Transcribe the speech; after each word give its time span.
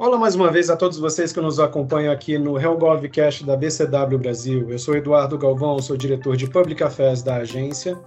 Olá 0.00 0.16
mais 0.16 0.36
uma 0.36 0.48
vez 0.48 0.70
a 0.70 0.76
todos 0.76 0.96
vocês 0.96 1.32
que 1.32 1.40
nos 1.40 1.58
acompanham 1.58 2.12
aqui 2.12 2.38
no 2.38 2.56
HellGovCast 2.56 3.44
da 3.44 3.56
BCW 3.56 4.16
Brasil. 4.16 4.70
Eu 4.70 4.78
sou 4.78 4.94
Eduardo 4.94 5.36
Galvão, 5.36 5.80
sou 5.80 5.96
diretor 5.96 6.36
de 6.36 6.48
Public 6.48 6.80
Affairs 6.84 7.20
da 7.20 7.38
agência. 7.38 7.98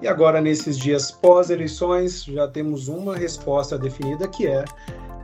E 0.00 0.08
agora, 0.08 0.40
nesses 0.40 0.78
dias 0.78 1.10
pós-eleições, 1.10 2.24
já 2.24 2.48
temos 2.48 2.88
uma 2.88 3.14
resposta 3.14 3.76
definida 3.76 4.26
que 4.26 4.46
é 4.46 4.64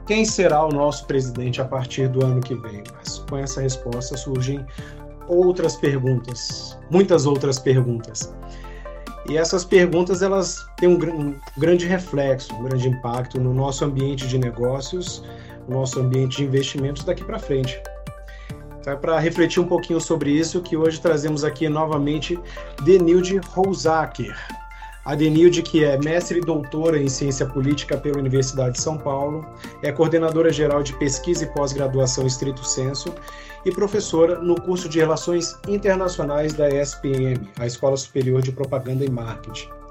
quem 0.07 0.22
será 0.22 0.62
o 0.67 0.68
nosso 0.68 1.07
presidente 1.07 1.62
a 1.62 1.64
partir 1.64 2.09
do 2.09 2.22
ano 2.22 2.43
que 2.43 2.57
vem. 2.57 2.85
Mas 2.94 3.21
com 3.21 3.39
essa 3.39 3.63
resposta 3.63 4.14
surgem 4.14 4.63
outras 5.29 5.76
perguntas, 5.76 6.79
muitas 6.90 7.25
outras 7.25 7.58
perguntas. 7.58 8.31
E 9.31 9.39
essas 9.39 9.64
perguntas 9.64 10.21
elas 10.21 10.67
têm 10.76 10.90
um, 10.90 11.35
grande 11.57 11.86
reflexo, 11.86 12.54
um 12.54 12.64
grande 12.64 12.89
impacto 12.89 13.40
no 13.40 13.54
nosso 13.54 13.82
ambiente 13.82 14.29
de 14.29 14.36
negócios 14.36 15.25
nosso 15.72 16.00
ambiente 16.00 16.39
de 16.39 16.44
investimentos 16.44 17.04
daqui 17.04 17.25
para 17.25 17.39
frente. 17.39 17.81
Então, 18.81 18.93
é 18.93 18.96
para 18.96 19.18
refletir 19.18 19.61
um 19.61 19.67
pouquinho 19.67 20.00
sobre 20.00 20.31
isso 20.31 20.61
que 20.61 20.76
hoje 20.76 21.00
trazemos 21.00 21.45
aqui 21.45 21.68
novamente 21.68 22.39
Denilde 22.85 23.39
Rousaker. 23.39 24.36
A 25.04 25.17
Denilde, 25.17 25.62
que 25.62 25.85
é 25.85 25.98
mestre 25.98 26.39
e 26.39 26.40
doutora 26.40 27.00
em 27.00 27.08
ciência 27.08 27.45
política 27.45 27.96
pela 27.96 28.18
Universidade 28.18 28.75
de 28.75 28.81
São 28.81 28.96
Paulo, 28.96 29.45
é 29.82 29.90
coordenadora 29.90 30.53
geral 30.53 30.82
de 30.82 30.96
pesquisa 30.96 31.45
e 31.45 31.53
pós-graduação 31.54 32.25
estrito 32.25 32.64
senso 32.64 33.12
e 33.64 33.73
professora 33.73 34.39
no 34.39 34.61
curso 34.61 34.89
de 34.89 35.00
Relações 35.00 35.56
Internacionais 35.67 36.53
da 36.53 36.69
ESPM, 36.69 37.50
a 37.59 37.67
Escola 37.67 37.97
Superior 37.97 38.42
de 38.42 38.53
Propaganda 38.53 39.05
e 39.05 39.11
Marketing. 39.11 39.81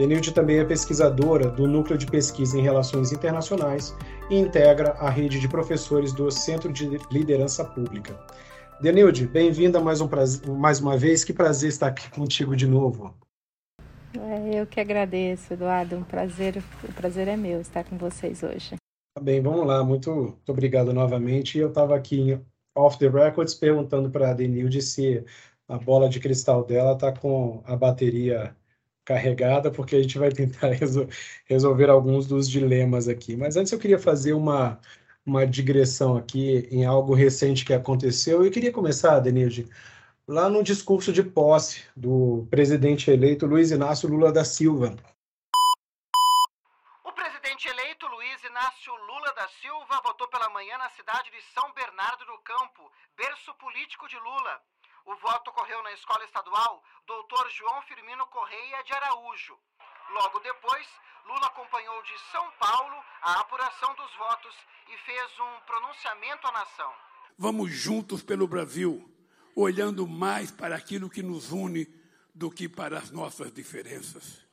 Denilde 0.00 0.32
também 0.32 0.58
é 0.58 0.64
pesquisadora 0.64 1.50
do 1.50 1.68
Núcleo 1.68 1.98
de 1.98 2.06
Pesquisa 2.06 2.58
em 2.58 2.62
Relações 2.62 3.12
Internacionais 3.12 3.94
e 4.30 4.36
integra 4.36 4.92
a 4.92 5.10
rede 5.10 5.38
de 5.38 5.46
professores 5.46 6.14
do 6.14 6.30
Centro 6.30 6.72
de 6.72 6.88
Liderança 7.12 7.62
Pública. 7.66 8.18
Denilde, 8.80 9.26
bem-vinda 9.26 9.78
mais, 9.78 10.00
um 10.00 10.08
mais 10.56 10.80
uma 10.80 10.96
vez. 10.96 11.22
Que 11.22 11.34
prazer 11.34 11.68
estar 11.68 11.88
aqui 11.88 12.10
contigo 12.12 12.56
de 12.56 12.66
novo. 12.66 13.14
É, 14.18 14.62
eu 14.62 14.66
que 14.66 14.80
agradeço, 14.80 15.52
Eduardo. 15.52 15.96
Um 15.96 16.02
prazer, 16.02 16.64
o 16.82 16.92
prazer 16.94 17.28
é 17.28 17.36
meu 17.36 17.60
estar 17.60 17.84
com 17.84 17.98
vocês 17.98 18.42
hoje. 18.42 18.76
Tá 19.14 19.22
bem, 19.22 19.42
vamos 19.42 19.66
lá. 19.66 19.84
Muito, 19.84 20.10
muito 20.10 20.50
obrigado 20.50 20.94
novamente. 20.94 21.58
Eu 21.58 21.68
estava 21.68 21.94
aqui 21.94 22.18
em 22.18 22.40
off 22.74 22.98
the 22.98 23.06
records 23.06 23.52
perguntando 23.52 24.08
para 24.08 24.30
a 24.30 24.32
Denilde 24.32 24.80
se 24.80 25.22
a 25.68 25.76
bola 25.76 26.08
de 26.08 26.18
cristal 26.18 26.64
dela 26.64 26.94
está 26.94 27.12
com 27.12 27.62
a 27.66 27.76
bateria 27.76 28.56
carregada, 29.04 29.70
porque 29.70 29.96
a 29.96 30.02
gente 30.02 30.18
vai 30.18 30.30
tentar 30.30 30.68
resol 30.74 31.08
resolver 31.46 31.90
alguns 31.90 32.26
dos 32.26 32.48
dilemas 32.48 33.08
aqui. 33.08 33.36
Mas 33.36 33.56
antes 33.56 33.72
eu 33.72 33.78
queria 33.78 33.98
fazer 33.98 34.32
uma, 34.32 34.80
uma 35.24 35.46
digressão 35.46 36.16
aqui 36.16 36.68
em 36.70 36.84
algo 36.84 37.14
recente 37.14 37.64
que 37.64 37.74
aconteceu. 37.74 38.44
Eu 38.44 38.50
queria 38.50 38.72
começar, 38.72 39.20
Denilde, 39.20 39.68
lá 40.26 40.48
no 40.48 40.62
discurso 40.62 41.12
de 41.12 41.22
posse 41.22 41.84
do 41.96 42.46
presidente 42.50 43.10
eleito 43.10 43.46
Luiz 43.46 43.70
Inácio 43.70 44.08
Lula 44.08 44.32
da 44.32 44.44
Silva. 44.44 44.96
O 47.04 47.12
presidente 47.12 47.68
eleito 47.68 48.06
Luiz 48.06 48.44
Inácio 48.44 48.94
Lula 48.94 49.34
da 49.34 49.48
Silva 49.60 50.00
votou 50.04 50.28
pela 50.28 50.48
manhã 50.50 50.78
na 50.78 50.88
cidade 50.90 51.30
de 51.30 51.42
São 51.52 51.72
Bernardo 51.72 52.24
do 52.26 52.38
Campo, 52.38 52.90
berço 53.16 53.52
político 53.54 54.08
de 54.08 54.16
Lula. 54.16 54.60
O 55.10 55.16
voto 55.16 55.50
ocorreu 55.50 55.82
na 55.82 55.92
Escola 55.92 56.24
Estadual 56.24 56.84
Dr. 57.04 57.50
João 57.58 57.82
Firmino 57.82 58.24
Correia 58.28 58.80
de 58.84 58.92
Araújo. 58.92 59.58
Logo 60.14 60.38
depois, 60.38 60.86
Lula 61.26 61.48
acompanhou 61.48 62.00
de 62.04 62.16
São 62.30 62.48
Paulo 62.60 62.94
a 63.20 63.40
apuração 63.40 63.92
dos 63.96 64.14
votos 64.14 64.54
e 64.88 64.96
fez 64.98 65.32
um 65.40 65.66
pronunciamento 65.66 66.46
à 66.46 66.52
nação. 66.52 66.92
Vamos 67.36 67.72
juntos 67.72 68.22
pelo 68.22 68.46
Brasil, 68.46 69.12
olhando 69.56 70.06
mais 70.06 70.52
para 70.52 70.76
aquilo 70.76 71.10
que 71.10 71.24
nos 71.24 71.50
une 71.50 71.92
do 72.32 72.48
que 72.48 72.68
para 72.68 72.96
as 72.96 73.10
nossas 73.10 73.52
diferenças. 73.52 74.46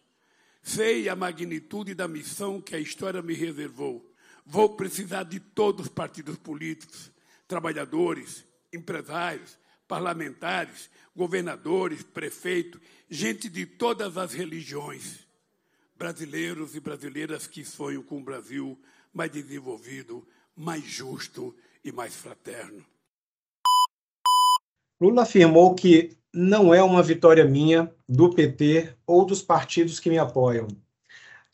Sei 0.64 1.08
a 1.08 1.16
magnitude 1.16 1.94
da 1.94 2.08
missão 2.08 2.60
que 2.60 2.76
a 2.76 2.80
história 2.80 3.22
me 3.22 3.36
reservou. 3.36 4.12
Vou 4.44 4.76
precisar 4.76 5.22
de 5.22 5.40
todos 5.40 5.86
os 5.86 5.94
partidos 5.94 6.36
políticos, 6.36 7.12
trabalhadores, 7.48 8.44
empresários, 8.74 9.60
parlamentares, 9.88 10.90
governadores, 11.16 12.04
prefeitos, 12.04 12.82
gente 13.10 13.50
de 13.50 13.66
todas 13.66 14.18
as 14.18 14.34
religiões, 14.34 15.26
brasileiros 15.96 16.76
e 16.76 16.80
brasileiras 16.80 17.48
que 17.48 17.64
sonham 17.64 18.04
com 18.04 18.18
um 18.18 18.24
Brasil 18.24 18.78
mais 19.14 19.32
desenvolvido, 19.32 20.28
mais 20.56 20.84
justo 20.84 21.56
e 21.84 21.92
mais 21.92 22.16
fraterno. 22.16 22.86
Lula 25.00 25.24
afirmou 25.24 25.74
que 25.74 26.18
não 26.34 26.74
é 26.74 26.84
uma 26.84 27.02
vitória 27.02 27.46
minha, 27.46 27.92
do 28.08 28.30
PT 28.34 28.96
ou 29.06 29.26
dos 29.26 29.42
partidos 29.42 30.00
que 30.00 30.10
me 30.10 30.18
apoiam. 30.18 30.68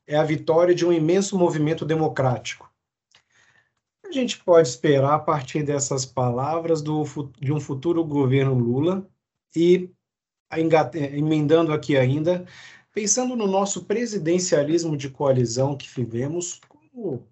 É 0.07 0.17
a 0.17 0.23
vitória 0.23 0.73
de 0.73 0.85
um 0.85 0.91
imenso 0.91 1.38
movimento 1.38 1.85
democrático 1.85 2.72
a 4.13 4.22
gente 4.22 4.44
pode 4.44 4.68
esperar 4.68 5.16
a 5.16 5.19
partir 5.19 5.63
dessas 5.63 6.06
palavras 6.06 6.81
do, 6.81 7.03
de 7.40 7.51
um 7.51 7.59
futuro 7.59 8.03
governo 8.03 8.53
Lula 8.53 9.07
e 9.56 9.90
emendando 11.12 11.74
aqui 11.74 11.97
ainda, 11.97 12.46
pensando 12.94 13.35
no 13.35 13.47
nosso 13.47 13.85
presidencialismo 13.85 14.96
de 14.96 15.09
coalizão 15.09 15.75
que 15.75 15.90
vivemos, 15.90 16.62
como, 16.68 17.28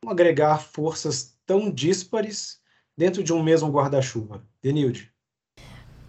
como 0.00 0.12
agregar 0.12 0.60
forças 0.60 1.38
tão 1.46 1.70
díspares 1.70 2.60
dentro 2.96 3.22
de 3.24 3.32
um 3.32 3.42
mesmo 3.42 3.70
guarda-chuva? 3.70 4.46
Denilde. 4.62 5.10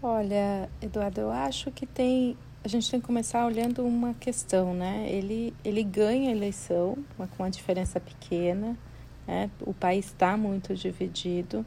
Olha, 0.02 0.70
Eduardo, 0.80 1.22
eu 1.22 1.30
acho 1.30 1.70
que 1.72 1.86
tem 1.86 2.36
a 2.62 2.68
gente 2.68 2.90
tem 2.90 3.00
que 3.00 3.06
começar 3.06 3.46
olhando 3.46 3.84
uma 3.84 4.12
questão, 4.14 4.74
né? 4.74 5.08
Ele, 5.08 5.54
ele 5.64 5.82
ganha 5.82 6.28
a 6.28 6.32
eleição 6.32 6.98
com 7.16 7.42
uma 7.42 7.50
diferença 7.50 7.98
pequena, 7.98 8.76
né? 9.28 9.50
O 9.60 9.74
país 9.74 10.06
está 10.06 10.36
muito 10.36 10.74
dividido 10.74 11.64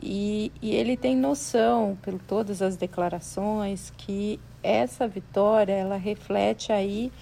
e, 0.00 0.52
e 0.62 0.74
ele 0.74 0.96
tem 0.96 1.16
noção, 1.16 1.98
por 2.00 2.14
todas 2.20 2.62
as 2.62 2.76
declarações, 2.76 3.92
que 3.98 4.38
essa 4.62 5.08
vitória 5.08 5.72
ela 5.72 5.96
reflete 5.96 6.72
aí 6.72 7.12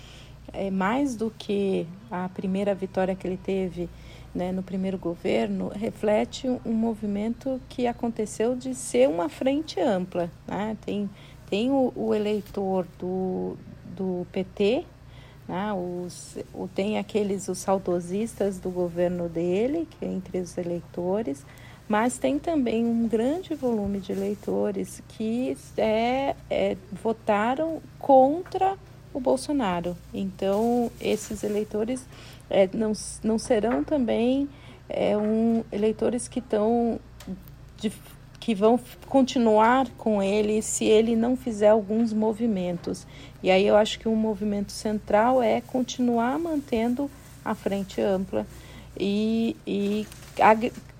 é, 0.53 0.71
mais 0.71 1.17
do 1.17 1.31
que 1.31 1.87
a 2.11 2.29
primeira 2.29 2.75
vitória 2.75 3.15
que 3.15 3.27
ele 3.27 3.39
teve 3.39 3.89
né, 4.35 4.53
no 4.53 4.63
primeiro 4.63 4.99
governo, 4.99 5.73
reflete 5.75 6.47
um 6.65 6.73
movimento 6.73 7.61
que 7.69 7.87
aconteceu 7.87 8.55
de 8.55 8.75
ser 8.75 9.09
uma 9.09 9.29
frente 9.29 9.81
ampla. 9.81 10.31
Né? 10.47 10.77
Tem, 10.85 11.11
tem 11.49 11.71
o, 11.71 11.93
o 11.97 12.15
eleitor 12.15 12.87
do, 12.99 13.57
do 13.97 14.27
PT, 14.31 14.85
né? 15.50 15.72
Os, 15.72 16.38
o, 16.55 16.69
tem 16.69 16.97
aqueles 16.97 17.49
os 17.49 17.59
saudosistas 17.59 18.59
do 18.59 18.71
governo 18.71 19.28
dele, 19.28 19.88
que 19.91 20.05
é 20.05 20.09
entre 20.09 20.38
os 20.38 20.56
eleitores, 20.56 21.44
mas 21.88 22.19
tem 22.19 22.38
também 22.38 22.87
um 22.87 23.09
grande 23.09 23.56
volume 23.56 23.99
de 23.99 24.12
eleitores 24.12 25.03
que 25.09 25.56
é, 25.77 26.37
é, 26.49 26.77
votaram 27.03 27.83
contra 27.99 28.78
o 29.12 29.19
Bolsonaro. 29.19 29.97
Então, 30.15 30.89
esses 31.00 31.43
eleitores 31.43 32.06
é, 32.49 32.69
não, 32.72 32.93
não 33.25 33.37
serão 33.37 33.83
também 33.83 34.49
é, 34.89 35.16
um, 35.16 35.65
eleitores 35.72 36.28
que 36.28 36.39
estão 36.39 37.00
que 38.50 38.55
vão 38.55 38.81
continuar 39.06 39.88
com 39.97 40.21
ele 40.21 40.61
se 40.61 40.84
ele 40.84 41.15
não 41.15 41.37
fizer 41.37 41.69
alguns 41.69 42.12
movimentos. 42.12 43.06
E 43.44 43.49
aí 43.49 43.65
eu 43.65 43.77
acho 43.77 43.97
que 44.00 44.09
um 44.09 44.16
movimento 44.16 44.72
central 44.72 45.41
é 45.41 45.60
continuar 45.60 46.36
mantendo 46.36 47.09
a 47.45 47.54
frente 47.54 48.01
ampla 48.01 48.45
e, 48.98 49.57
e, 49.65 50.04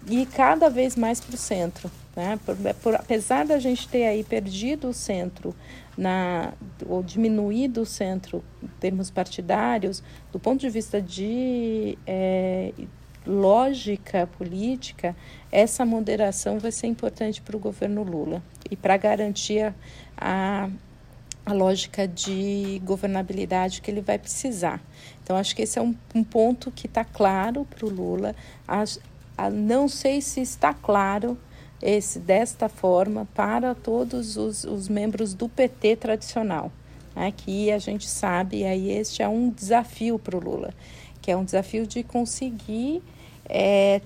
e 0.08 0.26
cada 0.26 0.70
vez 0.70 0.94
mais 0.94 1.20
para 1.20 1.34
o 1.34 1.36
centro. 1.36 1.90
Né? 2.14 2.38
Por, 2.46 2.56
por, 2.80 2.94
apesar 2.94 3.44
da 3.44 3.58
gente 3.58 3.88
ter 3.88 4.06
aí 4.06 4.22
perdido 4.22 4.90
o 4.90 4.94
centro 4.94 5.52
na, 5.98 6.52
ou 6.86 7.02
diminuído 7.02 7.80
o 7.82 7.86
centro 7.86 8.44
em 8.62 8.69
termos 8.78 9.10
partidários, 9.10 10.04
do 10.30 10.38
ponto 10.38 10.60
de 10.60 10.70
vista 10.70 11.02
de 11.02 11.98
é, 12.06 12.72
lógica 13.30 14.26
política, 14.38 15.16
essa 15.50 15.86
moderação 15.86 16.58
vai 16.58 16.72
ser 16.72 16.88
importante 16.88 17.40
para 17.40 17.56
o 17.56 17.60
governo 17.60 18.02
Lula 18.02 18.42
e 18.70 18.76
para 18.76 18.96
garantir 18.96 19.72
a, 20.16 20.68
a 21.46 21.52
lógica 21.52 22.06
de 22.06 22.82
governabilidade 22.84 23.80
que 23.80 23.90
ele 23.90 24.00
vai 24.00 24.18
precisar. 24.18 24.82
Então, 25.22 25.36
acho 25.36 25.54
que 25.54 25.62
esse 25.62 25.78
é 25.78 25.82
um, 25.82 25.94
um 26.14 26.24
ponto 26.24 26.70
que 26.70 26.86
está 26.86 27.04
claro 27.04 27.64
para 27.64 27.86
o 27.86 27.88
Lula. 27.88 28.34
A, 28.66 28.84
a, 29.38 29.48
não 29.48 29.88
sei 29.88 30.20
se 30.20 30.40
está 30.40 30.74
claro 30.74 31.38
esse 31.80 32.18
desta 32.18 32.68
forma 32.68 33.26
para 33.34 33.74
todos 33.74 34.36
os, 34.36 34.64
os 34.64 34.88
membros 34.88 35.32
do 35.32 35.48
PT 35.48 35.96
tradicional. 35.96 36.70
Né, 37.14 37.32
que 37.36 37.72
a 37.72 37.78
gente 37.78 38.08
sabe, 38.08 38.64
aí 38.64 38.90
este 38.92 39.20
é 39.20 39.28
um 39.28 39.50
desafio 39.50 40.16
para 40.16 40.36
o 40.36 40.40
Lula, 40.40 40.72
que 41.20 41.28
é 41.28 41.36
um 41.36 41.44
desafio 41.44 41.84
de 41.84 42.04
conseguir 42.04 43.02
é, 43.50 44.00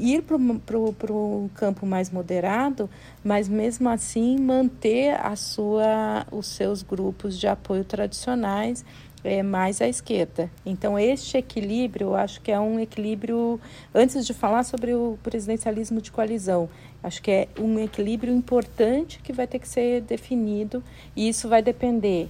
ir 0.00 0.22
para 0.22 0.76
o 0.76 1.50
campo 1.54 1.86
mais 1.86 2.10
moderado, 2.10 2.88
mas 3.22 3.48
mesmo 3.48 3.88
assim 3.88 4.38
manter 4.38 5.14
a 5.20 5.36
sua, 5.36 6.26
os 6.32 6.46
seus 6.46 6.82
grupos 6.82 7.38
de 7.38 7.46
apoio 7.46 7.84
tradicionais 7.84 8.84
é, 9.22 9.42
mais 9.42 9.82
à 9.82 9.88
esquerda. 9.88 10.50
Então, 10.64 10.98
este 10.98 11.36
equilíbrio, 11.36 12.08
eu 12.08 12.16
acho 12.16 12.40
que 12.40 12.50
é 12.50 12.58
um 12.58 12.78
equilíbrio, 12.78 13.60
antes 13.94 14.26
de 14.26 14.32
falar 14.32 14.62
sobre 14.64 14.94
o 14.94 15.18
presidencialismo 15.22 16.00
de 16.00 16.10
coalizão, 16.10 16.68
acho 17.02 17.20
que 17.20 17.30
é 17.30 17.48
um 17.58 17.78
equilíbrio 17.78 18.32
importante 18.32 19.20
que 19.22 19.32
vai 19.32 19.46
ter 19.46 19.58
que 19.58 19.68
ser 19.68 20.00
definido, 20.02 20.82
e 21.14 21.28
isso 21.28 21.48
vai 21.48 21.60
depender 21.60 22.28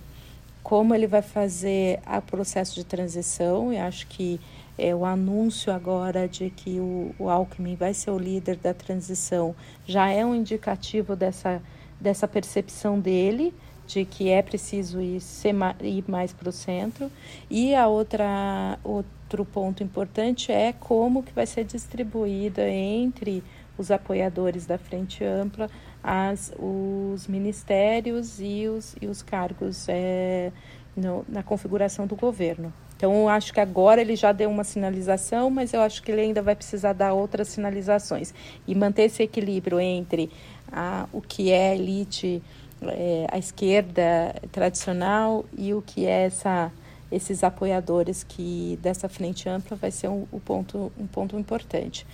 como 0.63 0.95
ele 0.95 1.07
vai 1.07 1.23
fazer 1.23 2.01
o 2.07 2.23
processo 2.23 2.75
de 2.75 2.85
transição, 2.85 3.73
e 3.73 3.79
acho 3.79 4.07
que 4.09 4.41
é, 4.79 4.95
o 4.95 5.05
anúncio 5.05 5.73
agora 5.73 6.29
de 6.29 6.51
que 6.51 6.79
o, 6.79 7.15
o 7.19 7.29
Alckmin 7.29 7.77
vai 7.77 7.95
ser 7.95 8.11
o 8.11 8.19
líder 8.19 8.57
da 8.57 8.75
transição 8.75 9.55
já 9.85 10.09
é 10.09 10.25
um 10.25 10.35
indicativo 10.35 11.17
dessa, 11.17 11.63
dessa 12.01 12.29
percepção 12.29 12.99
dele, 12.99 13.55
de 13.87 14.05
que 14.05 14.29
é 14.29 14.43
preciso 14.43 15.01
ir, 15.01 15.21
ser, 15.21 15.55
ir 15.81 16.05
mais 16.09 16.33
para 16.33 16.49
o 16.49 16.53
centro. 16.53 17.11
E 17.49 17.75
a 17.75 17.87
outra, 17.87 18.79
outro 18.83 19.45
ponto 19.45 19.83
importante 19.83 20.51
é 20.51 20.73
como 20.73 21.23
que 21.23 21.33
vai 21.33 21.47
ser 21.47 21.65
distribuída 21.65 22.69
entre 22.69 23.45
os 23.79 23.91
apoiadores 23.91 24.67
da 24.67 24.79
Frente 24.79 25.23
Ampla 25.23 25.71
as, 26.07 26.53
os 26.57 27.27
ministérios 27.27 28.39
e 28.41 28.69
os, 28.69 28.95
e 29.03 29.09
os 29.09 29.23
cargos 29.23 29.89
é, 29.89 30.53
no, 30.97 31.25
na 31.29 31.43
configuração 31.43 32.07
do 32.07 32.15
governo. 32.15 32.73
Então, 32.97 33.13
eu 33.13 33.29
acho 33.29 33.53
que 33.53 33.61
agora 33.61 34.01
ele 34.01 34.17
já 34.17 34.33
deu 34.33 34.49
uma 34.49 34.65
sinalização, 34.65 35.51
mas 35.51 35.73
eu 35.75 35.83
acho 35.83 36.03
que 36.03 36.11
ele 36.11 36.23
ainda 36.23 36.41
vai 36.41 36.57
precisar 36.57 36.95
dar 36.95 37.13
outras 37.13 37.49
sinalizações. 37.49 38.33
E 38.67 38.75
manter 38.75 39.03
esse 39.03 39.23
equilíbrio 39.23 39.79
entre 39.79 40.31
a, 40.73 41.07
o 41.13 41.21
que 41.21 41.53
é 41.53 41.75
elite 41.75 42.43
é, 42.83 43.27
a 43.31 43.39
esquerda 43.39 44.35
tradicional 44.53 45.45
e 45.57 45.73
o 45.73 45.83
que 45.83 46.07
é 46.07 46.27
essa, 46.27 46.71
esses 47.11 47.43
apoiadores 47.43 48.23
que 48.23 48.79
dessa 48.83 49.09
frente 49.09 49.49
ampla 49.49 49.77
vai 49.77 49.91
ser 49.91 50.09
um, 50.09 50.27
um 50.33 50.39
ponto, 50.39 50.93
um 50.99 51.07
ponto 51.07 51.39
importante. 51.39 52.07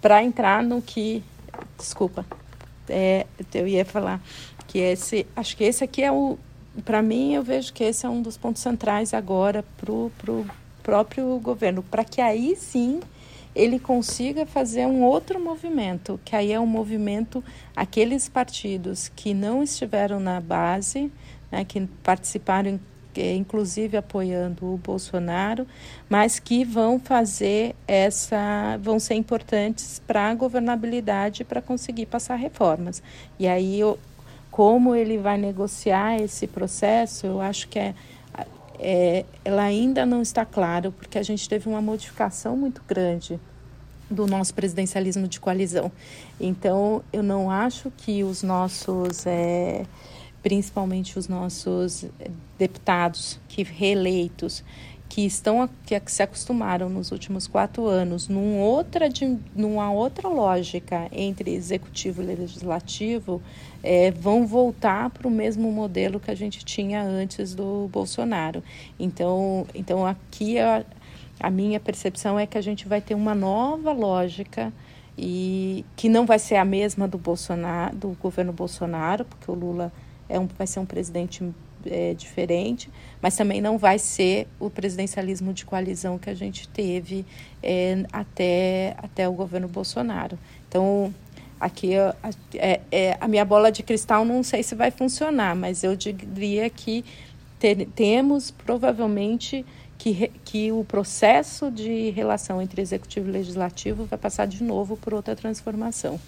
Para 0.00 0.22
entrar 0.22 0.62
no 0.62 0.82
que, 0.82 1.22
desculpa, 1.78 2.24
é, 2.88 3.26
eu 3.54 3.66
ia 3.66 3.84
falar 3.84 4.20
que 4.66 4.78
esse, 4.78 5.26
acho 5.34 5.56
que 5.56 5.64
esse 5.64 5.82
aqui 5.82 6.02
é 6.02 6.12
o, 6.12 6.38
para 6.84 7.02
mim 7.02 7.34
eu 7.34 7.42
vejo 7.42 7.72
que 7.72 7.84
esse 7.84 8.04
é 8.04 8.08
um 8.08 8.22
dos 8.22 8.36
pontos 8.36 8.62
centrais 8.62 9.14
agora 9.14 9.64
para 9.76 9.92
o 9.92 10.46
próprio 10.82 11.38
governo, 11.40 11.82
para 11.82 12.04
que 12.04 12.20
aí 12.20 12.54
sim 12.56 13.00
ele 13.56 13.78
consiga 13.78 14.44
fazer 14.44 14.86
um 14.86 15.02
outro 15.02 15.40
movimento, 15.40 16.20
que 16.22 16.36
aí 16.36 16.52
é 16.52 16.60
um 16.60 16.66
movimento, 16.66 17.42
aqueles 17.74 18.28
partidos 18.28 19.10
que 19.16 19.32
não 19.32 19.62
estiveram 19.62 20.20
na 20.20 20.38
base, 20.42 21.10
né, 21.50 21.64
que 21.64 21.80
participaram, 22.02 22.78
é, 23.16 23.34
inclusive 23.34 23.96
apoiando 23.96 24.74
o 24.74 24.76
Bolsonaro, 24.76 25.66
mas 26.06 26.38
que 26.38 26.66
vão 26.66 27.00
fazer 27.00 27.74
essa, 27.88 28.78
vão 28.82 29.00
ser 29.00 29.14
importantes 29.14 30.02
para 30.06 30.28
a 30.28 30.34
governabilidade 30.34 31.42
para 31.42 31.62
conseguir 31.62 32.04
passar 32.04 32.36
reformas. 32.36 33.02
E 33.38 33.48
aí, 33.48 33.80
eu, 33.80 33.98
como 34.56 34.94
ele 34.94 35.18
vai 35.18 35.36
negociar 35.36 36.16
esse 36.16 36.46
processo, 36.46 37.26
eu 37.26 37.42
acho 37.42 37.68
que 37.68 37.78
é 37.78 37.94
é, 38.78 39.24
ela 39.44 39.62
ainda 39.62 40.04
não 40.04 40.22
está 40.22 40.44
claro, 40.44 40.92
porque 40.92 41.18
a 41.18 41.22
gente 41.22 41.48
teve 41.48 41.68
uma 41.68 41.80
modificação 41.80 42.56
muito 42.56 42.82
grande 42.86 43.38
do 44.10 44.26
nosso 44.26 44.54
presidencialismo 44.54 45.26
de 45.26 45.40
coalizão. 45.40 45.90
Então, 46.40 47.02
eu 47.12 47.22
não 47.22 47.50
acho 47.50 47.90
que 47.96 48.22
os 48.22 48.42
nossos, 48.42 49.26
é, 49.26 49.84
principalmente 50.42 51.18
os 51.18 51.28
nossos 51.28 52.04
deputados 52.58 53.40
que 53.48 53.62
reeleitos, 53.62 54.62
que 55.08 55.24
estão 55.24 55.68
que 55.84 56.00
se 56.06 56.22
acostumaram 56.22 56.88
nos 56.88 57.12
últimos 57.12 57.46
quatro 57.46 57.86
anos 57.86 58.28
num 58.28 58.58
outra, 58.58 59.08
numa 59.54 59.90
outra 59.90 60.28
lógica 60.28 61.08
entre 61.12 61.54
executivo 61.54 62.22
e 62.22 62.26
legislativo, 62.26 63.40
é, 63.82 64.10
vão 64.10 64.46
voltar 64.46 65.10
para 65.10 65.28
o 65.28 65.30
mesmo 65.30 65.70
modelo 65.70 66.18
que 66.18 66.30
a 66.30 66.34
gente 66.34 66.64
tinha 66.64 67.02
antes 67.02 67.54
do 67.54 67.88
Bolsonaro. 67.92 68.62
Então, 68.98 69.66
então 69.74 70.04
aqui 70.04 70.58
a, 70.58 70.84
a 71.38 71.50
minha 71.50 71.78
percepção 71.78 72.38
é 72.38 72.46
que 72.46 72.58
a 72.58 72.62
gente 72.62 72.88
vai 72.88 73.00
ter 73.00 73.14
uma 73.14 73.34
nova 73.34 73.92
lógica 73.92 74.72
e 75.16 75.84
que 75.96 76.08
não 76.08 76.26
vai 76.26 76.38
ser 76.38 76.56
a 76.56 76.64
mesma 76.64 77.08
do 77.08 77.16
Bolsonaro, 77.16 77.96
do 77.96 78.08
governo 78.20 78.52
Bolsonaro, 78.52 79.24
porque 79.24 79.50
o 79.50 79.54
Lula 79.54 79.92
é 80.28 80.38
um, 80.38 80.46
vai 80.46 80.66
ser 80.66 80.80
um 80.80 80.86
presidente 80.86 81.42
é, 81.90 82.14
diferente, 82.14 82.90
mas 83.20 83.36
também 83.36 83.60
não 83.60 83.78
vai 83.78 83.98
ser 83.98 84.46
o 84.58 84.70
presidencialismo 84.70 85.52
de 85.52 85.64
coalizão 85.64 86.18
que 86.18 86.30
a 86.30 86.34
gente 86.34 86.68
teve 86.68 87.24
é, 87.62 88.04
até, 88.12 88.94
até 88.98 89.28
o 89.28 89.32
governo 89.32 89.68
Bolsonaro. 89.68 90.38
Então, 90.68 91.14
aqui 91.60 91.94
é, 92.54 92.80
é, 92.90 93.16
a 93.20 93.26
minha 93.28 93.44
bola 93.44 93.72
de 93.72 93.82
cristal 93.82 94.24
não 94.24 94.42
sei 94.42 94.62
se 94.62 94.74
vai 94.74 94.90
funcionar, 94.90 95.56
mas 95.56 95.82
eu 95.82 95.96
diria 95.96 96.68
que 96.70 97.04
ter, 97.58 97.86
temos 97.94 98.50
provavelmente 98.50 99.64
que, 99.98 100.30
que 100.44 100.72
o 100.72 100.84
processo 100.84 101.70
de 101.70 102.10
relação 102.10 102.60
entre 102.60 102.82
executivo 102.82 103.28
e 103.28 103.32
legislativo 103.32 104.04
vai 104.04 104.18
passar 104.18 104.46
de 104.46 104.62
novo 104.62 104.96
por 104.96 105.14
outra 105.14 105.34
transformação. 105.34 106.20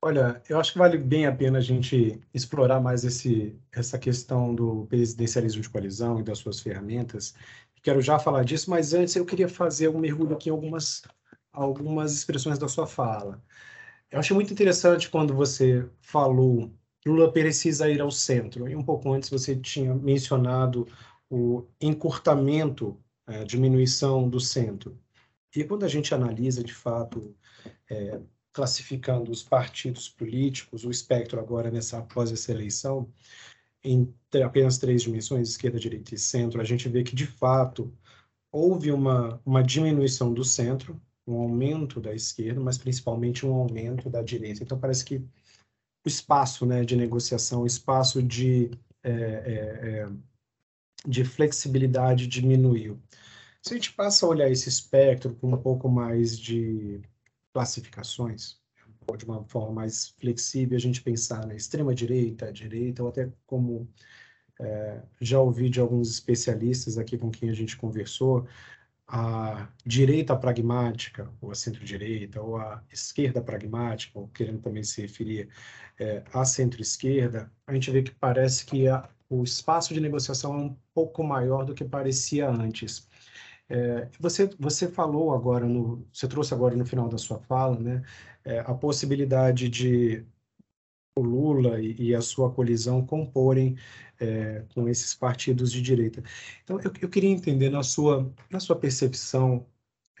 Olha, 0.00 0.40
eu 0.48 0.60
acho 0.60 0.72
que 0.72 0.78
vale 0.78 0.96
bem 0.96 1.26
a 1.26 1.34
pena 1.34 1.58
a 1.58 1.60
gente 1.60 2.20
explorar 2.32 2.80
mais 2.80 3.04
esse, 3.04 3.58
essa 3.72 3.98
questão 3.98 4.54
do 4.54 4.86
presidencialismo 4.86 5.60
de 5.60 5.68
coalizão 5.68 6.20
e 6.20 6.22
das 6.22 6.38
suas 6.38 6.60
ferramentas. 6.60 7.34
Quero 7.82 8.00
já 8.00 8.18
falar 8.18 8.44
disso, 8.44 8.70
mas 8.70 8.94
antes 8.94 9.16
eu 9.16 9.26
queria 9.26 9.48
fazer 9.48 9.88
um 9.88 9.98
mergulho 9.98 10.34
aqui 10.36 10.50
em 10.50 10.52
algumas, 10.52 11.02
algumas 11.52 12.12
expressões 12.14 12.58
da 12.58 12.68
sua 12.68 12.86
fala. 12.86 13.42
Eu 14.10 14.20
achei 14.20 14.34
muito 14.34 14.52
interessante 14.52 15.10
quando 15.10 15.34
você 15.34 15.88
falou 16.00 16.72
Lula 17.06 17.32
precisa 17.32 17.88
ir 17.90 18.00
ao 18.00 18.10
centro. 18.10 18.68
E 18.68 18.76
um 18.76 18.82
pouco 18.82 19.12
antes 19.12 19.30
você 19.30 19.56
tinha 19.56 19.94
mencionado 19.94 20.86
o 21.30 21.66
encurtamento, 21.80 22.98
a 23.26 23.34
é, 23.34 23.44
diminuição 23.44 24.28
do 24.28 24.40
centro. 24.40 24.98
E 25.54 25.64
quando 25.64 25.84
a 25.84 25.88
gente 25.88 26.14
analisa, 26.14 26.62
de 26.62 26.74
fato, 26.74 27.34
é, 27.90 28.20
classificando 28.58 29.30
os 29.30 29.40
partidos 29.40 30.08
políticos, 30.08 30.84
o 30.84 30.90
espectro 30.90 31.38
agora 31.38 31.70
nessa 31.70 31.98
após 31.98 32.32
essa 32.32 32.50
eleição, 32.50 33.08
em 33.84 34.12
apenas 34.44 34.78
três 34.78 35.00
dimensões, 35.00 35.50
esquerda, 35.50 35.78
direita 35.78 36.12
e 36.12 36.18
centro, 36.18 36.60
a 36.60 36.64
gente 36.64 36.88
vê 36.88 37.04
que, 37.04 37.14
de 37.14 37.24
fato, 37.24 37.96
houve 38.50 38.90
uma, 38.90 39.40
uma 39.46 39.62
diminuição 39.62 40.34
do 40.34 40.42
centro, 40.42 41.00
um 41.24 41.36
aumento 41.36 42.00
da 42.00 42.12
esquerda, 42.12 42.60
mas 42.60 42.76
principalmente 42.76 43.46
um 43.46 43.54
aumento 43.54 44.10
da 44.10 44.22
direita. 44.22 44.64
Então, 44.64 44.76
parece 44.76 45.04
que 45.04 45.18
o 46.04 46.08
espaço 46.08 46.66
né, 46.66 46.84
de 46.84 46.96
negociação, 46.96 47.62
o 47.62 47.66
espaço 47.66 48.20
de, 48.20 48.72
é, 49.04 49.12
é, 49.12 50.00
é 50.00 50.08
de 51.06 51.24
flexibilidade 51.24 52.26
diminuiu. 52.26 53.00
Se 53.62 53.72
a 53.72 53.76
gente 53.76 53.92
passa 53.92 54.26
a 54.26 54.28
olhar 54.28 54.50
esse 54.50 54.68
espectro 54.68 55.32
com 55.36 55.52
um 55.52 55.56
pouco 55.56 55.88
mais 55.88 56.36
de 56.36 57.00
classificações, 57.58 58.56
de 59.16 59.24
uma 59.24 59.42
forma 59.44 59.72
mais 59.72 60.10
flexível, 60.20 60.76
a 60.76 60.80
gente 60.80 61.02
pensar 61.02 61.44
na 61.44 61.56
extrema 61.56 61.92
direita, 61.92 62.52
direita, 62.52 63.02
ou 63.02 63.08
até 63.08 63.28
como 63.46 63.88
é, 64.60 65.02
já 65.20 65.40
ouvi 65.40 65.68
de 65.68 65.80
alguns 65.80 66.08
especialistas 66.08 66.98
aqui 66.98 67.18
com 67.18 67.30
quem 67.30 67.50
a 67.50 67.54
gente 67.54 67.76
conversou, 67.76 68.46
a 69.08 69.68
direita 69.84 70.36
pragmática, 70.36 71.32
ou 71.40 71.50
a 71.50 71.54
centro-direita, 71.54 72.40
ou 72.40 72.58
a 72.58 72.80
esquerda 72.92 73.42
pragmática, 73.42 74.16
ou 74.16 74.28
querendo 74.28 74.60
também 74.60 74.84
se 74.84 75.00
referir 75.00 75.48
é, 75.98 76.22
à 76.32 76.44
centro-esquerda, 76.44 77.50
a 77.66 77.74
gente 77.74 77.90
vê 77.90 78.02
que 78.02 78.14
parece 78.14 78.64
que 78.64 78.86
a, 78.86 79.08
o 79.28 79.42
espaço 79.42 79.92
de 79.92 80.00
negociação 80.00 80.54
é 80.54 80.58
um 80.58 80.76
pouco 80.94 81.24
maior 81.24 81.64
do 81.64 81.74
que 81.74 81.84
parecia 81.84 82.48
antes. 82.48 83.08
É, 83.68 84.08
você, 84.18 84.48
você 84.58 84.88
falou 84.88 85.34
agora, 85.34 85.66
no, 85.66 86.06
você 86.12 86.26
trouxe 86.26 86.54
agora 86.54 86.74
no 86.76 86.86
final 86.86 87.08
da 87.08 87.18
sua 87.18 87.38
fala, 87.40 87.78
né, 87.78 88.02
é, 88.44 88.60
a 88.60 88.74
possibilidade 88.74 89.68
de 89.68 90.24
o 91.18 91.22
Lula 91.22 91.80
e, 91.80 91.94
e 92.00 92.14
a 92.14 92.20
sua 92.22 92.50
colisão 92.52 93.04
comporem 93.04 93.76
é, 94.20 94.64
com 94.74 94.88
esses 94.88 95.14
partidos 95.14 95.72
de 95.72 95.82
direita. 95.82 96.22
Então, 96.64 96.80
eu, 96.80 96.92
eu, 97.00 97.08
queria 97.08 97.30
entender 97.30 97.70
na 97.70 97.82
sua, 97.82 98.32
na 98.50 98.60
sua 98.60 98.76
percepção 98.76 99.66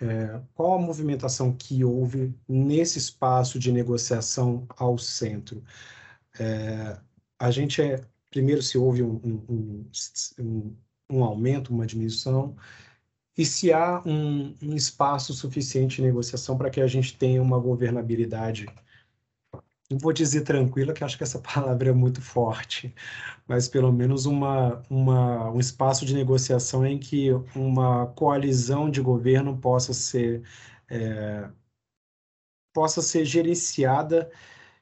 é, 0.00 0.40
qual 0.54 0.74
a 0.74 0.80
movimentação 0.80 1.52
que 1.52 1.84
houve 1.84 2.34
nesse 2.48 2.98
espaço 2.98 3.58
de 3.58 3.72
negociação 3.72 4.66
ao 4.76 4.98
centro. 4.98 5.62
É, 6.38 6.98
a 7.38 7.50
gente 7.50 7.82
é, 7.82 8.00
primeiro 8.30 8.62
se 8.62 8.78
houve 8.78 9.02
um, 9.02 9.16
um, 9.48 9.90
um, 10.38 10.76
um 11.10 11.24
aumento, 11.24 11.72
uma 11.72 11.86
diminuição, 11.86 12.56
e 13.38 13.46
se 13.46 13.72
há 13.72 14.02
um, 14.04 14.54
um 14.62 14.74
espaço 14.74 15.32
suficiente 15.32 15.96
de 15.96 16.02
negociação 16.02 16.58
para 16.58 16.70
que 16.70 16.80
a 16.80 16.86
gente 16.88 17.16
tenha 17.16 17.40
uma 17.40 17.58
governabilidade 17.58 18.66
não 19.90 19.98
vou 19.98 20.12
dizer 20.12 20.42
tranquila, 20.42 20.92
que 20.92 21.02
acho 21.04 21.16
que 21.16 21.22
essa 21.24 21.38
palavra 21.40 21.90
é 21.90 21.92
muito 21.92 22.20
forte, 22.20 22.94
mas 23.46 23.68
pelo 23.68 23.92
menos 23.92 24.26
uma, 24.26 24.82
uma, 24.90 25.50
um 25.50 25.58
espaço 25.58 26.04
de 26.04 26.14
negociação 26.14 26.86
em 26.86 26.98
que 26.98 27.30
uma 27.56 28.06
coalizão 28.08 28.90
de 28.90 29.00
governo 29.00 29.56
possa 29.58 29.94
ser, 29.94 30.42
é, 30.90 31.48
possa 32.72 33.00
ser 33.02 33.24
gerenciada 33.24 34.30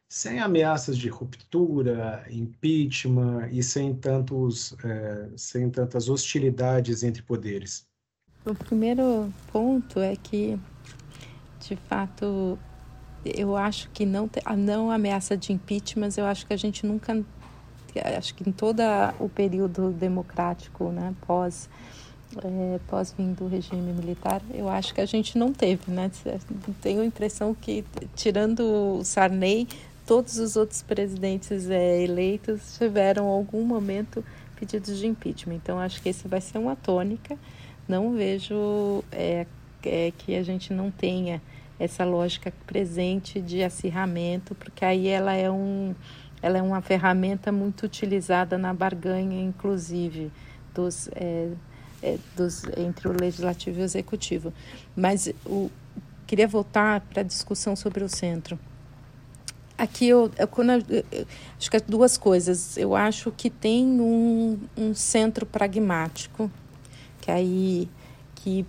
sem 0.08 0.40
ameaças 0.40 0.96
de 0.98 1.08
ruptura, 1.08 2.26
impeachment 2.30 3.48
e 3.52 3.62
sem, 3.62 3.94
tantos, 3.94 4.74
é, 4.84 5.30
sem 5.36 5.70
tantas 5.70 6.08
hostilidades 6.08 7.02
entre 7.02 7.22
poderes. 7.22 7.86
O 8.46 8.54
primeiro 8.54 9.32
ponto 9.52 9.98
é 9.98 10.14
que, 10.14 10.56
de 11.60 11.74
fato, 11.88 12.56
eu 13.24 13.56
acho 13.56 13.90
que 13.90 14.06
não 14.06 14.30
a 14.44 14.56
não 14.56 14.88
ameaça 14.88 15.36
de 15.36 15.52
impeachment, 15.52 16.10
eu 16.16 16.24
acho 16.24 16.46
que 16.46 16.52
a 16.52 16.56
gente 16.56 16.86
nunca 16.86 17.24
acho 18.16 18.34
que 18.34 18.48
em 18.48 18.52
todo 18.52 18.82
o 19.18 19.28
período 19.28 19.90
democrático, 19.90 20.90
né, 20.90 21.14
pós 21.26 21.68
é, 22.36 22.78
pós 22.86 23.14
vindo 23.16 23.36
do 23.36 23.48
regime 23.48 23.92
militar, 23.92 24.40
eu 24.52 24.68
acho 24.68 24.94
que 24.94 25.00
a 25.00 25.06
gente 25.06 25.38
não 25.38 25.52
teve, 25.52 25.90
né? 25.90 26.10
Tenho 26.82 27.00
a 27.00 27.04
impressão 27.04 27.54
que 27.54 27.84
tirando 28.14 28.60
o 28.98 29.04
Sarney, 29.04 29.66
todos 30.06 30.38
os 30.38 30.54
outros 30.54 30.82
presidentes 30.82 31.68
é, 31.70 32.02
eleitos 32.02 32.76
tiveram 32.78 33.26
algum 33.26 33.64
momento 33.64 34.24
pedidos 34.58 34.98
de 34.98 35.06
impeachment. 35.06 35.54
Então 35.54 35.78
acho 35.78 36.02
que 36.02 36.08
esse 36.08 36.28
vai 36.28 36.40
ser 36.40 36.58
uma 36.58 36.76
tônica. 36.76 37.38
Não 37.88 38.14
vejo 38.14 39.04
é, 39.12 39.46
é, 39.84 40.12
que 40.16 40.34
a 40.34 40.42
gente 40.42 40.72
não 40.72 40.90
tenha 40.90 41.40
essa 41.78 42.04
lógica 42.04 42.52
presente 42.66 43.40
de 43.40 43.62
acirramento, 43.62 44.54
porque 44.54 44.84
aí 44.84 45.08
ela 45.08 45.34
é, 45.34 45.50
um, 45.50 45.94
ela 46.42 46.58
é 46.58 46.62
uma 46.62 46.80
ferramenta 46.80 47.52
muito 47.52 47.84
utilizada 47.84 48.56
na 48.56 48.72
barganha, 48.72 49.40
inclusive, 49.40 50.32
dos, 50.74 51.08
é, 51.14 51.50
é, 52.02 52.18
dos, 52.36 52.64
entre 52.76 53.08
o 53.08 53.12
legislativo 53.12 53.78
e 53.78 53.82
o 53.82 53.84
executivo. 53.84 54.52
Mas 54.96 55.32
o, 55.44 55.70
queria 56.26 56.48
voltar 56.48 57.00
para 57.02 57.20
a 57.20 57.24
discussão 57.24 57.76
sobre 57.76 58.02
o 58.02 58.08
centro. 58.08 58.58
Aqui 59.78 60.08
eu, 60.08 60.30
eu, 60.38 60.48
eu, 60.88 61.04
eu, 61.12 61.26
acho 61.58 61.70
que 61.70 61.76
é 61.76 61.80
duas 61.80 62.16
coisas. 62.16 62.78
Eu 62.78 62.96
acho 62.96 63.30
que 63.30 63.50
tem 63.50 63.84
um, 63.84 64.58
um 64.74 64.94
centro 64.94 65.44
pragmático, 65.44 66.50
que 67.26 67.30
aí 67.32 67.88
que 68.36 68.64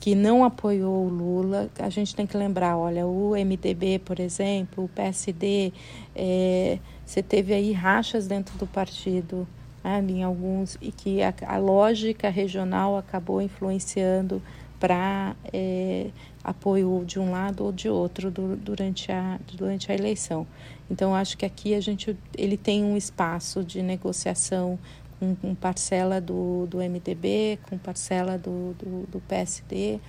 que 0.00 0.14
não 0.14 0.42
apoiou 0.42 1.04
o 1.04 1.08
Lula, 1.10 1.70
a 1.78 1.90
gente 1.90 2.16
tem 2.16 2.26
que 2.26 2.34
lembrar, 2.34 2.74
olha, 2.74 3.06
o 3.06 3.32
MDB, 3.32 3.98
por 3.98 4.18
exemplo, 4.18 4.84
o 4.84 4.88
PSD, 4.88 5.74
é, 6.16 6.78
você 7.04 7.22
teve 7.22 7.52
aí 7.52 7.70
rachas 7.72 8.26
dentro 8.26 8.56
do 8.56 8.66
partido, 8.66 9.46
né, 9.84 10.02
em 10.08 10.24
alguns, 10.24 10.78
e 10.80 10.90
que 10.90 11.22
a, 11.22 11.34
a 11.46 11.58
lógica 11.58 12.30
regional 12.30 12.96
acabou 12.96 13.42
influenciando 13.42 14.42
para 14.80 15.36
é, 15.52 16.06
apoio 16.42 17.04
de 17.04 17.18
um 17.18 17.30
lado 17.30 17.62
ou 17.62 17.70
de 17.70 17.90
outro 17.90 18.30
do, 18.30 18.56
durante, 18.56 19.12
a, 19.12 19.38
durante 19.52 19.92
a 19.92 19.94
eleição. 19.94 20.46
Então, 20.90 21.14
acho 21.14 21.36
que 21.36 21.44
aqui 21.44 21.74
a 21.74 21.80
gente, 21.80 22.16
ele 22.38 22.56
tem 22.56 22.82
um 22.82 22.96
espaço 22.96 23.62
de 23.62 23.82
negociação 23.82 24.78
com, 25.20 25.34
com 25.36 25.54
parcela 25.54 26.18
do, 26.20 26.66
do 26.66 26.78
MDB, 26.78 27.58
com 27.68 27.76
parcela 27.76 28.38
do, 28.38 28.74
do, 28.74 29.06
do 29.06 29.20
PSD, 29.20 30.00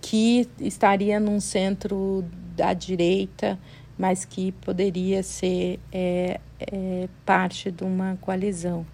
que 0.00 0.48
estaria 0.58 1.20
num 1.20 1.38
centro 1.38 2.24
da 2.56 2.72
direita, 2.72 3.58
mas 3.98 4.24
que 4.24 4.52
poderia 4.52 5.22
ser 5.22 5.78
é, 5.92 6.40
é, 6.58 7.08
parte 7.26 7.70
de 7.70 7.84
uma 7.84 8.16
coalizão. 8.20 8.86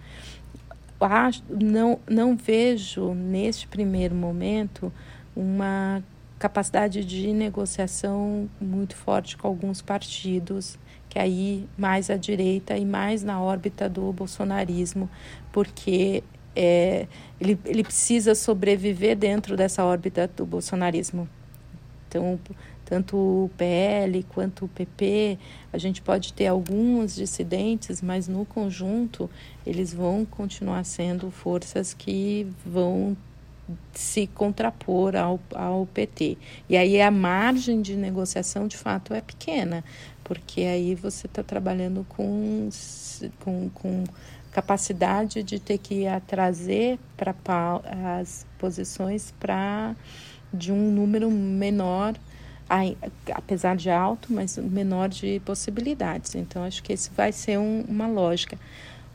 Não, 1.49 1.99
não 2.09 2.35
vejo, 2.35 3.13
neste 3.13 3.67
primeiro 3.67 4.15
momento, 4.15 4.91
uma 5.35 6.03
capacidade 6.37 7.05
de 7.05 7.31
negociação 7.31 8.49
muito 8.59 8.95
forte 8.95 9.37
com 9.37 9.47
alguns 9.47 9.81
partidos 9.81 10.77
que 11.15 11.19
aí 11.19 11.65
mais 11.77 12.09
à 12.09 12.17
direita 12.17 12.77
e 12.77 12.83
mais 12.83 13.23
na 13.23 13.41
órbita 13.41 13.87
do 13.87 14.11
bolsonarismo, 14.11 15.09
porque 15.49 16.21
é, 16.53 17.07
ele, 17.39 17.57
ele 17.63 17.85
precisa 17.85 18.35
sobreviver 18.35 19.15
dentro 19.15 19.55
dessa 19.55 19.85
órbita 19.85 20.29
do 20.35 20.45
bolsonarismo. 20.45 21.25
Então, 22.09 22.37
tanto 22.83 23.15
o 23.15 23.51
PL 23.57 24.23
quanto 24.23 24.65
o 24.65 24.67
PP, 24.67 25.39
a 25.71 25.77
gente 25.77 26.01
pode 26.01 26.33
ter 26.33 26.47
alguns 26.47 27.15
dissidentes, 27.15 28.01
mas 28.01 28.27
no 28.27 28.43
conjunto 28.43 29.29
eles 29.65 29.93
vão 29.93 30.25
continuar 30.25 30.83
sendo 30.83 31.31
forças 31.31 31.93
que 31.93 32.45
vão 32.65 33.15
se 33.93 34.27
contrapor 34.27 35.15
ao, 35.15 35.39
ao 35.53 35.85
PT. 35.87 36.37
E 36.69 36.77
aí 36.77 37.01
a 37.01 37.09
margem 37.09 37.81
de 37.81 37.95
negociação 37.95 38.67
de 38.67 38.77
fato 38.77 39.13
é 39.13 39.21
pequena, 39.21 39.83
porque 40.25 40.61
aí 40.61 40.95
você 40.95 41.27
está 41.27 41.41
trabalhando 41.41 42.05
com, 42.09 42.67
com, 43.39 43.69
com 43.69 44.03
capacidade 44.51 45.43
de 45.43 45.59
ter 45.59 45.77
que 45.77 46.05
trazer 46.27 46.99
para 47.15 47.33
as 48.13 48.45
posições 48.57 49.33
para 49.39 49.95
de 50.51 50.71
um 50.71 50.91
número 50.91 51.29
menor, 51.29 52.15
apesar 53.33 53.75
de 53.75 53.89
alto, 53.89 54.33
mas 54.33 54.57
menor 54.57 55.09
de 55.09 55.39
possibilidades. 55.45 56.33
Então, 56.33 56.63
acho 56.63 56.81
que 56.81 56.91
esse 56.91 57.11
vai 57.11 57.31
ser 57.31 57.59
um, 57.59 57.85
uma 57.87 58.07
lógica. 58.07 58.57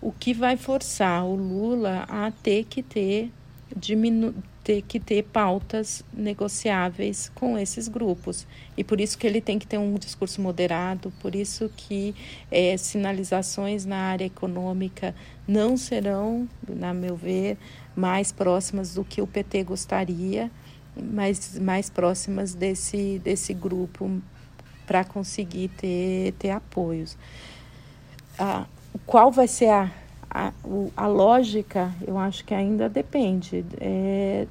O 0.00 0.12
que 0.12 0.32
vai 0.32 0.56
forçar 0.56 1.24
o 1.24 1.34
Lula 1.34 2.06
a 2.08 2.30
ter 2.30 2.64
que 2.64 2.82
ter 2.82 3.32
diminu 3.76 4.34
ter 4.62 4.82
que 4.82 5.00
ter 5.00 5.22
pautas 5.24 6.04
negociáveis 6.12 7.30
com 7.34 7.58
esses 7.58 7.88
grupos. 7.88 8.46
E 8.76 8.84
por 8.84 9.00
isso 9.00 9.16
que 9.16 9.26
ele 9.26 9.40
tem 9.40 9.58
que 9.58 9.66
ter 9.66 9.78
um 9.78 9.94
discurso 9.94 10.40
moderado, 10.40 11.12
por 11.20 11.34
isso 11.34 11.70
que 11.76 12.14
é, 12.50 12.76
sinalizações 12.76 13.84
na 13.84 13.96
área 13.96 14.24
econômica 14.24 15.14
não 15.48 15.76
serão, 15.76 16.48
na 16.68 16.92
meu 16.92 17.16
ver, 17.16 17.56
mais 17.96 18.32
próximas 18.32 18.94
do 18.94 19.04
que 19.04 19.22
o 19.22 19.26
PT 19.26 19.64
gostaria, 19.64 20.50
mas 20.94 21.58
mais 21.58 21.88
próximas 21.88 22.54
desse, 22.54 23.18
desse 23.24 23.54
grupo 23.54 24.20
para 24.86 25.04
conseguir 25.04 25.68
ter, 25.68 26.32
ter 26.38 26.50
apoios. 26.50 27.16
Ah, 28.38 28.66
qual 29.06 29.30
vai 29.30 29.48
ser 29.48 29.68
a 29.68 29.90
a, 30.30 30.52
a 30.96 31.06
lógica, 31.06 31.92
eu 32.06 32.16
acho 32.16 32.44
que 32.44 32.54
ainda 32.54 32.88
depende. 32.88 33.64
É, 33.80 34.46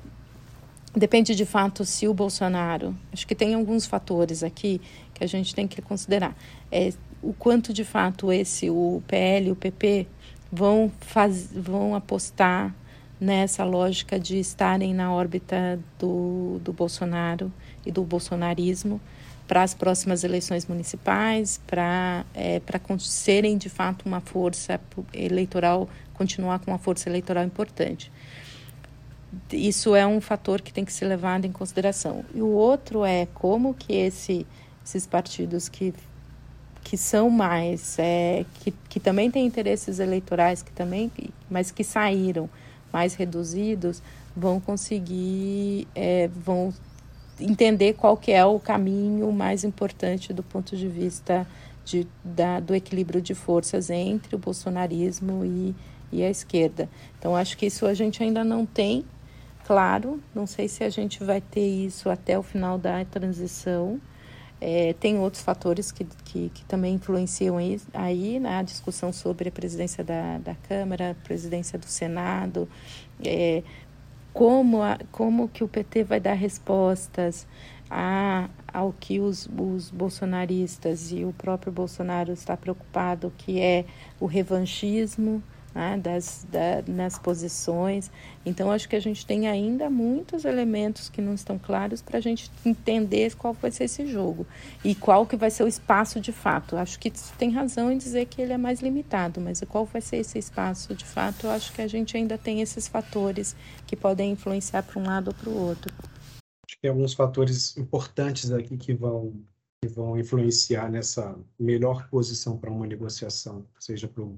depende 0.93 1.33
de 1.33 1.45
fato 1.45 1.85
se 1.85 2.07
o 2.07 2.13
Bolsonaro. 2.13 2.95
Acho 3.13 3.25
que 3.25 3.33
tem 3.33 3.53
alguns 3.53 3.85
fatores 3.85 4.43
aqui 4.43 4.81
que 5.13 5.23
a 5.23 5.27
gente 5.27 5.55
tem 5.55 5.67
que 5.67 5.81
considerar. 5.81 6.35
É, 6.71 6.91
o 7.21 7.33
quanto 7.33 7.73
de 7.73 7.83
fato 7.83 8.31
esse, 8.31 8.69
o 8.69 9.01
PL 9.07 9.51
o 9.51 9.55
PP, 9.55 10.07
vão, 10.51 10.91
faz, 10.99 11.49
vão 11.53 11.95
apostar 11.95 12.73
nessa 13.19 13.63
lógica 13.63 14.19
de 14.19 14.39
estarem 14.39 14.93
na 14.93 15.13
órbita 15.13 15.79
do, 15.97 16.59
do 16.63 16.71
Bolsonaro 16.71 17.51
e 17.85 17.91
do 17.91 18.03
bolsonarismo 18.03 18.99
para 19.49 19.63
as 19.63 19.73
próximas 19.73 20.23
eleições 20.23 20.67
municipais, 20.67 21.59
para 21.65 22.23
é, 22.35 22.61
serem 22.99 23.57
de 23.57 23.67
fato 23.67 24.05
uma 24.05 24.21
força 24.21 24.79
eleitoral, 25.11 25.89
continuar 26.13 26.59
com 26.59 26.69
uma 26.69 26.77
força 26.77 27.09
eleitoral 27.09 27.43
importante. 27.43 28.11
Isso 29.51 29.95
é 29.95 30.05
um 30.05 30.21
fator 30.21 30.61
que 30.61 30.71
tem 30.71 30.85
que 30.85 30.93
ser 30.93 31.05
levado 31.05 31.45
em 31.45 31.51
consideração. 31.51 32.23
E 32.35 32.43
o 32.43 32.47
outro 32.47 33.03
é 33.03 33.25
como 33.33 33.73
que 33.73 33.91
esse, 33.91 34.45
esses 34.85 35.07
partidos 35.07 35.67
que 35.67 35.95
que 36.81 36.95
são 36.95 37.29
mais 37.29 37.97
é, 37.99 38.45
que, 38.53 38.71
que 38.87 38.99
também 39.01 39.29
têm 39.29 39.45
interesses 39.45 39.99
eleitorais 39.99 40.63
que 40.63 40.71
também 40.71 41.11
mas 41.49 41.71
que 41.71 41.83
saíram 41.83 42.49
mais 42.91 43.15
reduzidos 43.15 44.01
vão 44.33 44.61
conseguir 44.61 45.87
é, 45.93 46.29
vão 46.29 46.73
entender 47.39 47.93
qual 47.93 48.17
que 48.17 48.31
é 48.31 48.45
o 48.45 48.59
caminho 48.59 49.31
mais 49.31 49.63
importante 49.63 50.33
do 50.33 50.43
ponto 50.43 50.75
de 50.75 50.87
vista 50.87 51.47
de, 51.85 52.07
da, 52.23 52.59
do 52.59 52.75
equilíbrio 52.75 53.21
de 53.21 53.33
forças 53.33 53.89
entre 53.89 54.35
o 54.35 54.39
bolsonarismo 54.39 55.43
e, 55.43 55.75
e 56.11 56.23
a 56.23 56.29
esquerda. 56.29 56.89
Então, 57.17 57.35
acho 57.35 57.57
que 57.57 57.65
isso 57.65 57.85
a 57.85 57.93
gente 57.93 58.21
ainda 58.21 58.43
não 58.43 58.65
tem 58.65 59.05
claro. 59.65 60.21
Não 60.33 60.45
sei 60.45 60.67
se 60.67 60.83
a 60.83 60.89
gente 60.89 61.23
vai 61.23 61.41
ter 61.41 61.67
isso 61.67 62.09
até 62.09 62.37
o 62.37 62.43
final 62.43 62.77
da 62.77 63.03
transição. 63.05 63.99
É, 64.61 64.93
tem 64.99 65.17
outros 65.19 65.41
fatores 65.41 65.91
que, 65.91 66.05
que, 66.25 66.49
que, 66.49 66.65
também 66.65 66.95
influenciam 66.95 67.55
aí, 67.93 68.39
na 68.39 68.57
né? 68.57 68.63
discussão 68.63 69.13
sobre 69.13 69.47
a 69.47 69.51
presidência 69.51 70.03
da, 70.03 70.37
da 70.37 70.53
Câmara, 70.53 71.15
presidência 71.23 71.79
do 71.79 71.85
Senado, 71.85 72.67
é, 73.23 73.63
como, 74.33 74.81
a, 74.81 74.97
como 75.11 75.47
que 75.47 75.63
o 75.63 75.67
PT 75.67 76.03
vai 76.03 76.19
dar 76.19 76.33
respostas 76.33 77.47
a, 77.89 78.49
ao 78.71 78.93
que 78.93 79.19
os, 79.19 79.49
os 79.57 79.89
bolsonaristas 79.89 81.11
e 81.11 81.25
o 81.25 81.33
próprio 81.33 81.71
Bolsonaro 81.71 82.31
está 82.31 82.55
preocupado, 82.55 83.33
que 83.37 83.59
é 83.59 83.85
o 84.19 84.25
revanchismo, 84.25 85.41
né, 85.73 85.97
das, 85.97 86.45
da, 86.49 86.83
nas 86.87 87.17
posições. 87.17 88.11
Então, 88.45 88.71
acho 88.71 88.87
que 88.87 88.95
a 88.95 88.99
gente 88.99 89.25
tem 89.25 89.47
ainda 89.47 89.89
muitos 89.89 90.45
elementos 90.45 91.09
que 91.09 91.21
não 91.21 91.33
estão 91.33 91.59
claros 91.59 92.01
para 92.01 92.17
a 92.17 92.21
gente 92.21 92.51
entender 92.65 93.35
qual 93.35 93.53
vai 93.53 93.71
ser 93.71 93.85
esse 93.85 94.05
jogo 94.05 94.45
e 94.83 94.95
qual 94.95 95.25
que 95.25 95.35
vai 95.35 95.51
ser 95.51 95.63
o 95.63 95.67
espaço 95.67 96.19
de 96.19 96.31
fato. 96.31 96.75
Acho 96.75 96.99
que 96.99 97.11
tem 97.37 97.51
razão 97.51 97.91
em 97.91 97.97
dizer 97.97 98.25
que 98.25 98.41
ele 98.41 98.53
é 98.53 98.57
mais 98.57 98.81
limitado, 98.81 99.39
mas 99.39 99.61
qual 99.67 99.85
vai 99.85 100.01
ser 100.01 100.17
esse 100.17 100.37
espaço 100.37 100.95
de 100.95 101.05
fato? 101.05 101.47
Acho 101.47 101.73
que 101.73 101.81
a 101.81 101.87
gente 101.87 102.15
ainda 102.17 102.37
tem 102.37 102.61
esses 102.61 102.87
fatores 102.87 103.55
que 103.85 103.95
podem 103.95 104.31
influenciar 104.31 104.83
para 104.83 104.99
um 104.99 105.05
lado 105.05 105.29
ou 105.29 105.33
para 105.33 105.49
o 105.49 105.57
outro. 105.57 105.93
Acho 106.67 106.75
que 106.75 106.81
tem 106.81 106.91
alguns 106.91 107.13
fatores 107.13 107.75
importantes 107.77 108.51
aqui 108.51 108.77
que 108.77 108.93
vão 108.93 109.33
que 109.81 109.87
vão 109.87 110.17
influenciar 110.19 110.91
nessa 110.91 111.39
melhor 111.57 112.09
posição 112.09 112.57
para 112.57 112.69
uma 112.69 112.85
negociação, 112.85 113.65
seja 113.79 114.09
para 114.09 114.23
o 114.23 114.37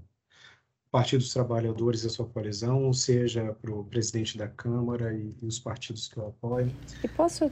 Partido 0.92 1.20
dos 1.20 1.34
Trabalhadores 1.34 2.04
e 2.04 2.08
a 2.08 2.10
sua 2.10 2.26
coalizão, 2.26 2.92
seja 2.92 3.56
para 3.62 3.72
o 3.72 3.86
presidente 3.86 4.38
da 4.38 4.50
Câmara 4.50 5.14
e, 5.14 5.34
e, 5.42 5.46
os 5.46 5.58
partidos 5.58 6.10
que 6.10 6.20
o 6.20 6.28
apoiam. 6.28 6.70
E 7.02 7.08
posso, 7.08 7.50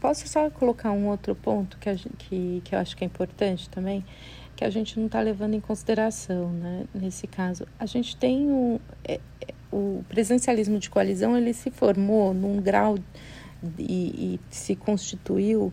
posso 0.00 0.28
só 0.28 0.48
colocar 0.50 0.92
um 0.92 1.08
outro 1.08 1.34
ponto 1.34 1.76
que, 1.78 1.92
que, 2.16 2.62
que 2.64 2.74
eu 2.74 2.78
acho 2.78 2.96
que 2.96 3.02
é 3.02 3.06
importante 3.06 3.68
também, 3.68 4.04
que 4.54 4.64
a 4.64 4.70
gente 4.70 4.98
não 5.00 5.06
está 5.06 5.20
levando 5.20 5.54
em 5.54 5.60
consideração, 5.60 6.52
né, 6.52 6.86
nesse 6.94 7.26
caso. 7.26 7.66
A 7.76 7.86
gente 7.86 8.16
tem 8.16 8.48
um, 8.48 8.78
é, 9.04 9.20
o 9.72 10.04
presidencialismo 10.08 10.78
de 10.78 10.88
coalizão, 10.88 11.36
ele 11.36 11.52
se 11.52 11.72
formou 11.72 12.32
num 12.32 12.60
grau 12.60 12.96
e, 13.78 14.36
e 14.36 14.40
se 14.48 14.76
constituiu 14.76 15.72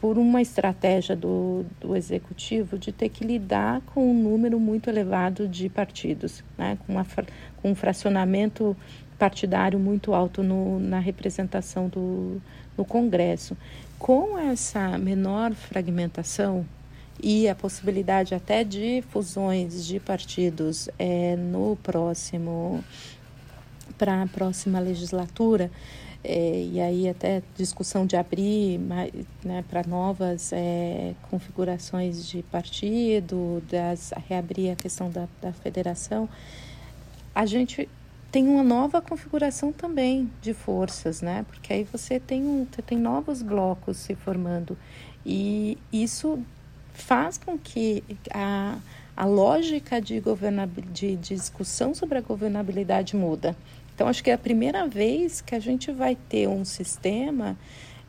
por 0.00 0.16
uma 0.18 0.40
estratégia 0.40 1.14
do, 1.14 1.64
do 1.80 1.94
executivo 1.94 2.78
de 2.78 2.92
ter 2.92 3.08
que 3.08 3.24
lidar 3.24 3.80
com 3.82 4.10
um 4.10 4.14
número 4.14 4.58
muito 4.58 4.88
elevado 4.88 5.46
de 5.46 5.68
partidos, 5.68 6.42
né? 6.56 6.78
com, 6.86 6.92
uma, 6.92 7.06
com 7.60 7.70
um 7.70 7.74
fracionamento 7.74 8.76
partidário 9.18 9.78
muito 9.78 10.14
alto 10.14 10.42
no, 10.42 10.78
na 10.78 10.98
representação 10.98 11.88
do, 11.88 12.40
no 12.76 12.84
Congresso. 12.84 13.56
Com 13.98 14.38
essa 14.38 14.98
menor 14.98 15.54
fragmentação 15.54 16.66
e 17.22 17.48
a 17.48 17.54
possibilidade 17.54 18.34
até 18.34 18.62
de 18.62 19.02
fusões 19.08 19.86
de 19.86 19.98
partidos 19.98 20.88
é, 20.98 21.34
no 21.36 21.76
próximo 21.82 22.84
para 23.98 24.22
a 24.22 24.26
próxima 24.26 24.78
legislatura, 24.78 25.70
é, 26.22 26.62
e 26.72 26.80
aí 26.80 27.08
até 27.08 27.42
discussão 27.56 28.04
de 28.04 28.16
abrir 28.16 28.78
né, 29.44 29.64
para 29.68 29.84
novas 29.86 30.52
é, 30.52 31.14
configurações 31.30 32.26
de 32.28 32.42
partido, 32.42 33.62
das, 33.70 34.12
reabrir 34.28 34.72
a 34.72 34.76
questão 34.76 35.08
da, 35.08 35.28
da 35.40 35.52
federação, 35.52 36.28
a 37.34 37.46
gente 37.46 37.88
tem 38.32 38.48
uma 38.48 38.64
nova 38.64 39.00
configuração 39.00 39.72
também 39.72 40.30
de 40.42 40.52
forças, 40.52 41.22
né? 41.22 41.44
Porque 41.48 41.72
aí 41.72 41.84
você 41.84 42.18
tem, 42.18 42.42
um, 42.42 42.66
você 42.70 42.82
tem 42.82 42.98
novos 42.98 43.40
blocos 43.40 43.96
se 43.96 44.14
formando 44.14 44.76
e 45.24 45.78
isso 45.92 46.38
faz 46.92 47.38
com 47.38 47.56
que 47.58 48.02
a, 48.32 48.78
a 49.16 49.24
lógica 49.24 50.00
de, 50.00 50.20
de 50.92 51.16
discussão 51.16 51.94
sobre 51.94 52.18
a 52.18 52.20
governabilidade 52.20 53.14
muda. 53.14 53.56
Então, 53.96 54.08
acho 54.08 54.22
que 54.22 54.30
é 54.30 54.34
a 54.34 54.38
primeira 54.38 54.86
vez 54.86 55.40
que 55.40 55.54
a 55.54 55.58
gente 55.58 55.90
vai 55.90 56.14
ter 56.28 56.46
um 56.46 56.66
sistema 56.66 57.56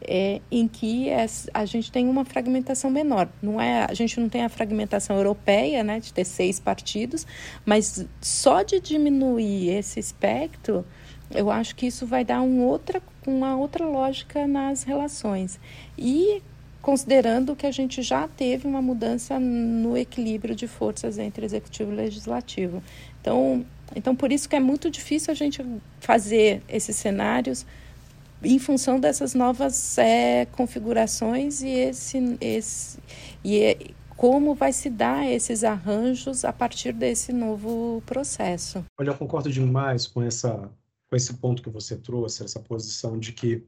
é, 0.02 0.42
em 0.52 0.68
que 0.68 1.08
a 1.54 1.66
gente 1.66 1.90
tem 1.90 2.10
uma 2.10 2.26
fragmentação 2.26 2.92
menor. 2.92 3.30
Não 3.42 3.60
é, 3.60 3.86
a 3.90 3.94
gente 3.94 4.20
não 4.20 4.28
tem 4.28 4.44
a 4.44 4.50
fragmentação 4.50 5.16
europeia, 5.16 5.86
né, 5.86 6.02
de 6.02 6.12
ter 6.12 6.26
seis 6.26 6.60
partidos, 6.60 7.26
mas 7.66 8.06
só 8.20 8.64
de 8.64 8.82
diminuir 8.82 9.70
esse 9.70 9.98
espectro, 9.98 10.86
eu 11.32 11.50
acho 11.50 11.74
que 11.74 11.88
isso 11.88 12.06
vai 12.06 12.26
dar 12.26 12.42
um 12.42 12.66
outra, 12.66 13.02
uma 13.26 13.56
outra 13.56 13.86
lógica 13.86 14.46
nas 14.46 14.84
relações. 14.84 15.58
E 15.98 16.44
considerando 16.82 17.56
que 17.56 17.66
a 17.66 17.72
gente 17.72 18.02
já 18.02 18.28
teve 18.28 18.68
uma 18.68 18.82
mudança 18.82 19.40
no 19.40 19.98
equilíbrio 19.98 20.54
de 20.54 20.68
forças 20.68 21.18
entre 21.18 21.46
executivo 21.46 21.94
e 21.94 21.96
legislativo. 21.96 22.84
Então, 23.22 23.66
então, 23.96 24.16
por 24.16 24.32
isso 24.32 24.48
que 24.50 24.56
é 24.56 24.60
muito 24.60 24.90
difícil 24.90 25.32
a 25.32 25.36
gente 25.36 25.64
fazer 26.00 26.62
esses 26.68 26.96
cenários 26.96 27.66
em 28.44 28.60
função 28.60 29.00
dessas 29.00 29.34
novas 29.34 29.98
é, 29.98 30.46
configurações 30.46 31.62
e 31.62 31.70
esse, 31.70 32.38
esse 32.40 33.00
e 33.44 33.64
é, 33.64 33.78
como 34.16 34.54
vai 34.56 34.74
se 34.74 34.90
dar 34.90 35.30
esses 35.30 35.64
arranjos 35.64 36.44
a 36.44 36.52
partir 36.52 36.92
desse 36.92 37.32
novo 37.32 38.02
processo. 38.06 38.84
Olha, 39.00 39.10
eu 39.10 39.16
concordo 39.16 39.52
demais 39.52 40.08
com 40.08 40.22
essa 40.22 40.70
com 41.10 41.16
esse 41.16 41.34
ponto 41.36 41.64
que 41.64 41.70
você 41.70 41.96
trouxe, 41.96 42.44
essa 42.44 42.60
posição 42.60 43.18
de 43.18 43.32
que 43.32 43.64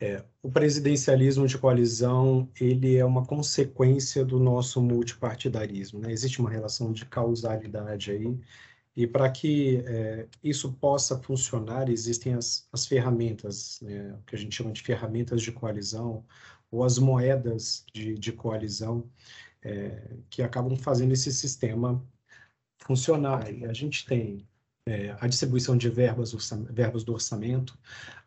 é, 0.00 0.22
o 0.42 0.50
presidencialismo 0.50 1.46
de 1.46 1.56
coalizão 1.56 2.48
ele 2.60 2.96
é 2.96 3.04
uma 3.04 3.24
consequência 3.24 4.24
do 4.24 4.38
nosso 4.38 4.80
multipartidarismo. 4.80 5.98
Né? 5.98 6.12
Existe 6.12 6.40
uma 6.40 6.50
relação 6.50 6.92
de 6.92 7.06
causalidade 7.06 8.10
aí 8.10 8.38
e 8.98 9.06
para 9.06 9.30
que 9.30 9.76
é, 9.86 10.26
isso 10.42 10.72
possa 10.72 11.16
funcionar, 11.22 11.88
existem 11.88 12.34
as, 12.34 12.66
as 12.72 12.84
ferramentas, 12.84 13.78
né, 13.80 14.18
que 14.26 14.34
a 14.34 14.38
gente 14.38 14.56
chama 14.56 14.72
de 14.72 14.82
ferramentas 14.82 15.40
de 15.40 15.52
coalizão, 15.52 16.26
ou 16.68 16.82
as 16.82 16.98
moedas 16.98 17.84
de, 17.94 18.18
de 18.18 18.32
coalizão, 18.32 19.08
é, 19.62 20.16
que 20.28 20.42
acabam 20.42 20.76
fazendo 20.76 21.12
esse 21.12 21.32
sistema 21.32 22.04
funcionar. 22.78 23.48
E 23.54 23.64
a 23.66 23.72
gente 23.72 24.04
tem 24.04 24.44
é, 24.84 25.16
a 25.20 25.28
distribuição 25.28 25.76
de 25.76 25.88
verbas, 25.88 26.32
verbas 26.68 27.04
do 27.04 27.12
orçamento, 27.12 27.78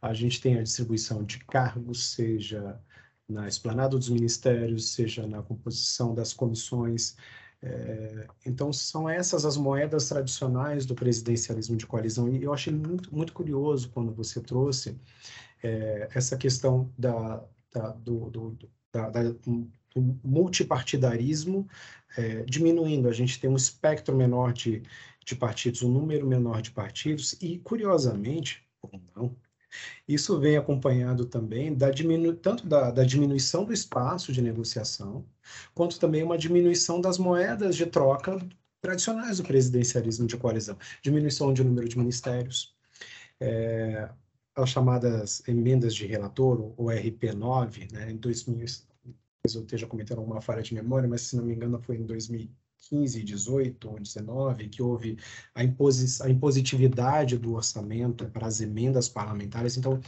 a 0.02 0.14
gente 0.14 0.40
tem 0.40 0.58
a 0.58 0.64
distribuição 0.64 1.22
de 1.26 1.40
cargos, 1.40 2.12
seja 2.12 2.80
na 3.28 3.46
esplanada 3.46 3.98
dos 3.98 4.08
ministérios, 4.08 4.94
seja 4.94 5.28
na 5.28 5.44
composição 5.44 6.16
das 6.16 6.32
comissões, 6.32 7.18
é, 7.64 8.28
então, 8.46 8.74
são 8.74 9.08
essas 9.08 9.46
as 9.46 9.56
moedas 9.56 10.10
tradicionais 10.10 10.86
do 10.86 10.96
presidencialismo 10.96 11.78
de 11.78 11.86
coalizão. 11.86 12.28
E 12.28 12.44
eu 12.44 12.54
achei 12.54 12.74
muito, 12.74 13.14
muito 13.16 13.34
curioso 13.34 13.90
quando 13.90 14.12
você 14.14 14.42
trouxe 14.42 14.98
é, 15.62 16.10
essa 16.14 16.36
questão 16.36 16.92
da, 16.98 17.44
da 17.72 17.92
do, 17.92 18.30
do, 18.32 18.58
da, 18.92 19.10
da, 19.10 19.24
do 19.32 19.70
multipartidarismo 20.24 21.68
é, 22.18 22.44
diminuindo. 22.44 23.08
A 23.08 23.14
gente 23.14 23.40
tem 23.40 23.50
um 23.50 23.56
espectro 23.56 24.16
menor 24.16 24.54
de, 24.54 24.82
de 25.24 25.36
partidos, 25.36 25.84
um 25.84 25.92
número 25.92 26.26
menor 26.26 26.62
de 26.62 26.72
partidos, 26.72 27.34
e, 27.42 27.60
curiosamente, 27.60 28.66
ou 28.82 29.00
não, 29.16 29.36
isso 30.08 30.40
vem 30.40 30.58
acompanhado 30.58 31.26
também 31.26 31.74
da 31.74 31.90
diminu... 31.90 32.34
tanto 32.36 32.66
da, 32.68 32.92
da, 32.92 33.04
diminuição 33.04 33.66
do 33.66 33.74
espaço 33.74 34.32
de 34.32 34.42
negociação, 34.42 35.26
quanto 35.74 36.00
também 36.00 36.24
uma 36.24 36.38
diminuição 36.38 37.00
das 37.02 37.18
moedas 37.18 37.76
de 37.76 37.86
troca 37.86 38.40
tradicionais 38.82 39.38
do 39.38 39.44
presidencialismo 39.44 40.28
de 40.28 40.38
coalizão. 40.38 40.78
Diminuição 41.02 41.54
de 41.54 41.64
número 41.64 41.88
de 41.88 41.98
ministérios, 41.98 42.76
é, 43.40 44.10
as 44.56 44.70
chamadas 44.70 45.44
emendas 45.48 45.96
de 45.96 46.06
relator, 46.06 46.74
ou 46.78 46.88
RP9, 46.88 47.92
né, 47.92 48.12
em 48.12 48.18
2000, 48.18 48.66
eu 49.54 49.62
esteja 49.62 49.88
cometendo 49.88 50.20
alguma 50.20 50.42
falha 50.42 50.62
de 50.62 50.74
memória, 50.74 51.08
mas 51.08 51.22
se 51.22 51.36
não 51.36 51.46
me 51.46 51.54
engano 51.54 51.82
foi 51.82 51.98
em 51.98 52.06
2000 52.06 52.50
15, 52.90 53.24
18 53.24 53.90
ou 53.90 54.00
19, 54.00 54.70
que 54.70 54.82
houve 54.82 55.18
a, 55.56 55.64
imposi 55.64 56.22
a 56.24 56.30
impositividade 56.30 57.38
do 57.38 57.54
orçamento 57.54 58.26
para 58.26 58.48
as 58.48 58.62
emendas 58.62 59.08
parlamentares. 59.08 59.78
Então, 59.78 60.00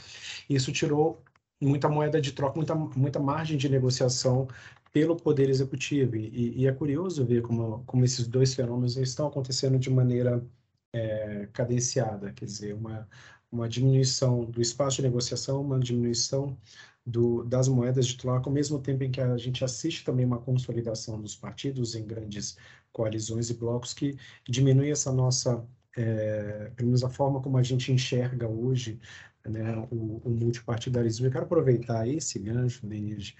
isso 0.50 0.72
tirou 0.72 1.24
muita 1.62 1.88
moeda 1.90 2.20
de 2.20 2.32
troca, 2.34 2.56
muita, 2.58 2.76
muita 2.76 3.20
margem 3.20 3.58
de 3.58 3.70
negociação 3.70 4.48
pelo 4.92 5.16
Poder 5.16 5.50
Executivo. 5.50 6.16
E, 6.16 6.62
e 6.62 6.68
é 6.68 6.72
curioso 6.72 7.26
ver 7.26 7.42
como, 7.42 7.84
como 7.86 8.06
esses 8.06 8.28
dois 8.28 8.54
fenômenos 8.54 8.98
estão 8.98 9.28
acontecendo 9.28 9.80
de 9.80 9.90
maneira 9.90 10.46
é, 10.94 11.48
cadenciada, 11.54 12.32
quer 12.32 12.46
dizer, 12.46 12.74
uma, 12.74 13.08
uma 13.52 13.68
diminuição 13.68 14.46
do 14.46 14.62
espaço 14.62 14.98
de 14.98 15.04
negociação, 15.04 15.62
uma 15.62 15.80
diminuição 15.80 16.58
do, 17.06 17.44
das 17.44 17.68
moedas 17.68 18.08
de 18.08 18.18
troca, 18.18 18.50
ao 18.50 18.54
mesmo 18.54 18.80
tempo 18.80 19.04
em 19.04 19.12
que 19.12 19.20
a 19.20 19.38
gente 19.38 19.64
assiste 19.64 20.06
também 20.06 20.26
uma 20.26 20.40
consolidação 20.40 21.20
dos 21.22 21.36
partidos 21.36 21.96
em 21.96 22.06
grandes 22.06 22.58
coalizões 22.92 23.50
e 23.50 23.54
blocos 23.54 23.94
que 23.94 24.18
diminui 24.48 24.92
essa 24.92 25.12
nossa, 25.12 25.66
é, 25.98 26.72
pelo 26.76 26.88
menos 26.88 27.04
a 27.04 27.10
forma 27.10 27.42
como 27.42 27.58
a 27.58 27.64
gente 27.64 27.92
enxerga 27.92 28.48
hoje 28.48 29.00
né, 29.46 29.76
o, 29.92 30.22
o 30.24 30.30
multipartidarismo. 30.30 31.26
Eu 31.26 31.32
quero 31.32 31.46
aproveitar 31.46 32.08
esse 32.08 32.40
gancho, 32.40 32.86
Denise, 32.88 33.36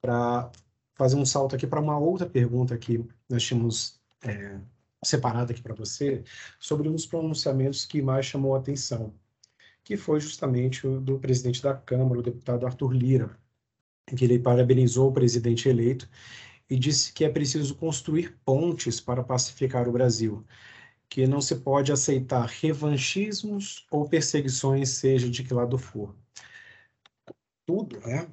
para 0.00 0.50
fazer 0.94 1.16
um 1.16 1.26
salto 1.26 1.54
aqui 1.54 1.66
para 1.66 1.80
uma 1.80 1.98
outra 1.98 2.26
pergunta 2.26 2.78
que 2.78 3.04
nós 3.28 3.42
tínhamos 3.42 4.00
é, 4.22 4.58
separado 5.04 5.52
aqui 5.52 5.60
para 5.60 5.74
você, 5.74 6.24
sobre 6.58 6.88
um 6.88 6.92
dos 6.92 7.06
pronunciamentos 7.06 7.84
que 7.84 8.00
mais 8.00 8.24
chamou 8.24 8.54
a 8.54 8.58
atenção 8.58 9.12
que 9.86 9.96
foi 9.96 10.18
justamente 10.18 10.84
o 10.84 11.00
do 11.00 11.16
presidente 11.16 11.62
da 11.62 11.72
Câmara, 11.72 12.18
o 12.18 12.22
deputado 12.22 12.66
Arthur 12.66 12.92
Lira, 12.92 13.38
que 14.16 14.24
ele 14.24 14.36
parabenizou 14.36 15.10
o 15.10 15.12
presidente 15.12 15.68
eleito 15.68 16.10
e 16.68 16.76
disse 16.76 17.12
que 17.12 17.24
é 17.24 17.30
preciso 17.30 17.76
construir 17.76 18.36
pontes 18.44 19.00
para 19.00 19.22
pacificar 19.22 19.88
o 19.88 19.92
Brasil, 19.92 20.44
que 21.08 21.24
não 21.24 21.40
se 21.40 21.54
pode 21.54 21.92
aceitar 21.92 22.46
revanchismos 22.46 23.86
ou 23.88 24.08
perseguições, 24.08 24.88
seja 24.88 25.30
de 25.30 25.44
que 25.44 25.54
lado 25.54 25.78
for. 25.78 26.16
Tudo, 27.64 28.00
né? 28.00 28.26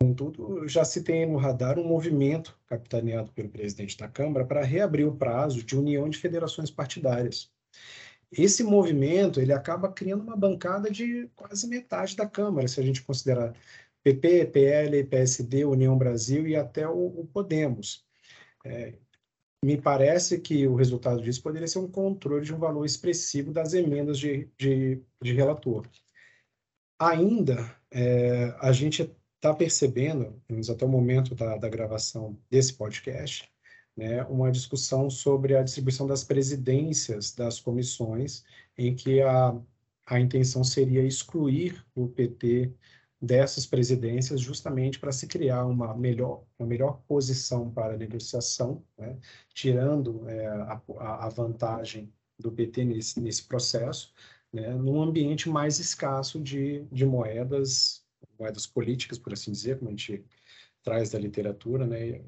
Contudo, 0.00 0.66
já 0.66 0.86
se 0.86 1.02
tem 1.02 1.26
no 1.26 1.36
radar 1.36 1.78
um 1.78 1.86
movimento 1.86 2.58
capitaneado 2.66 3.30
pelo 3.32 3.50
presidente 3.50 3.98
da 3.98 4.08
Câmara 4.08 4.46
para 4.46 4.64
reabrir 4.64 5.06
o 5.06 5.14
prazo 5.14 5.62
de 5.62 5.76
união 5.76 6.08
de 6.08 6.16
federações 6.16 6.70
partidárias. 6.70 7.52
Esse 8.36 8.62
movimento 8.62 9.40
ele 9.40 9.52
acaba 9.52 9.92
criando 9.92 10.22
uma 10.22 10.36
bancada 10.36 10.90
de 10.90 11.28
quase 11.36 11.66
metade 11.68 12.16
da 12.16 12.26
Câmara, 12.26 12.68
se 12.68 12.80
a 12.80 12.82
gente 12.82 13.02
considerar 13.02 13.54
PP, 14.02 14.46
PL, 14.46 15.04
PSD, 15.04 15.64
União 15.64 15.96
Brasil 15.96 16.46
e 16.46 16.56
até 16.56 16.86
o, 16.86 17.06
o 17.06 17.26
Podemos. 17.26 18.04
É, 18.64 18.94
me 19.64 19.80
parece 19.80 20.38
que 20.40 20.66
o 20.66 20.74
resultado 20.74 21.22
disso 21.22 21.42
poderia 21.42 21.66
ser 21.66 21.78
um 21.78 21.90
controle 21.90 22.44
de 22.44 22.54
um 22.54 22.58
valor 22.58 22.84
expressivo 22.84 23.50
das 23.50 23.72
emendas 23.72 24.18
de, 24.18 24.50
de, 24.58 25.00
de 25.22 25.32
relator. 25.32 25.88
Ainda, 26.98 27.74
é, 27.90 28.54
a 28.60 28.72
gente 28.72 29.10
está 29.36 29.54
percebendo, 29.54 30.42
até 30.70 30.84
o 30.84 30.88
momento 30.88 31.34
da, 31.34 31.56
da 31.56 31.68
gravação 31.68 32.38
desse 32.50 32.74
podcast, 32.74 33.50
né, 33.96 34.24
uma 34.24 34.50
discussão 34.50 35.08
sobre 35.08 35.56
a 35.56 35.62
distribuição 35.62 36.06
das 36.06 36.24
presidências 36.24 37.32
das 37.32 37.60
comissões, 37.60 38.44
em 38.76 38.94
que 38.94 39.20
a, 39.22 39.56
a 40.06 40.20
intenção 40.20 40.64
seria 40.64 41.02
excluir 41.02 41.84
o 41.94 42.08
PT 42.08 42.72
dessas 43.20 43.64
presidências 43.66 44.40
justamente 44.40 44.98
para 44.98 45.12
se 45.12 45.26
criar 45.26 45.64
uma 45.64 45.94
melhor, 45.94 46.44
uma 46.58 46.68
melhor 46.68 47.00
posição 47.08 47.70
para 47.70 47.94
a 47.94 47.96
negociação, 47.96 48.84
né? 48.98 49.16
tirando 49.54 50.28
é, 50.28 50.46
a, 50.46 50.82
a, 50.98 51.28
vantagem 51.28 52.12
do 52.38 52.52
PT 52.52 52.84
nesse, 52.84 53.20
nesse 53.20 53.44
processo, 53.44 54.12
né? 54.52 54.74
num 54.74 55.02
ambiente 55.02 55.48
mais 55.48 55.78
escasso 55.78 56.40
de, 56.40 56.84
de 56.92 57.06
moedas, 57.06 58.04
moedas 58.38 58.66
políticas, 58.66 59.18
por 59.18 59.32
assim 59.32 59.52
dizer, 59.52 59.78
como 59.78 59.88
a 59.88 59.92
gente 59.92 60.24
traz 60.82 61.10
da 61.10 61.18
literatura, 61.18 61.86
né? 61.86 62.20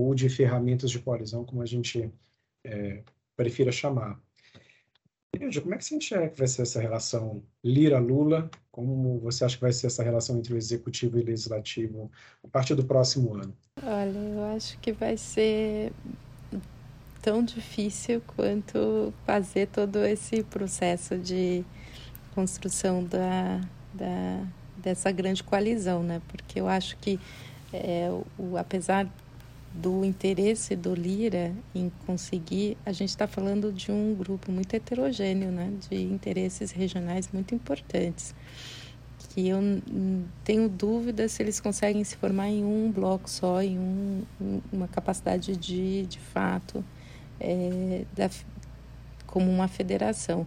Ou 0.00 0.14
de 0.14 0.28
ferramentas 0.28 0.90
de 0.90 0.98
coalizão, 0.98 1.44
como 1.44 1.62
a 1.62 1.66
gente 1.66 2.10
é, 2.64 3.02
prefira 3.36 3.72
chamar. 3.72 4.20
Lídia, 5.34 5.60
como 5.60 5.74
é 5.74 5.78
que 5.78 5.84
você 5.84 5.96
enxerga 5.96 6.28
que 6.30 6.38
vai 6.38 6.48
ser 6.48 6.62
essa 6.62 6.80
relação 6.80 7.42
Lira-Lula? 7.62 8.50
Como 8.70 9.18
você 9.20 9.44
acha 9.44 9.56
que 9.56 9.62
vai 9.62 9.72
ser 9.72 9.88
essa 9.88 10.02
relação 10.02 10.38
entre 10.38 10.54
o 10.54 10.56
executivo 10.56 11.18
e 11.18 11.22
o 11.22 11.24
legislativo 11.24 12.10
a 12.42 12.48
partir 12.48 12.74
do 12.74 12.84
próximo 12.84 13.34
ano? 13.34 13.54
Olha, 13.82 14.18
eu 14.18 14.44
acho 14.56 14.78
que 14.78 14.92
vai 14.92 15.16
ser 15.16 15.92
tão 17.22 17.42
difícil 17.42 18.22
quanto 18.34 19.12
fazer 19.26 19.66
todo 19.66 20.04
esse 20.04 20.42
processo 20.44 21.18
de 21.18 21.64
construção 22.34 23.04
da, 23.04 23.60
da, 23.92 24.46
dessa 24.76 25.10
grande 25.10 25.42
coalizão, 25.42 26.02
né? 26.02 26.22
Porque 26.28 26.60
eu 26.60 26.68
acho 26.68 26.96
que, 26.98 27.18
é, 27.72 28.08
o, 28.38 28.56
apesar 28.56 29.10
do 29.72 30.04
interesse 30.04 30.74
do 30.74 30.94
Lira 30.94 31.52
em 31.74 31.90
conseguir, 32.06 32.76
a 32.84 32.92
gente 32.92 33.10
está 33.10 33.26
falando 33.26 33.72
de 33.72 33.92
um 33.92 34.14
grupo 34.14 34.50
muito 34.50 34.72
heterogêneo, 34.74 35.50
né, 35.50 35.72
de 35.88 36.02
interesses 36.02 36.70
regionais 36.70 37.28
muito 37.32 37.54
importantes, 37.54 38.34
que 39.30 39.48
eu 39.48 39.58
tenho 40.42 40.68
dúvida 40.68 41.28
se 41.28 41.42
eles 41.42 41.60
conseguem 41.60 42.02
se 42.04 42.16
formar 42.16 42.48
em 42.48 42.64
um 42.64 42.90
bloco 42.90 43.28
só, 43.28 43.62
em 43.62 43.78
um, 43.78 44.22
uma 44.72 44.88
capacidade 44.88 45.54
de, 45.56 46.06
de 46.06 46.18
fato, 46.18 46.82
é, 47.38 48.04
da, 48.14 48.30
como 49.26 49.50
uma 49.50 49.68
federação. 49.68 50.46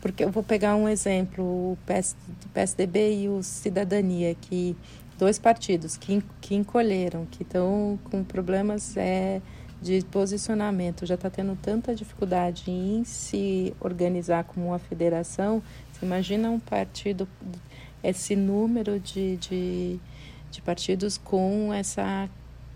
Porque 0.00 0.24
eu 0.24 0.30
vou 0.30 0.42
pegar 0.42 0.76
um 0.76 0.88
exemplo, 0.88 1.44
o 1.44 1.78
PS, 1.86 2.16
PSDB 2.54 3.22
e 3.22 3.28
o 3.28 3.42
Cidadania, 3.42 4.34
que 4.34 4.76
dois 5.22 5.38
partidos 5.38 5.96
que, 5.96 6.20
que 6.40 6.52
encolheram, 6.56 7.26
que 7.26 7.44
estão 7.44 7.96
com 8.10 8.24
problemas 8.24 8.96
é, 8.96 9.40
de 9.80 10.04
posicionamento, 10.06 11.06
já 11.06 11.14
está 11.14 11.30
tendo 11.30 11.56
tanta 11.62 11.94
dificuldade 11.94 12.68
em 12.68 13.04
se 13.04 13.72
organizar 13.78 14.42
como 14.42 14.66
uma 14.66 14.80
federação, 14.80 15.62
você 15.92 16.04
imagina 16.04 16.50
um 16.50 16.58
partido, 16.58 17.28
esse 18.02 18.34
número 18.34 18.98
de, 18.98 19.36
de, 19.36 20.00
de 20.50 20.60
partidos 20.60 21.16
com 21.16 21.72
essa 21.72 22.28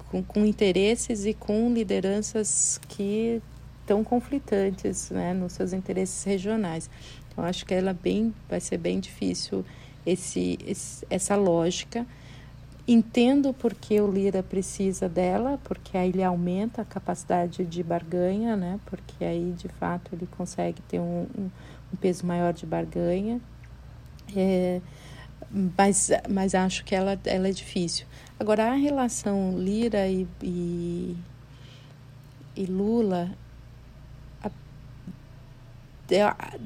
com, 0.09 0.23
com 0.23 0.47
interesses 0.47 1.27
e 1.27 1.35
com 1.35 1.75
lideranças 1.75 2.81
que 2.87 3.43
estão 3.81 4.05
conflitantes 4.05 5.11
né, 5.11 5.35
nos 5.35 5.55
seus 5.55 5.73
interesses 5.73 6.23
regionais. 6.23 6.89
Então, 7.29 7.45
acho 7.45 7.67
que 7.67 7.75
ela 7.75 7.93
bem, 7.93 8.33
vai 8.49 8.61
ser 8.61 8.79
bem 8.79 9.01
difícil 9.01 9.65
esse, 10.07 10.57
esse 10.65 11.05
essa 11.11 11.35
lógica. 11.35 12.07
Entendo 12.89 13.53
porque 13.53 14.01
o 14.01 14.09
Lira 14.09 14.45
precisa 14.45 15.09
dela, 15.09 15.59
porque 15.65 15.99
aí 15.99 16.11
ele 16.11 16.23
aumenta 16.23 16.83
a 16.83 16.85
capacidade 16.85 17.65
de 17.65 17.83
barganha, 17.83 18.55
né? 18.55 18.79
Porque 18.87 19.25
aí, 19.25 19.53
de 19.59 19.69
fato, 19.69 20.15
ele 20.15 20.29
consegue 20.37 20.81
ter 20.83 21.01
um, 21.01 21.27
um, 21.37 21.51
um 21.93 21.97
peso 22.01 22.25
maior 22.25 22.53
de 22.53 22.65
barganha. 22.65 23.41
É, 24.37 24.81
mas, 25.51 26.11
mas 26.29 26.55
acho 26.55 26.85
que 26.85 26.95
ela, 26.95 27.19
ela 27.25 27.49
é 27.49 27.51
difícil. 27.51 28.07
Agora, 28.39 28.71
a 28.71 28.75
relação 28.75 29.59
Lira 29.59 30.07
e, 30.07 30.27
e, 30.41 31.17
e 32.55 32.67
Lula, 32.67 33.31
a, 34.41 34.51
a, 36.23 36.57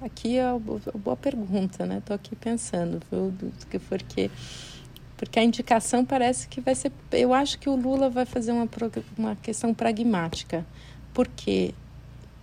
aqui 0.00 0.38
é 0.38 0.50
uma 0.50 0.60
boa 0.94 1.16
pergunta, 1.16 1.84
né? 1.84 1.98
Estou 1.98 2.16
aqui 2.16 2.34
pensando? 2.34 3.02
Porque 3.88 4.30
porque 5.24 5.38
a 5.38 5.42
indicação 5.42 6.04
parece 6.04 6.46
que 6.48 6.60
vai 6.60 6.74
ser. 6.74 6.92
Eu 7.10 7.32
acho 7.32 7.58
que 7.58 7.68
o 7.68 7.74
Lula 7.74 8.10
vai 8.10 8.26
fazer 8.26 8.52
uma, 8.52 8.68
uma 9.16 9.34
questão 9.36 9.72
pragmática, 9.72 10.64
porque 11.12 11.74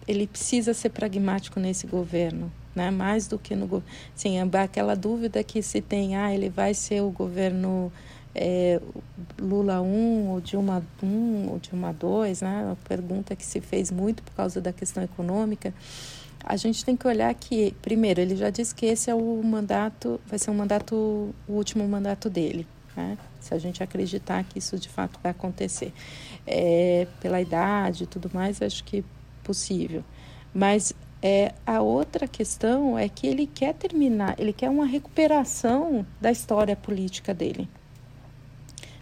ele 0.08 0.26
precisa 0.26 0.74
ser 0.74 0.90
pragmático 0.90 1.60
nesse 1.60 1.86
governo, 1.86 2.52
né? 2.76 2.90
mais 2.90 3.28
do 3.28 3.38
que 3.38 3.56
no. 3.56 3.84
Sim, 4.16 4.38
aquela 4.40 4.96
dúvida 4.96 5.44
que 5.44 5.62
se 5.62 5.80
tem, 5.80 6.16
ah, 6.16 6.34
ele 6.34 6.50
vai 6.50 6.74
ser 6.74 7.02
o 7.02 7.12
governo. 7.12 7.92
É, 8.34 8.80
Lula 9.38 9.82
1 9.82 10.30
ou 10.30 10.40
Dilma 10.40 10.82
1 11.04 11.50
ou 11.50 11.60
Dilma 11.60 11.92
2, 11.92 12.42
né? 12.42 12.64
Uma 12.64 12.78
pergunta 12.88 13.36
que 13.36 13.46
se 13.46 13.60
fez 13.60 13.92
muito 13.92 14.24
por 14.24 14.32
causa 14.34 14.62
da 14.62 14.72
questão 14.72 15.04
econômica. 15.04 15.74
A 16.44 16.56
gente 16.56 16.84
tem 16.84 16.96
que 16.96 17.08
olhar 17.08 17.34
que, 17.34 17.74
primeiro, 17.82 18.20
ele 18.20 18.36
já 18.36 18.50
disse 18.50 18.74
que 18.74 18.86
esse 18.86 19.10
é 19.10 19.16
o 19.16 19.42
mandato, 19.44 20.20
vai 20.26 20.40
ser 20.40 20.52
um 20.52 20.56
mandato, 20.56 20.96
o 21.48 21.54
último 21.54 21.88
mandato 21.88 22.30
dele, 22.30 22.68
né? 22.96 23.18
Se 23.40 23.54
a 23.54 23.60
gente 23.60 23.84
acreditar 23.84 24.44
que 24.44 24.60
isso 24.60 24.78
de 24.78 24.90
fato 24.90 25.20
vai 25.22 25.32
acontecer. 25.32 25.94
É, 26.46 27.08
pela 27.20 27.40
idade 27.40 28.04
e 28.04 28.08
tudo 28.08 28.30
mais, 28.34 28.62
acho 28.62 28.84
que 28.84 29.04
possível. 29.44 30.04
Mas 30.54 30.94
é, 31.22 31.54
a 31.66 31.82
outra 31.82 32.28
questão 32.28 32.98
é 32.98 33.08
que 33.08 33.28
ele 33.28 33.46
quer 33.46 33.74
terminar, 33.76 34.40
ele 34.40 34.52
quer 34.52 34.70
uma 34.70 34.86
recuperação 34.86 36.06
da 36.20 36.32
história 36.32 36.76
política 36.76 37.34
dele. 37.34 37.70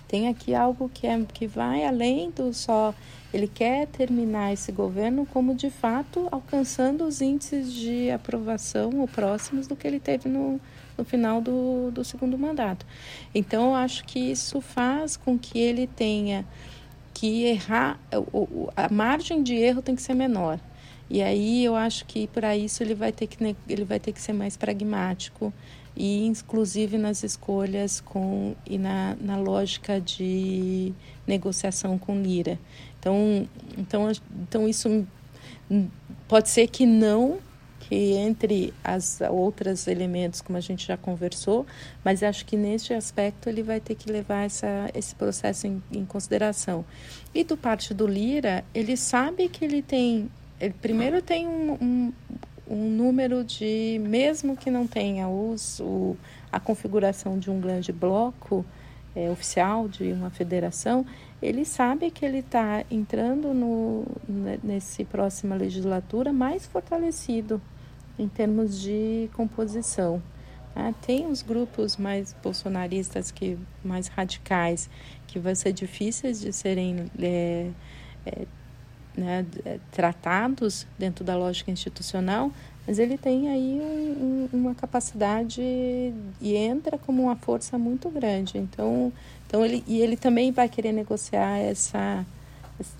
Tem 0.07 0.27
aqui 0.27 0.53
algo 0.53 0.89
que, 0.89 1.07
é, 1.07 1.23
que 1.33 1.47
vai 1.47 1.85
além 1.85 2.31
do 2.31 2.53
só 2.53 2.93
ele 3.33 3.47
quer 3.47 3.87
terminar 3.87 4.53
esse 4.53 4.71
governo 4.71 5.25
como 5.25 5.53
de 5.53 5.69
fato 5.69 6.27
alcançando 6.31 7.05
os 7.05 7.21
índices 7.21 7.71
de 7.73 8.09
aprovação 8.09 8.99
ou 8.99 9.07
próximos 9.07 9.67
do 9.67 9.75
que 9.75 9.87
ele 9.87 9.99
teve 9.99 10.27
no, 10.27 10.59
no 10.97 11.05
final 11.05 11.41
do, 11.41 11.91
do 11.91 12.03
segundo 12.03 12.37
mandato. 12.37 12.85
Então, 13.33 13.69
eu 13.69 13.75
acho 13.75 14.03
que 14.05 14.19
isso 14.19 14.59
faz 14.61 15.15
com 15.15 15.37
que 15.37 15.59
ele 15.59 15.87
tenha 15.87 16.45
que 17.13 17.43
errar, 17.43 17.99
a 18.75 18.91
margem 18.91 19.43
de 19.43 19.53
erro 19.53 19.81
tem 19.81 19.95
que 19.95 20.01
ser 20.01 20.13
menor. 20.13 20.59
E 21.09 21.23
aí 21.23 21.65
eu 21.65 21.75
acho 21.75 22.05
que 22.05 22.27
para 22.27 22.55
isso 22.55 22.83
ele 22.83 22.93
vai 22.93 23.11
ter 23.11 23.25
que 23.25 23.55
ele 23.67 23.83
vai 23.83 23.99
ter 23.99 24.13
que 24.13 24.21
ser 24.21 24.31
mais 24.31 24.55
pragmático 24.55 25.51
e 25.97 26.23
inclusive 26.25 26.99
nas 26.99 27.23
escolhas 27.23 27.99
com 27.99 28.55
e 28.65 28.77
na, 28.77 29.17
na 29.19 29.35
lógica 29.37 29.99
de 29.99 30.93
negociação 31.25 31.97
com 31.97 32.21
Lira. 32.21 32.59
Então, 32.99 33.47
então, 33.77 34.11
então 34.41 34.67
isso 34.67 35.07
pode 36.27 36.49
ser 36.49 36.67
que 36.67 36.85
não, 36.85 37.39
que 37.79 38.13
entre 38.13 38.73
as 38.83 39.19
outros 39.29 39.87
elementos, 39.87 40.41
como 40.41 40.57
a 40.57 40.61
gente 40.61 40.85
já 40.85 40.97
conversou, 40.97 41.65
mas 42.03 42.21
acho 42.21 42.45
que 42.45 42.57
neste 42.57 42.93
aspecto 42.93 43.49
ele 43.49 43.63
vai 43.63 43.79
ter 43.79 43.95
que 43.95 44.11
levar 44.11 44.45
essa, 44.45 44.89
esse 44.93 45.15
processo 45.15 45.65
em, 45.65 45.81
em 45.91 46.05
consideração. 46.05 46.85
E 47.33 47.43
do 47.43 47.55
parte 47.55 47.93
do 47.93 48.05
Lira, 48.05 48.63
ele 48.73 48.95
sabe 48.95 49.47
que 49.49 49.63
ele 49.63 49.81
tem, 49.81 50.29
ele 50.59 50.73
primeiro 50.79 51.21
tem 51.21 51.47
um, 51.47 51.77
um 51.81 52.13
um 52.69 52.87
número 52.87 53.43
de, 53.43 53.99
mesmo 54.03 54.55
que 54.55 54.69
não 54.69 54.85
tenha 54.85 55.27
o, 55.27 55.55
a 56.51 56.59
configuração 56.59 57.39
de 57.39 57.49
um 57.49 57.59
grande 57.59 57.91
bloco 57.91 58.63
é, 59.15 59.29
oficial 59.29 59.87
de 59.87 60.11
uma 60.11 60.29
federação, 60.29 61.03
ele 61.41 61.63
sabe 61.63 62.11
que 62.11 62.25
ele 62.25 62.39
está 62.39 62.83
entrando 62.91 63.53
no, 63.53 64.05
nesse 64.61 65.05
próxima 65.05 65.55
legislatura 65.55 66.33
mais 66.33 66.65
fortalecido 66.65 67.61
em 68.17 68.27
termos 68.27 68.79
de 68.79 69.29
composição. 69.33 70.21
Tá? 70.73 70.93
Tem 71.01 71.27
os 71.27 71.41
grupos 71.41 71.95
mais 71.95 72.35
bolsonaristas, 72.43 73.31
que 73.31 73.57
mais 73.83 74.07
radicais, 74.07 74.89
que 75.27 75.39
vão 75.39 75.55
ser 75.55 75.71
difíceis 75.71 76.41
de 76.41 76.51
serem 76.51 77.05
é, 77.21 77.69
é, 78.25 78.45
né, 79.15 79.45
tratados 79.91 80.85
dentro 80.97 81.23
da 81.23 81.37
lógica 81.37 81.71
institucional, 81.71 82.51
mas 82.85 82.99
ele 82.99 83.17
tem 83.17 83.49
aí 83.49 83.79
um, 83.81 84.49
um, 84.51 84.57
uma 84.57 84.75
capacidade 84.75 85.61
e 85.61 86.55
entra 86.55 86.97
como 86.97 87.23
uma 87.23 87.35
força 87.35 87.77
muito 87.77 88.09
grande. 88.09 88.57
Então, 88.57 89.13
então 89.49 89.65
ele, 89.65 89.83
e 89.87 89.99
ele 89.99 90.15
também 90.15 90.51
vai 90.51 90.69
querer 90.69 90.91
negociar 90.91 91.57
essa, 91.57 92.23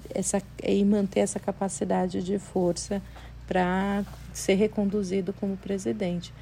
essa 0.09 0.41
e 0.63 0.83
manter 0.83 1.19
essa 1.19 1.39
capacidade 1.39 2.23
de 2.23 2.39
força 2.39 2.99
para 3.47 4.03
ser 4.33 4.55
reconduzido 4.55 5.31
como 5.31 5.55
presidente. 5.55 6.33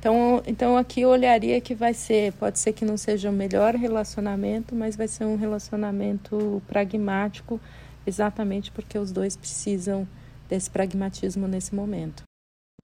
Então, 0.00 0.42
então 0.44 0.76
aqui 0.76 1.02
eu 1.02 1.08
olharia 1.08 1.60
que 1.60 1.72
vai 1.72 1.94
ser, 1.94 2.32
pode 2.32 2.58
ser 2.58 2.72
que 2.72 2.84
não 2.84 2.96
seja 2.96 3.30
o 3.30 3.32
melhor 3.32 3.76
relacionamento, 3.76 4.74
mas 4.74 4.96
vai 4.96 5.06
ser 5.06 5.24
um 5.24 5.36
relacionamento 5.36 6.60
pragmático, 6.66 7.60
exatamente 8.04 8.72
porque 8.72 8.98
os 8.98 9.12
dois 9.12 9.36
precisam 9.36 10.06
desse 10.48 10.68
pragmatismo 10.68 11.46
nesse 11.46 11.72
momento. 11.72 12.24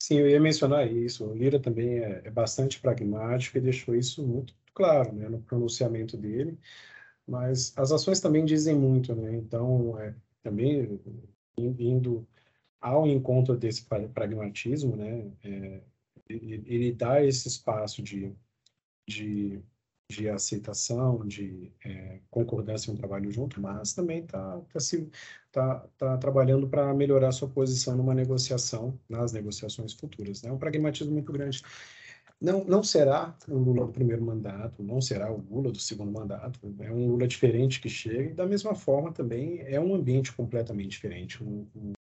Sim, 0.01 0.19
eu 0.19 0.31
ia 0.31 0.41
mencionar 0.41 0.91
isso. 0.91 1.25
O 1.25 1.35
Lira 1.35 1.59
também 1.59 1.99
é, 1.99 2.23
é 2.25 2.31
bastante 2.31 2.79
pragmático 2.79 3.59
e 3.59 3.61
deixou 3.61 3.97
isso 3.97 4.23
muito 4.23 4.55
claro 4.75 5.13
né, 5.13 5.29
no 5.29 5.41
pronunciamento 5.43 6.17
dele. 6.17 6.59
Mas 7.27 7.73
as 7.77 7.93
ações 7.93 8.21
também 8.21 8.45
dizem 8.45 8.75
muito, 8.75 9.15
né? 9.15 9.37
Então, 9.37 9.99
é, 10.01 10.15
também 10.43 11.01
indo 11.57 12.27
ao 12.81 13.07
encontro 13.07 13.57
desse 13.57 13.85
pragmatismo, 14.15 14.97
né, 14.97 15.31
é, 15.45 15.81
ele, 16.29 16.93
dá 16.93 17.23
esse 17.25 17.49
espaço 17.49 18.03
de, 18.03 18.33
de, 19.07 19.61
de 20.09 20.29
aceitação, 20.29 21.27
de 21.27 21.71
é, 21.85 22.21
concordância 22.31 22.91
em 22.91 22.95
um 22.95 22.97
trabalho 22.97 23.31
junto, 23.31 23.61
mas 23.61 23.93
também 23.93 24.21
está 24.21 24.61
tá 24.61 24.81
tá, 25.53 25.89
tá 25.99 26.17
trabalhando 26.19 26.69
para 26.69 26.95
melhorar 26.95 27.33
sua 27.33 27.49
posição 27.49 27.97
numa 27.97 28.15
negociação, 28.15 28.99
nas 29.09 29.33
negociações 29.33 29.93
futuras. 29.93 30.43
É 30.43 30.47
né? 30.47 30.53
um 30.53 30.59
pragmatismo 30.59 31.13
muito 31.13 31.33
grande. 31.33 31.63
Não, 32.41 32.65
não 32.65 32.83
será 32.83 33.37
o 33.47 33.59
Lula 33.59 33.85
do 33.85 33.93
primeiro 33.93 34.25
mandato, 34.25 34.83
não 34.83 35.01
será 35.01 35.31
o 35.31 35.45
Lula 35.51 35.71
do 35.71 35.79
segundo 35.79 36.11
mandato, 36.11 36.59
é 36.81 36.91
um 36.91 37.09
Lula 37.09 37.29
diferente 37.29 37.81
que 37.81 37.89
chega, 37.89 38.31
e 38.31 38.35
da 38.35 38.47
mesma 38.47 38.75
forma 38.75 39.13
também 39.13 39.61
é 39.61 39.79
um 39.79 39.95
ambiente 39.95 40.33
completamente 40.33 40.91
diferente, 40.91 41.45
um, 41.45 41.67
um 41.77 41.93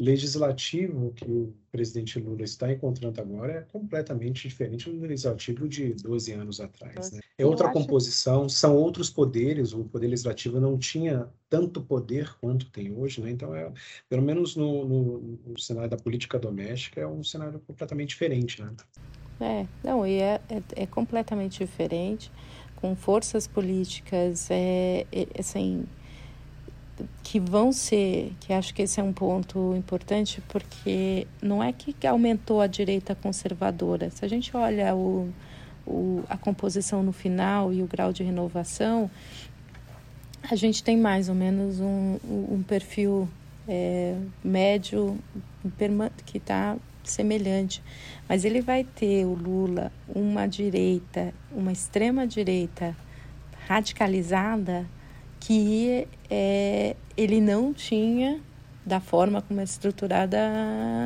legislativo 0.00 1.12
que 1.12 1.24
o 1.24 1.54
presidente 1.70 2.18
Lula 2.18 2.42
está 2.42 2.72
encontrando 2.72 3.20
agora 3.20 3.52
é 3.52 3.60
completamente 3.60 4.48
diferente 4.48 4.90
do 4.90 5.06
legislativo 5.06 5.68
de 5.68 5.92
12 5.92 6.32
anos 6.32 6.60
atrás. 6.60 7.12
Né? 7.12 7.20
É 7.38 7.44
outra 7.44 7.70
composição, 7.70 8.48
são 8.48 8.74
outros 8.74 9.10
poderes, 9.10 9.72
o 9.72 9.84
poder 9.84 10.08
legislativo 10.08 10.58
não 10.58 10.78
tinha 10.78 11.28
tanto 11.48 11.82
poder 11.82 12.34
quanto 12.40 12.70
tem 12.70 12.92
hoje, 12.92 13.20
né? 13.20 13.30
então, 13.30 13.54
é, 13.54 13.70
pelo 14.08 14.22
menos 14.22 14.56
no, 14.56 14.84
no, 14.84 15.38
no 15.46 15.58
cenário 15.58 15.90
da 15.90 15.96
política 15.96 16.38
doméstica, 16.38 17.00
é 17.00 17.06
um 17.06 17.22
cenário 17.22 17.60
completamente 17.60 18.08
diferente. 18.08 18.62
Né? 18.62 18.74
É, 19.40 19.66
não, 19.82 20.06
e 20.06 20.20
é, 20.20 20.40
é, 20.50 20.62
é 20.82 20.86
completamente 20.86 21.58
diferente, 21.64 22.30
com 22.76 22.94
forças 22.94 23.46
políticas, 23.46 24.50
é, 24.50 25.06
é 25.10 25.26
assim, 25.38 25.84
que 27.22 27.40
vão 27.40 27.72
ser, 27.72 28.32
que 28.40 28.52
acho 28.52 28.74
que 28.74 28.82
esse 28.82 29.00
é 29.00 29.02
um 29.02 29.12
ponto 29.12 29.74
importante, 29.76 30.42
porque 30.48 31.26
não 31.40 31.62
é 31.62 31.72
que 31.72 32.06
aumentou 32.06 32.60
a 32.60 32.66
direita 32.66 33.14
conservadora. 33.14 34.10
Se 34.10 34.24
a 34.24 34.28
gente 34.28 34.54
olha 34.54 34.94
o, 34.94 35.32
o, 35.86 36.22
a 36.28 36.36
composição 36.36 37.02
no 37.02 37.12
final 37.12 37.72
e 37.72 37.82
o 37.82 37.86
grau 37.86 38.12
de 38.12 38.22
renovação, 38.22 39.10
a 40.50 40.54
gente 40.54 40.82
tem 40.82 40.96
mais 40.96 41.28
ou 41.28 41.34
menos 41.34 41.80
um, 41.80 42.18
um 42.24 42.62
perfil 42.66 43.28
é, 43.68 44.16
médio 44.42 45.18
que 46.26 46.38
está 46.38 46.76
semelhante. 47.10 47.82
Mas 48.28 48.44
ele 48.44 48.60
vai 48.60 48.84
ter, 48.84 49.24
o 49.24 49.34
Lula, 49.34 49.92
uma 50.08 50.46
direita, 50.46 51.34
uma 51.52 51.72
extrema 51.72 52.26
direita 52.26 52.96
radicalizada 53.66 54.86
que 55.38 56.06
é, 56.30 56.96
ele 57.16 57.40
não 57.40 57.72
tinha 57.72 58.40
da 58.84 58.98
forma 58.98 59.42
como 59.42 59.60
é 59.60 59.64
estruturada 59.64 60.38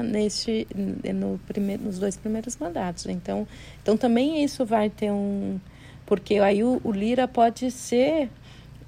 neste 0.05 0.67
no 1.15 1.39
primeiro, 1.47 1.83
nos 1.83 1.99
dois 1.99 2.17
primeiros 2.17 2.57
mandatos. 2.57 3.07
Então, 3.07 3.47
então 3.83 3.97
também 3.97 4.45
isso 4.45 4.65
vai 4.65 4.89
ter 4.91 5.11
um 5.11 5.61
porque 6.07 6.35
aí 6.35 6.63
o, 6.63 6.81
o 6.85 6.93
Lira 6.93 7.27
pode 7.27 7.71
ser 7.71 8.29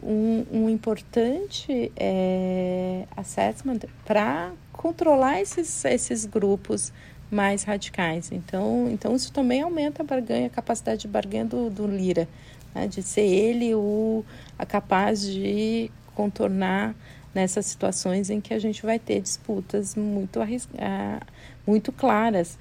um, 0.03 0.45
um 0.53 0.69
importante 0.69 1.91
é, 1.97 3.05
assessment 3.17 3.81
para 4.05 4.53
controlar 4.77 5.41
esses, 5.41 5.85
esses 5.85 6.25
grupos 6.25 6.93
mais 7.31 7.65
radicais. 7.65 8.31
Então, 8.31 8.89
então 8.91 9.17
isso 9.17 9.33
também 9.33 9.63
aumenta 9.63 10.03
a 10.03 10.07
barganha, 10.07 10.47
a 10.47 10.51
capacidade 10.51 11.03
de 11.03 11.09
barganha 11.09 11.45
do, 11.45 11.71
do 11.71 11.87
Lira 11.87 12.29
né, 12.77 12.87
de 12.87 13.03
ser 13.03 13.23
ele 13.23 13.75
o 13.75 14.23
a 14.59 14.67
capaz 14.67 15.23
de 15.23 15.91
contornar 16.15 16.95
nessas 17.35 17.65
situações 17.67 18.29
em 18.29 18.41
que 18.41 18.53
a 18.53 18.59
gente 18.59 18.83
vai 18.83 18.99
ter 18.99 19.21
disputas 19.21 19.97
muito 19.97 20.39
ah, 20.79 21.21
muito 21.67 21.91
claras 21.91 22.59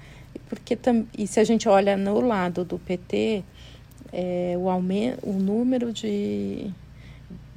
porque 0.48 0.78
e 1.16 1.26
se 1.26 1.38
a 1.38 1.44
gente 1.44 1.68
olha 1.68 1.96
no 1.96 2.20
lado 2.20 2.64
do 2.64 2.78
PT 2.78 3.44
é, 4.12 4.54
o 4.58 4.68
aumento 4.68 5.18
o 5.22 5.32
número 5.34 5.92
de 5.92 6.70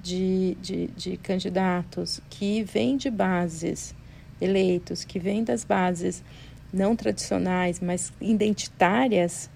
de, 0.01 0.55
de, 0.61 0.87
de 0.87 1.17
candidatos 1.17 2.21
que 2.29 2.63
vêm 2.63 2.95
de 2.95 3.09
bases 3.09 3.93
eleitos 4.41 5.03
que 5.03 5.19
vêm 5.19 5.43
das 5.43 5.63
bases 5.63 6.23
não 6.71 6.95
tradicionais 6.95 7.79
mas 7.79 8.11
identitárias 8.21 9.49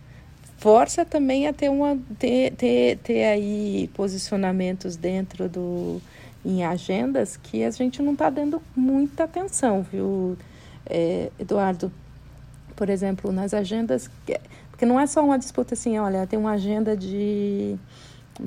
força 0.57 1.03
também 1.03 1.47
a 1.47 1.53
ter 1.53 1.69
uma 1.69 1.97
ter, 2.17 2.53
ter, 2.53 2.97
ter 2.97 3.25
aí 3.25 3.89
posicionamentos 3.93 4.95
dentro 4.95 5.49
do 5.49 6.01
em 6.45 6.63
agendas 6.63 7.37
que 7.37 7.63
a 7.63 7.71
gente 7.71 8.01
não 8.01 8.13
está 8.13 8.29
dando 8.29 8.61
muita 8.75 9.23
atenção, 9.23 9.81
viu, 9.81 10.37
é, 10.85 11.31
Eduardo? 11.39 11.91
Por 12.75 12.89
exemplo, 12.89 13.31
nas 13.31 13.53
agendas, 13.53 14.09
porque 14.69 14.85
não 14.85 14.99
é 14.99 15.07
só 15.07 15.23
uma 15.23 15.37
disputa 15.37 15.73
assim, 15.73 15.97
olha, 15.97 16.27
tem 16.27 16.37
uma 16.37 16.51
agenda 16.51 16.97
de 16.97 17.77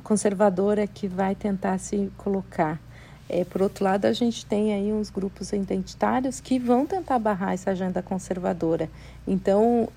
conservadora 0.02 0.86
que 0.86 1.06
vai 1.06 1.34
tentar 1.34 1.78
se 1.78 2.10
colocar. 2.18 2.80
É, 3.28 3.44
por 3.44 3.60
outro 3.60 3.84
lado, 3.84 4.04
a 4.04 4.12
gente 4.12 4.46
tem 4.46 4.72
aí 4.72 4.92
uns 4.92 5.10
grupos 5.10 5.52
identitários 5.52 6.40
que 6.40 6.58
vão 6.58 6.86
tentar 6.86 7.18
barrar 7.18 7.54
essa 7.54 7.72
agenda 7.72 8.00
conservadora. 8.02 8.88
Então, 9.26 9.88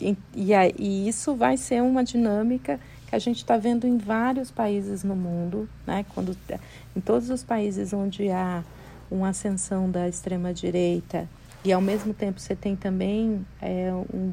e, 0.00 0.16
e, 0.34 0.52
e 0.78 1.08
isso 1.08 1.34
vai 1.34 1.56
ser 1.56 1.82
uma 1.82 2.02
dinâmica 2.02 2.80
que 3.06 3.14
a 3.14 3.18
gente 3.18 3.38
está 3.38 3.56
vendo 3.56 3.86
em 3.86 3.98
vários 3.98 4.50
países 4.50 5.04
no 5.04 5.14
mundo, 5.14 5.68
né? 5.86 6.06
Quando, 6.14 6.36
em 6.96 7.00
todos 7.00 7.28
os 7.28 7.44
países 7.44 7.92
onde 7.92 8.30
há 8.30 8.64
uma 9.10 9.28
ascensão 9.28 9.90
da 9.90 10.08
extrema-direita 10.08 11.28
e, 11.64 11.72
ao 11.72 11.80
mesmo 11.80 12.12
tempo, 12.12 12.40
você 12.40 12.56
tem 12.56 12.74
também 12.74 13.44
é, 13.60 13.92
um, 13.92 14.32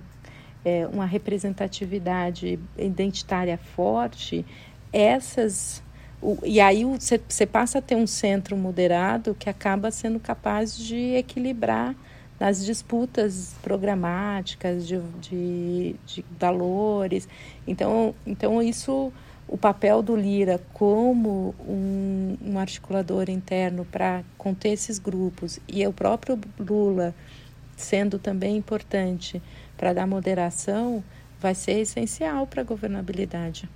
é, 0.65 0.88
uma 0.88 1.06
representatividade 1.06 2.60
identitária 2.78 3.58
forte, 3.58 4.46
essas... 4.91 5.84
O, 6.22 6.38
e 6.44 6.60
aí 6.60 6.84
você 6.86 7.46
passa 7.46 7.80
a 7.80 7.82
ter 7.82 7.96
um 7.96 8.06
centro 8.06 8.56
moderado 8.56 9.36
que 9.38 9.50
acaba 9.50 9.90
sendo 9.90 10.20
capaz 10.20 10.78
de 10.78 11.16
equilibrar 11.16 11.96
nas 12.40 12.66
disputas 12.66 13.56
programáticas 13.62 14.88
de, 14.88 15.00
de, 15.20 15.96
de 16.06 16.26
valores. 16.40 17.28
Então, 17.68 18.16
então, 18.26 18.62
isso, 18.62 19.12
o 19.48 19.58
papel 19.58 20.02
do 20.02 20.16
Lira 20.16 20.60
como 20.74 21.56
um, 21.68 22.38
um 22.44 22.60
articulador 22.60 23.30
interno 23.30 23.86
para 23.86 24.24
conter 24.38 24.74
esses 24.74 24.98
grupos 24.98 25.60
e 25.68 25.86
o 25.86 25.94
próprio 25.94 26.40
Lula 26.60 27.14
sendo 27.82 28.20
também 28.20 28.58
importante 28.58 29.42
para 29.78 29.94
dar 29.94 30.08
moderação, 30.08 31.04
vai 31.40 31.56
ser 31.56 31.80
essencial 31.80 32.46
para 32.46 32.62
a 32.62 32.66
governabilidade. 32.66 33.70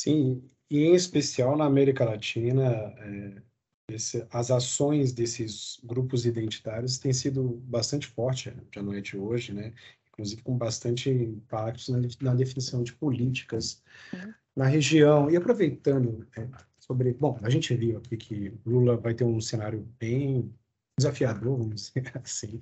Sim, 0.00 0.42
e 0.70 0.84
em 0.84 0.94
especial 0.94 1.56
na 1.56 1.64
América 1.64 2.04
Latina, 2.04 2.64
é, 2.98 3.42
esse, 3.90 4.24
as 4.30 4.50
ações 4.50 5.12
desses 5.12 5.80
grupos 5.82 6.24
identitários 6.24 6.98
têm 6.98 7.12
sido 7.12 7.60
bastante 7.64 8.06
forte 8.06 8.54
já 8.72 8.82
não 8.82 8.92
é 8.92 9.00
de 9.00 9.16
hoje, 9.16 9.52
né? 9.52 9.72
Inclusive 10.12 10.42
com 10.42 10.56
bastante 10.56 11.10
impactos 11.10 11.88
na, 11.88 11.98
na 12.20 12.34
definição 12.34 12.82
de 12.82 12.92
políticas 12.92 13.82
uhum. 14.12 14.32
na 14.54 14.66
região. 14.66 15.30
E 15.30 15.36
aproveitando 15.36 16.26
é, 16.36 16.46
sobre, 16.78 17.12
bom, 17.14 17.38
a 17.42 17.50
gente 17.50 17.74
viu 17.74 17.98
aqui 17.98 18.16
que 18.16 18.52
Lula 18.64 18.96
vai 18.96 19.14
ter 19.14 19.24
um 19.24 19.40
cenário 19.40 19.86
bem 19.98 20.54
desafiador, 20.98 21.56
vamos 21.58 21.92
dizer 21.92 22.12
assim, 22.22 22.60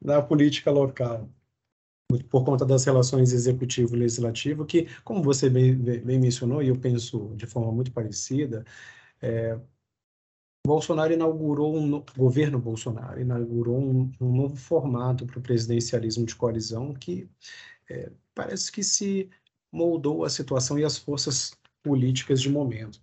na 0.00 0.22
política 0.22 0.70
local 0.70 1.28
por 2.30 2.44
conta 2.44 2.64
das 2.64 2.84
relações 2.84 3.32
executivo-legislativo, 3.32 4.64
que, 4.64 4.86
como 5.04 5.22
você 5.22 5.50
bem, 5.50 5.74
bem, 5.74 6.18
mencionou, 6.18 6.62
e 6.62 6.68
eu 6.68 6.76
penso 6.78 7.32
de 7.36 7.46
forma 7.46 7.72
muito 7.72 7.92
parecida, 7.92 8.64
é, 9.20 9.58
Bolsonaro 10.66 11.12
inaugurou 11.12 11.76
um 11.76 12.04
governo 12.16 12.58
Bolsonaro 12.58 13.20
inaugurou 13.20 13.78
um, 13.78 14.12
um 14.20 14.34
novo 14.34 14.56
formato 14.56 15.24
para 15.24 15.38
o 15.38 15.42
presidencialismo 15.42 16.26
de 16.26 16.34
coalizão 16.34 16.92
que 16.92 17.30
é, 17.88 18.10
parece 18.34 18.72
que 18.72 18.82
se 18.82 19.30
moldou 19.70 20.24
a 20.24 20.30
situação 20.30 20.76
e 20.78 20.84
as 20.84 20.98
forças 20.98 21.52
políticas 21.82 22.42
de 22.42 22.50
momento. 22.50 23.00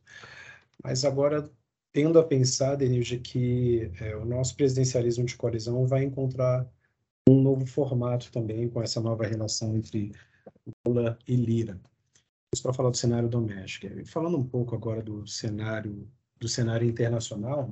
Mas 0.84 1.06
agora 1.06 1.50
tendo 1.94 2.20
a 2.20 2.24
pensar, 2.24 2.76
Denilde, 2.76 3.20
que 3.20 3.92
é, 4.02 4.16
o 4.16 4.26
nosso 4.26 4.56
presidencialismo 4.56 5.26
de 5.26 5.38
coalizão 5.38 5.86
vai 5.88 6.04
encontrar 6.04 6.68
um 7.30 7.42
novo 7.42 7.66
formato 7.66 8.32
também 8.32 8.70
com 8.70 8.82
essa 8.82 9.00
nova 9.00 9.26
relação 9.26 9.76
entre 9.76 10.12
Lula 10.86 11.18
e 11.28 11.36
Lira. 11.36 11.80
Isso 12.54 12.64
para 12.64 12.74
falar 12.74 12.90
do 12.90 12.98
cenário 12.98 13.30
doméstico. 13.30 13.88
Falando 14.06 14.38
um 14.38 14.48
pouco 14.48 14.76
agora 14.76 15.02
do 15.02 15.26
cenário 15.26 16.08
do 16.40 16.48
cenário 16.48 16.88
internacional, 16.88 17.72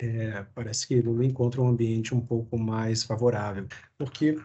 é, 0.00 0.42
parece 0.54 0.86
que 0.86 1.00
Lula 1.00 1.24
encontra 1.24 1.60
um 1.60 1.68
ambiente 1.68 2.14
um 2.14 2.20
pouco 2.20 2.58
mais 2.58 3.02
favorável, 3.02 3.66
porque 3.98 4.38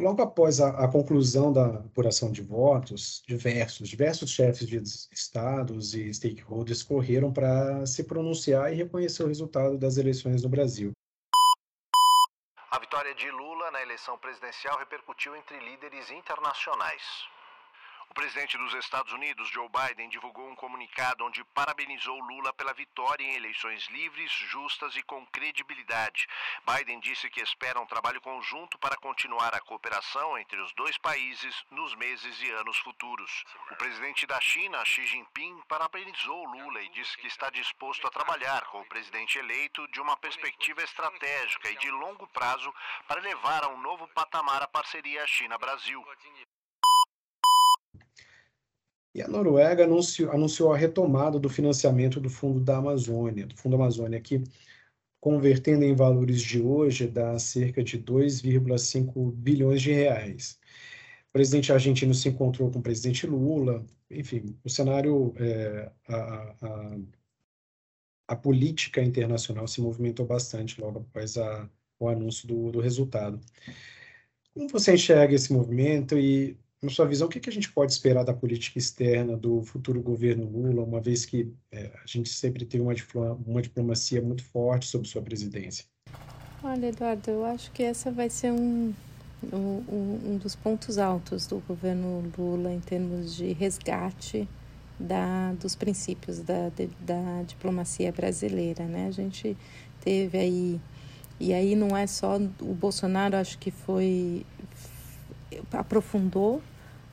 logo 0.00 0.20
após 0.22 0.60
a, 0.60 0.70
a, 0.70 0.88
conclusão 0.88 1.52
da 1.52 1.66
apuração 1.66 2.32
de 2.32 2.42
votos, 2.42 3.22
diversos, 3.26 3.88
diversos 3.88 4.30
chefes 4.30 4.66
de 4.66 4.82
estados 5.12 5.94
e 5.94 6.12
stakeholders 6.12 6.82
correram 6.82 7.32
para 7.32 7.86
se 7.86 8.04
pronunciar 8.04 8.72
e 8.72 8.76
reconhecer 8.76 9.22
o 9.22 9.28
resultado 9.28 9.78
das 9.78 9.96
eleições 9.96 10.42
no 10.42 10.48
Brasil. 10.48 10.92
De 13.20 13.30
Lula 13.30 13.70
na 13.70 13.82
eleição 13.82 14.16
presidencial 14.16 14.78
repercutiu 14.78 15.36
entre 15.36 15.58
líderes 15.58 16.10
internacionais. 16.10 17.28
O 18.10 18.14
presidente 18.20 18.58
dos 18.58 18.74
Estados 18.74 19.12
Unidos, 19.12 19.48
Joe 19.50 19.68
Biden, 19.68 20.08
divulgou 20.08 20.50
um 20.50 20.56
comunicado 20.56 21.24
onde 21.24 21.44
parabenizou 21.44 22.18
Lula 22.18 22.52
pela 22.52 22.74
vitória 22.74 23.22
em 23.22 23.36
eleições 23.36 23.86
livres, 23.86 24.32
justas 24.32 24.96
e 24.96 25.02
com 25.04 25.24
credibilidade. 25.26 26.26
Biden 26.66 26.98
disse 26.98 27.30
que 27.30 27.40
espera 27.40 27.80
um 27.80 27.86
trabalho 27.86 28.20
conjunto 28.20 28.76
para 28.78 28.96
continuar 28.96 29.54
a 29.54 29.60
cooperação 29.60 30.36
entre 30.36 30.60
os 30.60 30.72
dois 30.72 30.98
países 30.98 31.64
nos 31.70 31.94
meses 31.94 32.42
e 32.42 32.50
anos 32.50 32.78
futuros. 32.78 33.44
O 33.70 33.76
presidente 33.76 34.26
da 34.26 34.40
China, 34.40 34.84
Xi 34.84 35.06
Jinping, 35.06 35.62
parabenizou 35.68 36.44
Lula 36.46 36.82
e 36.82 36.88
disse 36.88 37.16
que 37.16 37.28
está 37.28 37.48
disposto 37.48 38.08
a 38.08 38.10
trabalhar 38.10 38.66
com 38.66 38.80
o 38.80 38.88
presidente 38.88 39.38
eleito 39.38 39.86
de 39.86 40.00
uma 40.00 40.16
perspectiva 40.16 40.82
estratégica 40.82 41.70
e 41.70 41.76
de 41.76 41.88
longo 41.92 42.26
prazo 42.26 42.74
para 43.06 43.20
levar 43.20 43.62
a 43.62 43.68
um 43.68 43.80
novo 43.80 44.08
patamar 44.08 44.64
a 44.64 44.68
parceria 44.68 45.24
China-Brasil. 45.28 46.04
E 49.14 49.22
a 49.22 49.28
Noruega 49.28 49.84
anunciou, 49.84 50.30
anunciou 50.30 50.72
a 50.72 50.76
retomada 50.76 51.38
do 51.38 51.48
financiamento 51.48 52.20
do 52.20 52.30
Fundo 52.30 52.60
da 52.60 52.76
Amazônia, 52.76 53.46
do 53.46 53.56
Fundo 53.56 53.74
Amazônia, 53.76 54.20
que, 54.20 54.42
convertendo 55.20 55.84
em 55.84 55.94
valores 55.94 56.40
de 56.40 56.60
hoje, 56.60 57.08
dá 57.08 57.38
cerca 57.38 57.82
de 57.82 57.98
2,5 57.98 59.32
bilhões 59.32 59.82
de 59.82 59.92
reais. 59.92 60.58
O 61.30 61.32
presidente 61.32 61.72
argentino 61.72 62.14
se 62.14 62.28
encontrou 62.28 62.70
com 62.70 62.78
o 62.78 62.82
presidente 62.82 63.26
Lula, 63.26 63.84
enfim, 64.10 64.56
o 64.64 64.70
cenário, 64.70 65.34
é, 65.38 65.90
a, 66.08 66.56
a, 66.60 66.98
a, 68.28 68.36
política 68.36 69.02
internacional 69.02 69.66
se 69.68 69.80
movimentou 69.80 70.26
bastante 70.26 70.80
logo 70.80 71.00
após 71.00 71.36
a, 71.36 71.68
o 71.98 72.08
anúncio 72.08 72.48
do, 72.48 72.72
do 72.72 72.80
resultado. 72.80 73.40
Como 74.54 74.68
você 74.68 74.94
enxerga 74.94 75.34
esse 75.34 75.52
movimento 75.52 76.18
e 76.18 76.56
na 76.82 76.88
sua 76.90 77.06
visão, 77.06 77.26
o 77.26 77.30
que, 77.30 77.40
que 77.40 77.50
a 77.50 77.52
gente 77.52 77.70
pode 77.70 77.92
esperar 77.92 78.24
da 78.24 78.32
política 78.32 78.78
externa 78.78 79.36
do 79.36 79.62
futuro 79.62 80.00
governo 80.00 80.48
Lula, 80.48 80.82
uma 80.82 81.00
vez 81.00 81.26
que 81.26 81.52
é, 81.70 81.90
a 82.02 82.06
gente 82.06 82.30
sempre 82.30 82.64
tem 82.64 82.80
uma, 82.80 82.94
uma 83.46 83.60
diplomacia 83.60 84.22
muito 84.22 84.42
forte 84.44 84.86
sobre 84.86 85.06
sua 85.06 85.20
presidência? 85.20 85.84
Olha, 86.62 86.86
Eduardo, 86.86 87.30
eu 87.30 87.44
acho 87.44 87.70
que 87.72 87.82
essa 87.82 88.10
vai 88.10 88.30
ser 88.30 88.52
um, 88.52 88.94
um, 89.52 90.20
um 90.24 90.38
dos 90.38 90.56
pontos 90.56 90.96
altos 90.96 91.46
do 91.46 91.58
governo 91.68 92.32
Lula 92.36 92.72
em 92.72 92.80
termos 92.80 93.34
de 93.34 93.52
resgate 93.52 94.48
da, 94.98 95.52
dos 95.54 95.74
princípios 95.74 96.40
da, 96.40 96.70
de, 96.70 96.88
da 97.00 97.42
diplomacia 97.46 98.10
brasileira, 98.12 98.84
né? 98.84 99.06
A 99.06 99.10
gente 99.10 99.56
teve 100.00 100.38
aí 100.38 100.80
e 101.38 101.54
aí 101.54 101.74
não 101.74 101.96
é 101.96 102.06
só 102.06 102.36
o 102.36 102.74
Bolsonaro, 102.74 103.34
acho 103.36 103.58
que 103.58 103.70
foi 103.70 104.44
aprofundou 105.72 106.62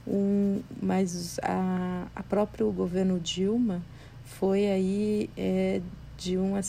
um, 0.07 0.61
mas 0.81 1.37
a, 1.43 2.07
a 2.15 2.23
próprio 2.23 2.71
governo 2.71 3.19
Dilma 3.19 3.81
foi 4.23 4.67
aí 4.67 5.29
é, 5.37 5.81
de 6.17 6.37
uma 6.37 6.61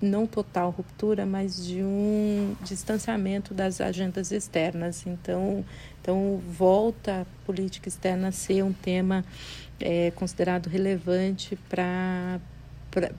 não 0.00 0.26
total 0.26 0.70
ruptura, 0.70 1.26
mas 1.26 1.64
de 1.64 1.82
um 1.82 2.54
distanciamento 2.64 3.52
das 3.52 3.80
agendas 3.80 4.32
externas. 4.32 5.06
Então, 5.06 5.64
então 6.00 6.40
volta 6.50 7.22
a 7.22 7.46
política 7.46 7.88
externa 7.88 8.28
a 8.28 8.32
ser 8.32 8.62
um 8.62 8.72
tema 8.72 9.24
é, 9.78 10.10
considerado 10.12 10.68
relevante 10.68 11.56
para 11.68 12.40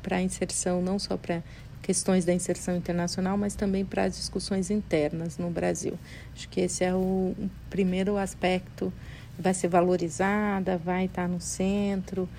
para 0.02 0.18
a 0.18 0.22
inserção, 0.22 0.82
não 0.82 1.00
só 1.00 1.16
para 1.16 1.42
questões 1.82 2.26
da 2.26 2.34
inserção 2.34 2.76
internacional, 2.76 3.38
mas 3.38 3.56
também 3.56 3.84
para 3.84 4.04
as 4.04 4.16
discussões 4.16 4.70
internas 4.70 5.38
no 5.38 5.50
Brasil. 5.50 5.98
Acho 6.34 6.48
que 6.50 6.62
esse 6.62 6.84
é 6.84 6.94
o, 6.94 7.36
primeiro 7.70 8.18
aspecto 8.18 8.94
vai 9.40 9.54
ser 9.54 9.70
valorizada, 9.70 10.78
vai 10.78 11.06
estar 11.06 11.28
no 11.28 11.42
centro 11.42 12.30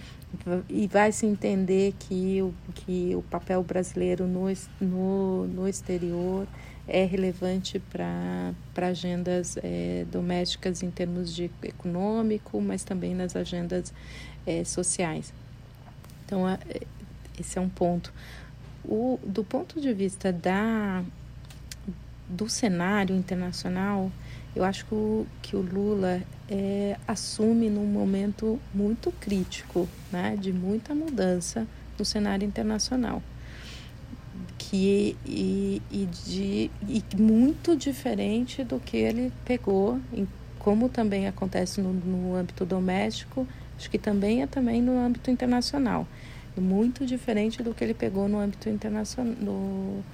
e 0.69 0.87
vai 0.87 1.11
se 1.13 1.27
entender 1.27 1.95
que 1.99 2.41
o, 2.41 2.55
que 2.75 3.15
o 3.15 3.23
papel 3.23 3.63
brasileiro 3.63 4.27
no, 4.27 4.47
no, 4.81 5.47
no 5.49 5.69
exterior 5.69 6.47
é 6.87 7.05
relevante 7.05 7.79
para 7.79 8.55
agendas 8.77 9.57
é, 9.63 10.05
domésticas 10.11 10.83
em 10.83 10.91
termos 10.91 11.35
de 11.35 11.51
econômico, 11.63 12.61
mas 12.61 12.83
também 12.83 13.15
nas 13.15 13.37
agendas 13.37 13.93
é, 14.47 14.65
sociais. 14.65 15.33
Então, 16.25 16.47
a, 16.47 16.59
esse 17.39 17.59
é 17.59 17.61
um 17.61 17.69
ponto. 17.69 18.13
O, 18.85 19.18
do 19.25 19.45
ponto 19.45 19.81
de 19.81 19.92
vista 19.92 20.33
da, 20.33 21.05
do 22.29 22.49
cenário 22.49 23.14
internacional, 23.14 24.11
eu 24.55 24.64
acho 24.64 24.85
que 24.87 24.95
o, 24.95 25.27
que 25.40 25.57
o 25.57 25.61
Lula 25.61 26.23
é, 26.49 26.97
assume 27.07 27.71
num 27.71 27.87
momento 27.87 28.61
muito 28.75 29.11
crítico, 29.12 29.88
né, 30.11 30.37
de 30.38 30.53
muita 30.53 30.95
mudança 30.95 31.66
no 31.99 32.05
cenário 32.05 32.47
internacional. 32.47 33.23
Que, 34.59 35.16
e, 35.27 35.83
e, 35.90 36.07
de, 36.07 36.71
e 36.88 37.03
muito 37.16 37.77
diferente 37.77 38.64
do 38.64 38.79
que 38.79 38.97
ele 38.97 39.33
pegou, 39.45 40.01
em, 40.12 40.27
como 40.59 40.88
também 40.88 41.27
acontece 41.27 41.81
no, 41.81 41.92
no 41.92 42.35
âmbito 42.35 42.64
doméstico, 42.64 43.47
acho 43.77 43.90
que 43.90 43.99
também 43.99 44.42
é 44.42 44.47
também 44.47 44.81
no 44.83 44.99
âmbito 44.99 45.31
internacional. 45.31 46.07
Muito 46.57 47.07
diferente 47.07 47.62
do 47.62 47.73
que 47.73 47.83
ele 47.83 47.95
pegou 47.95 48.29
no 48.29 48.38
âmbito 48.38 48.69
internacional, 48.69 49.35
no, 49.40 50.05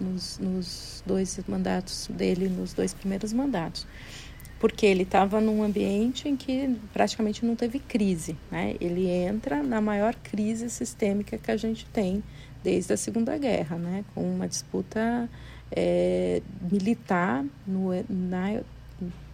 nos, 0.00 0.38
nos 0.38 1.02
dois 1.06 1.38
mandatos 1.46 2.08
dele, 2.10 2.48
nos 2.48 2.72
dois 2.72 2.94
primeiros 2.94 3.32
mandatos 3.32 3.86
porque 4.58 4.86
ele 4.86 5.04
estava 5.04 5.40
num 5.40 5.62
ambiente 5.62 6.28
em 6.28 6.36
que 6.36 6.76
praticamente 6.92 7.44
não 7.46 7.54
teve 7.54 7.78
crise. 7.78 8.36
Né? 8.50 8.74
Ele 8.80 9.06
entra 9.08 9.62
na 9.62 9.80
maior 9.80 10.14
crise 10.16 10.68
sistêmica 10.68 11.38
que 11.38 11.50
a 11.50 11.56
gente 11.56 11.86
tem 11.86 12.22
desde 12.62 12.92
a 12.92 12.96
Segunda 12.96 13.38
Guerra, 13.38 13.76
né? 13.78 14.04
com 14.14 14.22
uma 14.22 14.48
disputa 14.48 15.28
é, 15.70 16.42
militar 16.70 17.44
no, 17.66 17.90
na, 18.08 18.60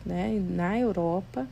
né, 0.04 0.42
na 0.50 0.78
Europa, 0.78 1.46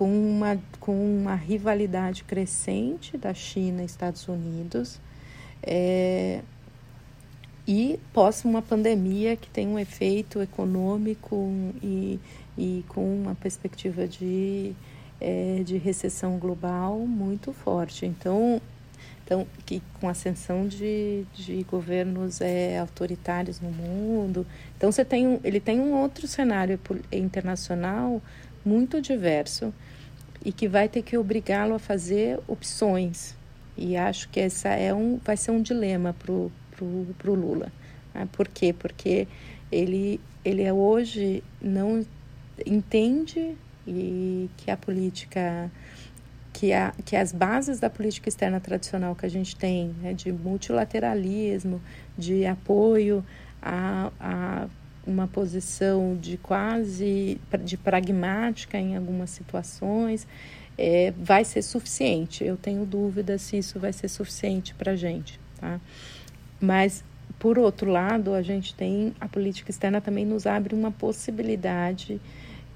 com 0.00 0.08
uma, 0.08 0.58
com 0.80 0.94
uma 0.94 1.34
rivalidade 1.34 2.24
crescente 2.24 3.18
da 3.18 3.34
China 3.34 3.82
e 3.82 3.84
Estados 3.84 4.26
Unidos. 4.28 4.98
É, 5.62 6.40
e 7.68 8.00
pós 8.10 8.42
uma 8.46 8.62
pandemia 8.62 9.36
que 9.36 9.50
tem 9.50 9.68
um 9.68 9.78
efeito 9.78 10.40
econômico 10.40 11.52
e, 11.82 12.18
e 12.56 12.82
com 12.88 13.14
uma 13.14 13.34
perspectiva 13.34 14.08
de, 14.08 14.72
é, 15.20 15.60
de 15.66 15.76
recessão 15.76 16.38
global 16.38 17.00
muito 17.00 17.52
forte. 17.52 18.06
Então, 18.06 18.58
Então, 19.22 19.46
que 19.66 19.82
com 20.00 20.08
ascensão 20.08 20.66
de, 20.66 21.26
de 21.34 21.62
governos 21.64 22.40
é, 22.40 22.78
autoritários 22.78 23.60
no 23.60 23.70
mundo. 23.70 24.46
Então, 24.78 24.90
você 24.90 25.04
tem 25.04 25.38
ele 25.44 25.60
tem 25.60 25.78
um 25.78 25.92
outro 25.92 26.26
cenário 26.26 26.80
internacional 27.12 28.22
muito 28.64 28.98
diverso 29.00 29.74
e 30.44 30.52
que 30.52 30.68
vai 30.68 30.88
ter 30.88 31.02
que 31.02 31.16
obrigá-lo 31.16 31.74
a 31.74 31.78
fazer 31.78 32.38
opções. 32.48 33.34
E 33.76 33.96
acho 33.96 34.28
que 34.28 34.40
essa 34.40 34.70
é 34.70 34.92
um, 34.92 35.18
vai 35.24 35.36
ser 35.36 35.50
um 35.50 35.62
dilema 35.62 36.14
para 36.18 36.32
o 36.32 36.52
pro, 36.80 37.06
pro 37.18 37.34
Lula. 37.34 37.70
Né? 38.14 38.28
Por 38.32 38.48
quê? 38.48 38.72
Porque 38.72 39.28
ele, 39.70 40.20
ele 40.44 40.62
é 40.62 40.72
hoje 40.72 41.44
não 41.60 42.04
entende 42.66 43.56
e 43.86 44.48
que 44.56 44.70
a 44.70 44.76
política 44.76 45.70
que, 46.52 46.72
a, 46.72 46.92
que 47.04 47.16
as 47.16 47.32
bases 47.32 47.78
da 47.78 47.88
política 47.88 48.28
externa 48.28 48.60
tradicional 48.60 49.14
que 49.14 49.24
a 49.24 49.28
gente 49.28 49.56
tem, 49.56 49.94
né, 50.02 50.12
de 50.12 50.30
multilateralismo, 50.32 51.80
de 52.18 52.44
apoio 52.44 53.24
a, 53.62 54.10
a 54.20 54.68
uma 55.10 55.26
posição 55.26 56.16
de 56.16 56.36
quase 56.36 57.40
de 57.64 57.76
pragmática 57.76 58.78
em 58.78 58.96
algumas 58.96 59.30
situações, 59.30 60.26
é, 60.78 61.12
vai 61.18 61.44
ser 61.44 61.62
suficiente. 61.62 62.44
Eu 62.44 62.56
tenho 62.56 62.86
dúvida 62.86 63.36
se 63.36 63.58
isso 63.58 63.78
vai 63.78 63.92
ser 63.92 64.08
suficiente 64.08 64.74
para 64.74 64.92
a 64.92 64.96
gente. 64.96 65.38
Tá? 65.60 65.80
Mas, 66.60 67.04
por 67.38 67.58
outro 67.58 67.90
lado, 67.90 68.32
a 68.32 68.42
gente 68.42 68.74
tem 68.74 69.14
a 69.20 69.28
política 69.28 69.70
externa 69.70 70.00
também 70.00 70.24
nos 70.24 70.46
abre 70.46 70.74
uma 70.74 70.90
possibilidade 70.90 72.20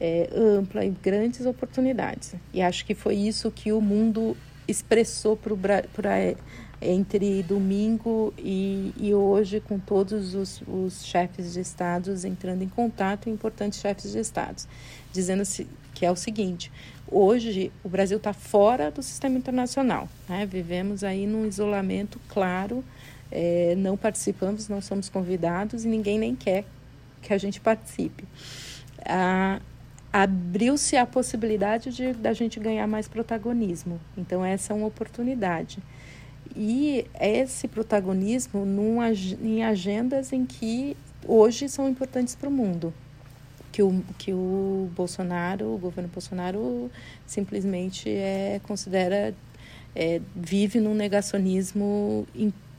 é, 0.01 0.29
ampla 0.35 0.85
e 0.85 0.91
grandes 0.91 1.47
oportunidades. 1.47 2.35
E 2.53 2.61
acho 2.61 2.85
que 2.85 2.95
foi 2.95 3.15
isso 3.15 3.51
que 3.51 3.73
o 3.73 3.81
mundo 3.81 4.37
expressou 4.67 5.37
para 5.37 6.19
entre 6.85 7.43
domingo 7.43 8.35
e, 8.39 8.93
e, 8.99 9.15
hoje, 9.15 9.61
com 9.61 9.79
todos 9.79 10.35
os, 10.35 10.63
os, 10.69 11.05
chefes 11.05 11.55
de 11.55 11.61
estados 11.61 12.25
entrando 12.25 12.63
em 12.63 12.69
contato, 12.69 13.31
importantes 13.31 13.81
chefes 13.81 14.13
de 14.13 14.19
estados, 14.19 14.69
dizendo 15.13 15.43
que 15.95 16.05
é 16.05 16.11
o 16.11 16.17
seguinte: 16.17 16.71
hoje 17.11 17.73
o 17.83 17.89
Brasil 17.89 18.19
está 18.19 18.33
fora 18.33 18.91
do 18.91 19.03
sistema 19.03 19.39
internacional, 19.39 20.09
né? 20.29 20.45
vivemos 20.45 21.03
aí 21.03 21.27
num 21.27 21.47
isolamento 21.47 22.21
claro, 22.29 22.85
é, 23.33 23.75
não 23.77 23.97
participamos, 23.97 24.69
não 24.69 24.81
somos 24.81 25.09
convidados 25.09 25.85
e 25.85 25.89
ninguém 25.89 26.19
nem 26.19 26.37
quer 26.37 26.65
que 27.23 27.33
a 27.33 27.39
gente 27.39 27.61
participe. 27.61 28.25
Ah, 29.07 29.61
abriu-se 30.13 30.97
a 30.97 31.05
possibilidade 31.05 31.91
de 31.91 32.13
da 32.13 32.33
gente 32.33 32.61
ganhar 32.61 32.87
mais 32.87 33.09
protagonismo. 33.09 34.01
Então 34.17 34.45
essa 34.45 34.73
é 34.73 34.77
uma 34.77 34.87
oportunidade. 34.87 35.79
E 36.57 37.07
esse 37.21 37.67
protagonismo 37.67 38.65
num, 38.65 38.99
em 39.43 39.65
agendas 39.65 40.33
em 40.33 40.47
que 40.47 40.97
hoje 41.27 41.69
são 41.69 41.89
importantes 41.89 42.35
para 42.35 42.49
o 42.49 42.53
mundo. 42.53 42.93
Que 43.73 43.83
o, 43.83 44.05
que 44.17 44.33
o 44.33 44.89
Bolsonaro, 44.95 45.75
o 45.75 45.79
governo 45.79 46.09
Bolsonaro, 46.13 46.91
simplesmente 47.27 48.09
é, 48.09 48.61
considera, 48.63 49.35
é, 49.97 50.21
vive 50.35 50.79
num 50.81 50.95
negacionismo 50.95 52.27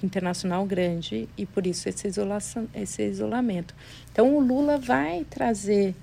internacional 0.01 0.65
grande 0.65 1.27
e 1.37 1.45
por 1.45 1.67
isso 1.67 1.89
esse, 1.89 2.07
isolação, 2.07 2.67
esse 2.73 3.03
isolamento. 3.03 3.75
Então 4.11 4.37
o 4.37 4.39
Lula 4.39 4.77
vai 4.77 5.25
trazer 5.29 5.93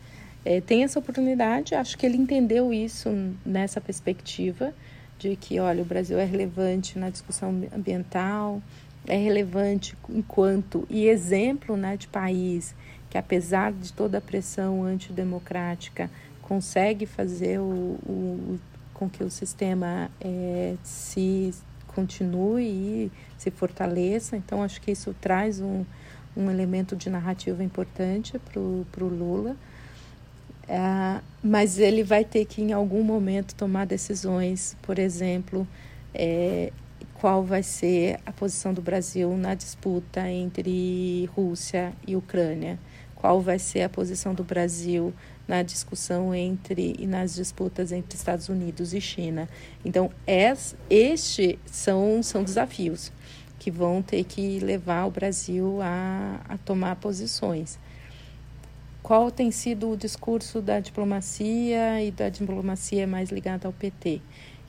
é, 0.45 0.61
tem 0.61 0.83
essa 0.83 0.99
oportunidade. 0.99 1.75
Acho 1.75 1.97
que 1.97 2.05
ele 2.05 2.17
entendeu 2.17 2.73
isso 2.73 3.09
nessa 3.45 3.81
perspectiva 3.81 4.75
de 5.23 5.37
que, 5.37 5.61
olha, 5.61 5.83
o 5.83 5.85
Brasil 5.85 6.19
é 6.19 6.25
relevante 6.25 6.99
na 6.99 7.09
discussão 7.09 7.51
ambiental, 7.73 8.61
é 9.07 9.17
relevante 9.17 9.97
enquanto 10.09 10.85
e 10.91 11.07
exemplo 11.07 11.77
né, 11.77 11.97
de 11.97 12.09
país 12.09 12.75
que, 13.09 13.17
apesar 13.17 13.73
de 13.73 13.93
toda 13.93 14.19
a 14.19 14.21
pressão 14.21 14.83
antidemocrática, 14.83 16.11
consegue 16.41 17.07
fazer 17.07 17.61
o, 17.61 17.99
o 18.05 18.61
com 18.95 19.09
que 19.09 19.23
o 19.23 19.31
sistema 19.31 20.11
é, 20.21 20.75
se 20.83 21.53
continue 21.89 22.65
e 22.65 23.13
se 23.39 23.51
fortaleça. 23.51 24.37
Então, 24.37 24.63
acho 24.63 24.81
que 24.81 24.91
isso 24.91 25.15
traz 25.21 25.61
um, 25.61 25.85
um 26.37 26.51
elemento 26.51 26.97
de 26.97 27.09
narrativa 27.11 27.63
importante 27.63 28.39
para 28.39 28.61
o 28.61 29.09
Lula. 29.09 29.57
É, 30.69 31.21
mas 31.43 31.79
ele 31.79 32.03
vai 32.03 32.25
ter 32.25 32.45
que, 32.45 32.63
em 32.63 32.73
algum 32.73 33.03
momento, 33.03 33.55
tomar 33.55 33.85
decisões, 33.85 34.77
por 34.83 34.99
exemplo, 34.99 35.67
é, 36.15 36.73
qual 37.15 37.45
vai 37.45 37.63
ser 37.63 38.19
a 38.25 38.33
posição 38.33 38.73
do 38.73 38.83
Brasil 38.83 39.37
na 39.37 39.55
disputa 39.55 40.29
entre 40.29 41.27
Rússia 41.35 41.93
e 42.07 42.17
Ucrânia, 42.17 42.79
qual 43.15 43.41
vai 43.41 43.59
ser 43.59 43.83
a 43.83 43.89
posição 43.89 44.35
do 44.35 44.43
Brasil 44.43 45.13
na 45.47 45.63
discussão 45.63 46.35
entre 46.35 46.95
e 46.99 47.07
nas 47.07 47.35
disputas 47.35 47.93
entre 47.93 48.17
Estados 48.17 48.49
Unidos 48.49 48.95
e 48.95 49.01
China. 49.01 49.49
Então, 49.85 50.11
es, 50.27 50.75
este 50.89 51.59
são, 51.67 52.23
são 52.23 52.43
desafios 52.43 53.13
que 53.59 53.71
vão 53.71 54.03
ter 54.03 54.25
que 54.25 54.59
levar 54.59 55.07
o 55.07 55.11
Brasil 55.11 55.79
a, 55.81 56.41
a 56.49 56.59
tomar 56.59 56.97
posições 56.97 57.79
qual 59.03 59.31
tem 59.31 59.51
sido 59.51 59.91
o 59.91 59.97
discurso 59.97 60.61
da 60.61 60.79
diplomacia 60.79 62.03
e 62.03 62.11
da 62.11 62.29
diplomacia 62.29 63.07
mais 63.07 63.31
ligada 63.31 63.67
ao 63.67 63.73
PT? 63.73 64.21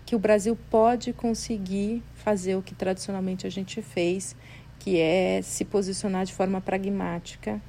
Que 0.05 0.15
o 0.15 0.19
Brasil 0.19 0.57
pode 0.69 1.13
conseguir 1.13 2.01
fazer 2.15 2.55
o 2.55 2.61
que 2.61 2.73
tradicionalmente 2.73 3.45
a 3.45 3.49
gente 3.49 3.81
fez, 3.81 4.35
que 4.79 4.99
é 4.99 5.41
se 5.43 5.63
posicionar 5.63 6.25
de 6.25 6.33
forma 6.33 6.59
pragmática 6.59 7.61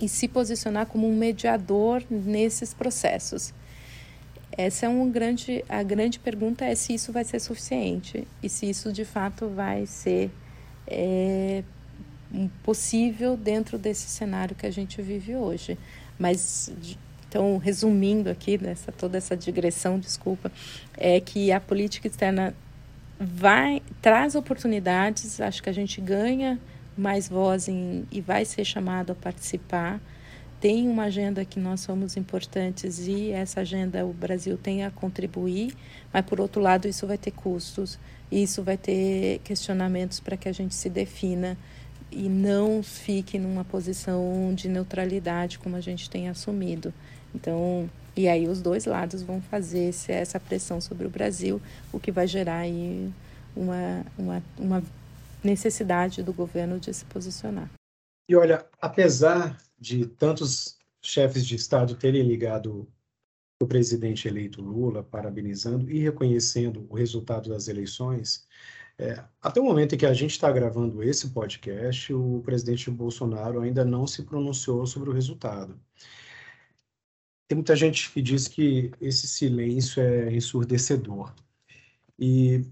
e 0.00 0.08
se 0.08 0.28
posicionar 0.28 0.86
como 0.86 1.08
um 1.08 1.16
mediador 1.16 2.02
nesses 2.10 2.74
processos. 2.74 3.54
Essa 4.52 4.86
é 4.86 4.88
um 4.88 5.10
grande, 5.10 5.64
a 5.68 5.82
grande 5.82 6.18
pergunta 6.18 6.64
é 6.64 6.74
se 6.74 6.92
isso 6.92 7.10
vai 7.10 7.24
ser 7.24 7.40
suficiente 7.40 8.28
e 8.42 8.48
se 8.48 8.68
isso 8.68 8.92
de 8.92 9.04
fato 9.04 9.48
vai 9.48 9.86
ser 9.86 10.30
é, 10.86 11.62
possível 12.62 13.36
dentro 13.36 13.78
desse 13.78 14.08
cenário 14.08 14.54
que 14.54 14.66
a 14.66 14.70
gente 14.70 15.00
vive 15.02 15.34
hoje. 15.34 15.78
Mas 16.18 16.72
então, 17.28 17.58
resumindo 17.58 18.28
aqui 18.28 18.58
nessa 18.60 18.90
toda 18.90 19.16
essa 19.16 19.36
digressão, 19.36 20.00
desculpa, 20.00 20.50
é 20.96 21.20
que 21.20 21.52
a 21.52 21.60
política 21.60 22.08
externa 22.08 22.52
vai 23.20 23.80
traz 24.02 24.34
oportunidades, 24.34 25.40
acho 25.40 25.62
que 25.62 25.70
a 25.70 25.72
gente 25.72 26.00
ganha 26.00 26.58
mais 26.96 27.28
voz 27.28 27.68
em, 27.68 28.04
e 28.10 28.20
vai 28.20 28.44
ser 28.44 28.64
chamado 28.64 29.12
a 29.12 29.14
participar. 29.14 30.00
Tem 30.60 30.88
uma 30.88 31.04
agenda 31.04 31.44
que 31.44 31.60
nós 31.60 31.80
somos 31.80 32.16
importantes 32.16 33.06
e 33.06 33.30
essa 33.30 33.60
agenda 33.60 34.04
o 34.04 34.12
Brasil 34.12 34.58
tem 34.58 34.84
a 34.84 34.90
contribuir, 34.90 35.72
mas 36.12 36.24
por 36.24 36.40
outro 36.40 36.60
lado 36.60 36.88
isso 36.88 37.06
vai 37.06 37.16
ter 37.16 37.30
custos, 37.30 37.96
isso 38.30 38.60
vai 38.62 38.76
ter 38.76 39.40
questionamentos 39.44 40.18
para 40.18 40.36
que 40.36 40.48
a 40.48 40.52
gente 40.52 40.74
se 40.74 40.90
defina 40.90 41.56
e 42.10 42.28
não 42.28 42.82
fique 42.82 43.38
numa 43.38 43.64
posição 43.64 44.52
de 44.54 44.68
neutralidade 44.68 45.58
como 45.58 45.76
a 45.76 45.80
gente 45.80 46.08
tem 46.08 46.28
assumido. 46.28 46.92
Então, 47.34 47.88
e 48.16 48.28
aí 48.28 48.48
os 48.48 48.60
dois 48.60 48.84
lados 48.86 49.22
vão 49.22 49.40
fazer 49.40 49.94
essa 50.08 50.40
pressão 50.40 50.80
sobre 50.80 51.06
o 51.06 51.10
Brasil, 51.10 51.60
o 51.92 52.00
que 52.00 52.10
vai 52.10 52.26
gerar 52.26 52.58
aí 52.58 53.12
uma, 53.54 54.04
uma, 54.18 54.42
uma 54.58 54.82
necessidade 55.42 56.22
do 56.22 56.32
governo 56.32 56.78
de 56.78 56.92
se 56.92 57.04
posicionar. 57.04 57.70
E 58.28 58.36
olha, 58.36 58.66
apesar 58.80 59.58
de 59.78 60.06
tantos 60.06 60.78
chefes 61.02 61.46
de 61.46 61.56
Estado 61.56 61.94
terem 61.94 62.22
ligado 62.22 62.86
o 63.62 63.66
presidente 63.66 64.26
eleito 64.26 64.62
Lula, 64.62 65.02
parabenizando 65.02 65.90
e 65.90 65.98
reconhecendo 65.98 66.86
o 66.88 66.94
resultado 66.94 67.50
das 67.50 67.68
eleições, 67.68 68.46
é, 69.00 69.24
até 69.40 69.58
o 69.58 69.64
momento 69.64 69.94
em 69.94 69.98
que 69.98 70.04
a 70.04 70.12
gente 70.12 70.32
está 70.32 70.52
gravando 70.52 71.02
esse 71.02 71.30
podcast, 71.30 72.12
o 72.12 72.42
presidente 72.44 72.90
Bolsonaro 72.90 73.62
ainda 73.62 73.82
não 73.82 74.06
se 74.06 74.24
pronunciou 74.24 74.86
sobre 74.86 75.08
o 75.08 75.12
resultado. 75.14 75.80
Tem 77.48 77.56
muita 77.56 77.74
gente 77.74 78.12
que 78.12 78.20
diz 78.20 78.46
que 78.46 78.92
esse 79.00 79.26
silêncio 79.26 80.02
é 80.02 80.30
ensurdecedor. 80.34 81.34
E 82.18 82.62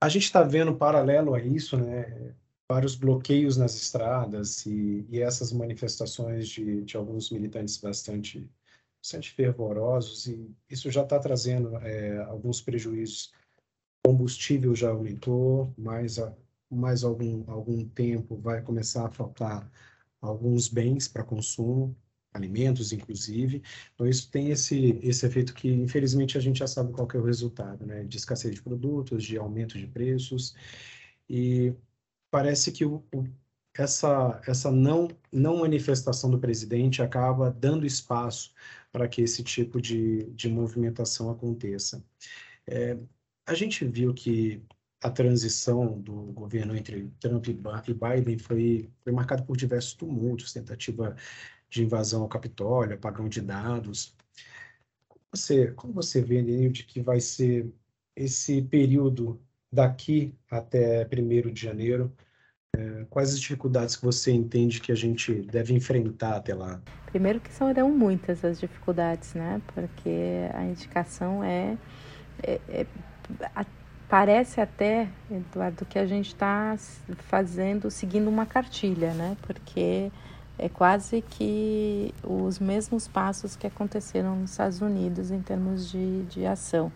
a 0.00 0.08
gente 0.08 0.22
está 0.22 0.44
vendo 0.44 0.76
paralelo 0.76 1.34
a 1.34 1.42
isso, 1.42 1.76
né, 1.76 2.32
vários 2.70 2.94
bloqueios 2.94 3.56
nas 3.56 3.74
estradas 3.74 4.64
e, 4.64 5.04
e 5.10 5.20
essas 5.20 5.52
manifestações 5.52 6.48
de, 6.48 6.84
de, 6.84 6.96
alguns 6.96 7.32
militantes 7.32 7.76
bastante, 7.78 8.48
bastante 9.02 9.32
fervorosos, 9.32 10.28
e 10.28 10.54
isso 10.70 10.88
já 10.88 11.02
está 11.02 11.18
trazendo 11.18 11.76
é, 11.78 12.18
alguns 12.22 12.60
prejuízos 12.62 13.32
combustível 14.04 14.74
já 14.74 14.90
aumentou, 14.90 15.72
mais, 15.78 16.18
mais 16.70 17.04
algum, 17.04 17.44
algum 17.50 17.84
tempo 17.88 18.36
vai 18.36 18.62
começar 18.62 19.06
a 19.06 19.10
faltar 19.10 19.70
alguns 20.20 20.68
bens 20.68 21.08
para 21.08 21.24
consumo. 21.24 21.96
alimentos, 22.32 22.92
inclusive. 22.92 23.62
Então, 23.94 24.06
isso 24.06 24.30
tem 24.30 24.50
esse, 24.50 24.98
esse 25.02 25.26
efeito 25.26 25.54
que, 25.54 25.68
infelizmente, 25.72 26.38
a 26.38 26.40
gente 26.40 26.58
já 26.60 26.66
sabe 26.66 26.92
qual 26.92 27.08
é 27.12 27.16
o 27.18 27.24
resultado, 27.24 27.84
né? 27.86 28.04
De 28.04 28.16
escassez 28.18 28.54
de 28.54 28.62
produtos, 28.62 29.24
de 29.24 29.36
aumento 29.38 29.78
de 29.78 29.86
preços. 29.86 30.54
E 31.28 31.74
parece 32.30 32.72
que 32.72 32.84
o, 32.84 33.04
o, 33.14 33.24
essa, 33.74 34.40
essa 34.46 34.70
não, 34.70 35.08
não 35.32 35.58
manifestação 35.58 36.30
do 36.30 36.38
presidente 36.38 37.02
acaba 37.02 37.50
dando 37.50 37.86
espaço 37.86 38.52
para 38.92 39.08
que 39.08 39.22
esse 39.22 39.42
tipo 39.44 39.80
de, 39.80 40.24
de 40.32 40.48
movimentação 40.48 41.30
aconteça. 41.30 42.04
É, 42.66 42.96
a 43.46 43.54
gente 43.54 43.84
viu 43.84 44.14
que 44.14 44.62
a 45.02 45.10
transição 45.10 45.98
do 46.00 46.12
governo 46.32 46.76
entre 46.76 47.10
Trump 47.20 47.48
e 47.48 47.54
Biden 47.94 48.38
foi, 48.38 48.90
foi 49.02 49.12
marcada 49.12 49.42
por 49.42 49.56
diversos 49.56 49.94
tumultos, 49.94 50.52
tentativa 50.52 51.16
de 51.70 51.84
invasão 51.84 52.22
ao 52.22 52.28
Capitólio, 52.28 52.94
apagão 52.94 53.28
de 53.28 53.40
dados. 53.40 54.14
Você, 55.32 55.68
como 55.72 55.94
você 55.94 56.20
vê, 56.20 56.42
de 56.68 56.84
que 56.84 57.00
vai 57.00 57.20
ser 57.20 57.72
esse 58.14 58.60
período 58.62 59.40
daqui 59.72 60.34
até 60.50 61.06
1 61.06 61.52
de 61.52 61.62
janeiro? 61.62 62.12
É, 62.76 63.04
quais 63.08 63.32
as 63.32 63.40
dificuldades 63.40 63.96
que 63.96 64.04
você 64.04 64.30
entende 64.32 64.80
que 64.80 64.92
a 64.92 64.94
gente 64.94 65.32
deve 65.42 65.72
enfrentar 65.72 66.36
até 66.36 66.54
lá? 66.54 66.80
Primeiro 67.06 67.40
que 67.40 67.52
serão 67.52 67.90
muitas 67.90 68.44
as 68.44 68.60
dificuldades, 68.60 69.34
né? 69.34 69.60
Porque 69.74 70.48
a 70.52 70.64
indicação 70.64 71.42
é, 71.42 71.76
é, 72.42 72.60
é 72.68 72.86
parece 74.08 74.60
até, 74.60 75.08
Eduardo, 75.30 75.86
que 75.86 75.98
a 75.98 76.06
gente 76.06 76.28
está 76.28 76.76
fazendo, 77.28 77.90
seguindo 77.90 78.28
uma 78.28 78.44
cartilha, 78.44 79.14
né? 79.14 79.36
Porque 79.42 80.10
é 80.58 80.68
quase 80.68 81.22
que 81.22 82.12
os 82.22 82.58
mesmos 82.58 83.08
passos 83.08 83.56
que 83.56 83.66
aconteceram 83.66 84.36
nos 84.36 84.50
Estados 84.50 84.80
Unidos 84.80 85.30
em 85.30 85.40
termos 85.40 85.90
de, 85.90 86.22
de 86.24 86.44
ação. 86.44 86.92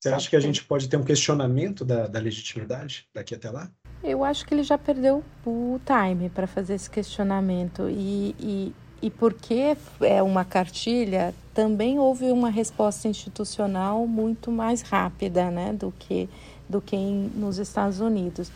Você 0.00 0.10
acha 0.10 0.30
que 0.30 0.36
a 0.36 0.40
gente 0.40 0.64
pode 0.64 0.88
ter 0.88 0.96
um 0.96 1.02
questionamento 1.02 1.84
da, 1.84 2.06
da 2.06 2.20
legitimidade 2.20 3.06
daqui 3.12 3.34
até 3.34 3.50
lá? 3.50 3.70
Eu 4.02 4.22
acho 4.22 4.46
que 4.46 4.54
ele 4.54 4.62
já 4.62 4.78
perdeu 4.78 5.24
o 5.44 5.80
time 5.84 6.28
para 6.30 6.46
fazer 6.46 6.74
esse 6.74 6.88
questionamento. 6.88 7.88
E, 7.88 8.34
e, 8.38 8.74
e 9.00 9.10
porque 9.10 9.76
é 10.00 10.22
uma 10.22 10.44
cartilha, 10.44 11.34
também 11.54 11.98
houve 11.98 12.30
uma 12.30 12.50
resposta 12.50 13.08
institucional 13.08 14.06
muito 14.06 14.50
mais 14.50 14.82
rápida 14.82 15.50
né, 15.50 15.72
do 15.72 15.92
que, 15.98 16.28
do 16.68 16.80
que 16.80 16.96
nos 16.96 17.58
Estados 17.58 18.00
Unidos. 18.00 18.50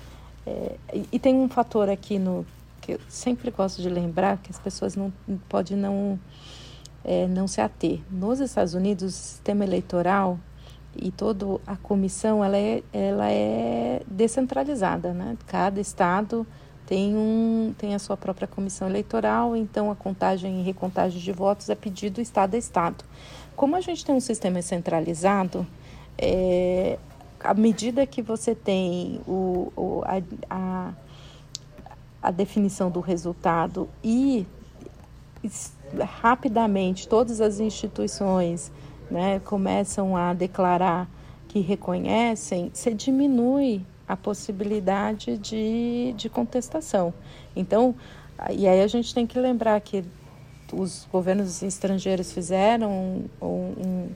É, 0.47 0.77
e 1.13 1.19
tem 1.19 1.35
um 1.37 1.49
fator 1.49 1.89
aqui 1.89 2.19
no, 2.19 2.45
que 2.81 2.93
eu 2.93 3.01
sempre 3.09 3.51
gosto 3.51 3.81
de 3.81 3.89
lembrar 3.89 4.39
que 4.39 4.51
as 4.51 4.59
pessoas 4.59 4.97
não 4.97 5.13
podem 5.49 5.77
não 5.77 6.19
é, 7.05 7.27
não 7.27 7.47
se 7.47 7.61
ater. 7.61 8.01
Nos 8.11 8.41
Estados 8.41 8.75
Unidos, 8.75 9.15
o 9.15 9.17
sistema 9.17 9.65
eleitoral 9.65 10.39
e 10.95 11.11
toda 11.11 11.61
a 11.67 11.77
comissão 11.77 12.45
ela 12.45 12.57
é, 12.57 12.83
ela 12.93 13.31
é 13.31 14.03
descentralizada, 14.07 15.13
né? 15.13 15.37
Cada 15.47 15.81
estado 15.81 16.47
tem 16.87 17.17
um 17.17 17.75
tem 17.79 17.95
a 17.95 17.99
sua 17.99 18.17
própria 18.17 18.47
comissão 18.47 18.89
eleitoral, 18.89 19.57
então 19.57 19.91
a 19.91 19.97
contagem 19.97 20.61
e 20.61 20.63
recontagem 20.63 21.21
de 21.21 21.33
votos 21.33 21.69
é 21.71 21.75
pedido 21.75 22.21
estado 22.21 22.55
a 22.55 22.59
estado. 22.59 23.05
Como 23.57 23.77
a 23.77 23.81
gente 23.81 24.05
tem 24.05 24.15
um 24.15 24.21
sistema 24.21 24.63
centralizado, 24.63 25.67
é, 26.19 26.99
à 27.41 27.55
medida 27.55 28.07
que 28.07 28.23
você 28.23 28.55
tem 28.55 29.21
o, 29.27 29.73
o 29.77 30.03
a, 30.05 30.23
a 30.51 30.93
a 32.23 32.31
definição 32.31 32.89
do 32.89 33.01
resultado 33.01 33.89
e 34.03 34.47
rapidamente 36.01 37.09
todas 37.09 37.41
as 37.41 37.59
instituições 37.59 38.71
né, 39.11 39.41
começam 39.41 40.17
a 40.17 40.33
declarar 40.33 41.11
que 41.49 41.59
reconhecem, 41.59 42.71
você 42.73 42.95
diminui 42.95 43.85
a 44.07 44.17
possibilidade 44.17 45.39
de, 45.39 46.15
de 46.17 46.29
contestação. 46.29 47.13
Então, 47.55 47.95
e 48.51 48.67
aí 48.67 48.81
a 48.81 48.87
gente 48.87 49.15
tem 49.15 49.27
que 49.27 49.39
lembrar 49.39 49.81
que 49.81 50.05
os 50.73 51.07
governos 51.13 51.63
estrangeiros 51.63 52.33
fizeram 52.33 52.91
um, 53.41 53.47
um, 53.47 54.09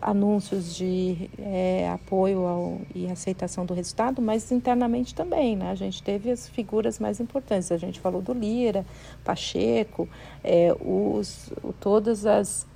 anúncios 0.00 0.74
de 0.74 1.28
é, 1.38 1.90
apoio 1.90 2.46
ao, 2.46 2.80
e 2.94 3.10
aceitação 3.10 3.66
do 3.66 3.74
resultado, 3.74 4.22
mas 4.22 4.52
internamente 4.52 5.14
também, 5.14 5.56
né? 5.56 5.70
A 5.70 5.74
gente 5.74 6.02
teve 6.02 6.30
as 6.30 6.48
figuras 6.48 6.98
mais 6.98 7.18
importantes. 7.20 7.72
A 7.72 7.76
gente 7.76 7.98
falou 7.98 8.22
do 8.22 8.32
Lira, 8.32 8.86
Pacheco, 9.24 10.08
é, 10.42 10.74
os, 10.80 11.52
todas 11.80 12.24
as 12.26 12.66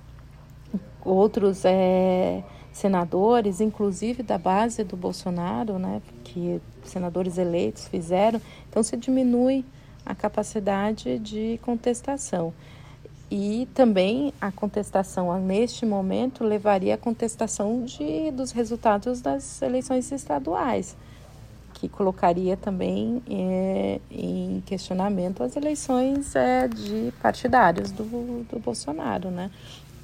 outros 1.05 1.64
é, 1.64 2.42
senadores, 2.73 3.61
inclusive 3.61 4.23
da 4.23 4.39
base 4.39 4.83
do 4.83 4.97
Bolsonaro, 4.97 5.79
né? 5.79 6.01
Que 6.25 6.61
senadores 6.85 7.39
eleitos 7.39 7.87
fizeram. 7.87 8.41
Então 8.68 8.83
se 8.83 8.97
diminui 8.97 9.64
a 10.05 10.14
capacidade 10.14 11.18
de 11.18 11.61
contestação. 11.62 12.53
E 13.31 13.66
também 13.75 14.35
a 14.39 14.53
contestação 14.53 15.39
neste 15.41 15.87
momento 15.87 16.45
levaria 16.45 16.97
à 16.97 16.99
contestação 16.99 17.83
de, 17.83 18.31
dos 18.31 18.53
resultados 18.53 19.23
das 19.23 19.62
eleições 19.62 20.12
estaduais, 20.12 20.95
que 21.75 21.89
colocaria 21.89 22.59
também 22.59 23.23
é, 23.31 24.01
em 24.11 24.62
questionamento 24.66 25.43
as 25.43 25.57
eleições 25.57 26.37
é, 26.37 26.68
de 26.68 27.11
partidários 27.23 27.91
do, 27.91 28.05
do 28.51 28.59
Bolsonaro, 28.59 29.31
né? 29.31 29.51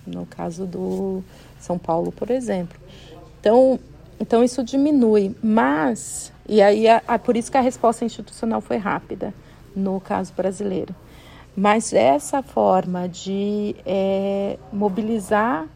No 0.07 0.25
caso 0.25 0.64
do 0.64 1.23
São 1.59 1.78
Paulo, 1.78 2.12
por 2.12 2.30
exemplo. 2.30 2.78
Então, 3.40 3.78
então 4.20 4.42
isso 4.42 4.62
diminui, 4.62 5.34
mas 5.42 6.32
e 6.48 6.62
aí 6.62 6.88
a, 6.88 7.02
a, 7.06 7.18
por 7.18 7.36
isso 7.36 7.50
que 7.50 7.59
a 7.59 7.61
resposta 7.61 8.04
institucional 8.04 8.61
foi 8.61 8.78
rápida 8.78 9.34
no 9.76 10.00
caso 10.00 10.32
brasileiro. 10.34 10.94
Mas 11.54 11.92
essa 11.92 12.42
forma 12.42 13.09
de 13.09 13.76
é, 13.84 14.56
mobilizar 14.72 15.66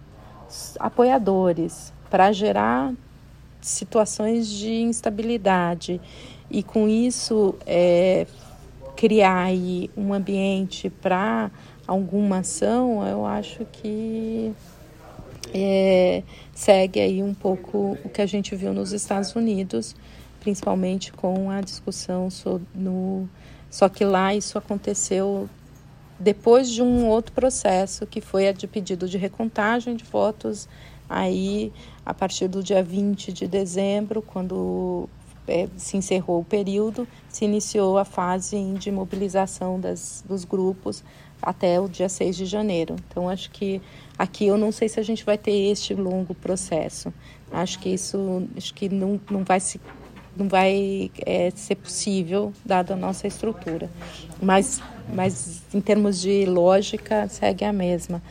apoiadores 0.79 1.93
para 2.09 2.33
gerar 2.33 2.93
situações 3.61 4.49
de 4.49 4.73
instabilidade 4.83 6.01
e 6.51 6.63
com 6.63 6.89
isso 6.89 7.55
é, 7.67 8.27
criar 8.97 9.49
um 9.97 10.13
ambiente 10.13 10.89
para 10.89 11.51
alguma 11.87 12.39
ação, 12.39 13.07
eu 13.07 13.27
acho 13.27 13.65
que 13.73 14.53
é, 15.55 16.23
segue 16.55 17.01
aí 17.01 17.23
um 17.23 17.35
pouco 17.35 17.99
o 18.05 18.09
que 18.09 18.23
a 18.23 18.27
gente 18.27 18.55
viu 18.57 18.73
nos 18.73 18.93
Estados 18.93 19.35
Unidos, 19.35 19.95
principalmente 20.41 21.13
com 21.13 21.51
a 21.51 21.61
discussão 21.61 22.29
no 22.75 23.29
só 23.71 23.89
que 23.89 24.05
lá 24.05 24.35
isso 24.35 24.59
aconteceu 24.59 25.49
depois 26.19 26.71
de 26.71 26.83
um 26.83 27.09
outro 27.09 27.33
processo 27.33 28.07
que 28.07 28.21
foi 28.21 28.47
a 28.47 28.53
de 28.53 28.67
pedido 28.67 29.09
de 29.09 29.17
recontagem 29.17 29.97
de 29.97 30.05
votos, 30.05 30.69
aí 31.09 31.73
a 32.05 32.13
partir 32.13 32.49
do 32.49 32.63
dia 32.63 32.83
20 32.83 33.33
de 33.33 33.49
dezembro, 33.49 34.21
quando 34.21 35.09
é, 35.49 35.69
se 35.77 35.97
encerrou 35.97 36.41
o 36.41 36.45
período, 36.45 37.09
se 37.29 37.45
iniciou 37.45 37.99
a 37.99 38.05
fase 38.05 38.63
de 38.75 38.93
mobilização 38.93 39.81
das, 39.81 40.23
dos 40.29 40.45
grupos 40.45 41.03
até 41.43 41.81
o 41.81 41.89
dia 41.89 42.09
6 42.09 42.37
de 42.37 42.47
janeiro. 42.47 42.97
Então, 43.09 43.29
acho 43.29 43.51
que 43.51 43.83
aqui 44.19 44.47
eu 44.47 44.57
não 44.57 44.71
sei 44.71 44.89
se 44.89 45.01
a 45.01 45.03
gente 45.03 45.25
vai 45.25 45.37
ter 45.37 45.53
este 45.71 45.95
longo 45.95 46.35
processo. 46.35 47.13
Acho 47.51 47.79
que 47.79 47.91
isso 47.91 48.49
acho 48.57 48.73
que 48.73 48.89
não, 48.89 49.21
não 49.31 49.45
vai 49.45 49.61
se 49.61 49.81
não 50.37 50.49
vai 50.49 51.11
é, 51.27 51.51
ser 51.51 51.75
possível 51.77 52.53
dada 52.65 52.95
a 52.95 52.97
nossa 52.97 53.27
estrutura. 53.27 53.91
Mas, 54.41 54.81
mas 55.13 55.63
em 55.75 55.81
termos 55.81 56.21
de 56.21 56.47
lógica 56.47 57.29
segue 57.29 57.65
a 57.65 57.73
mesma. 57.73 58.23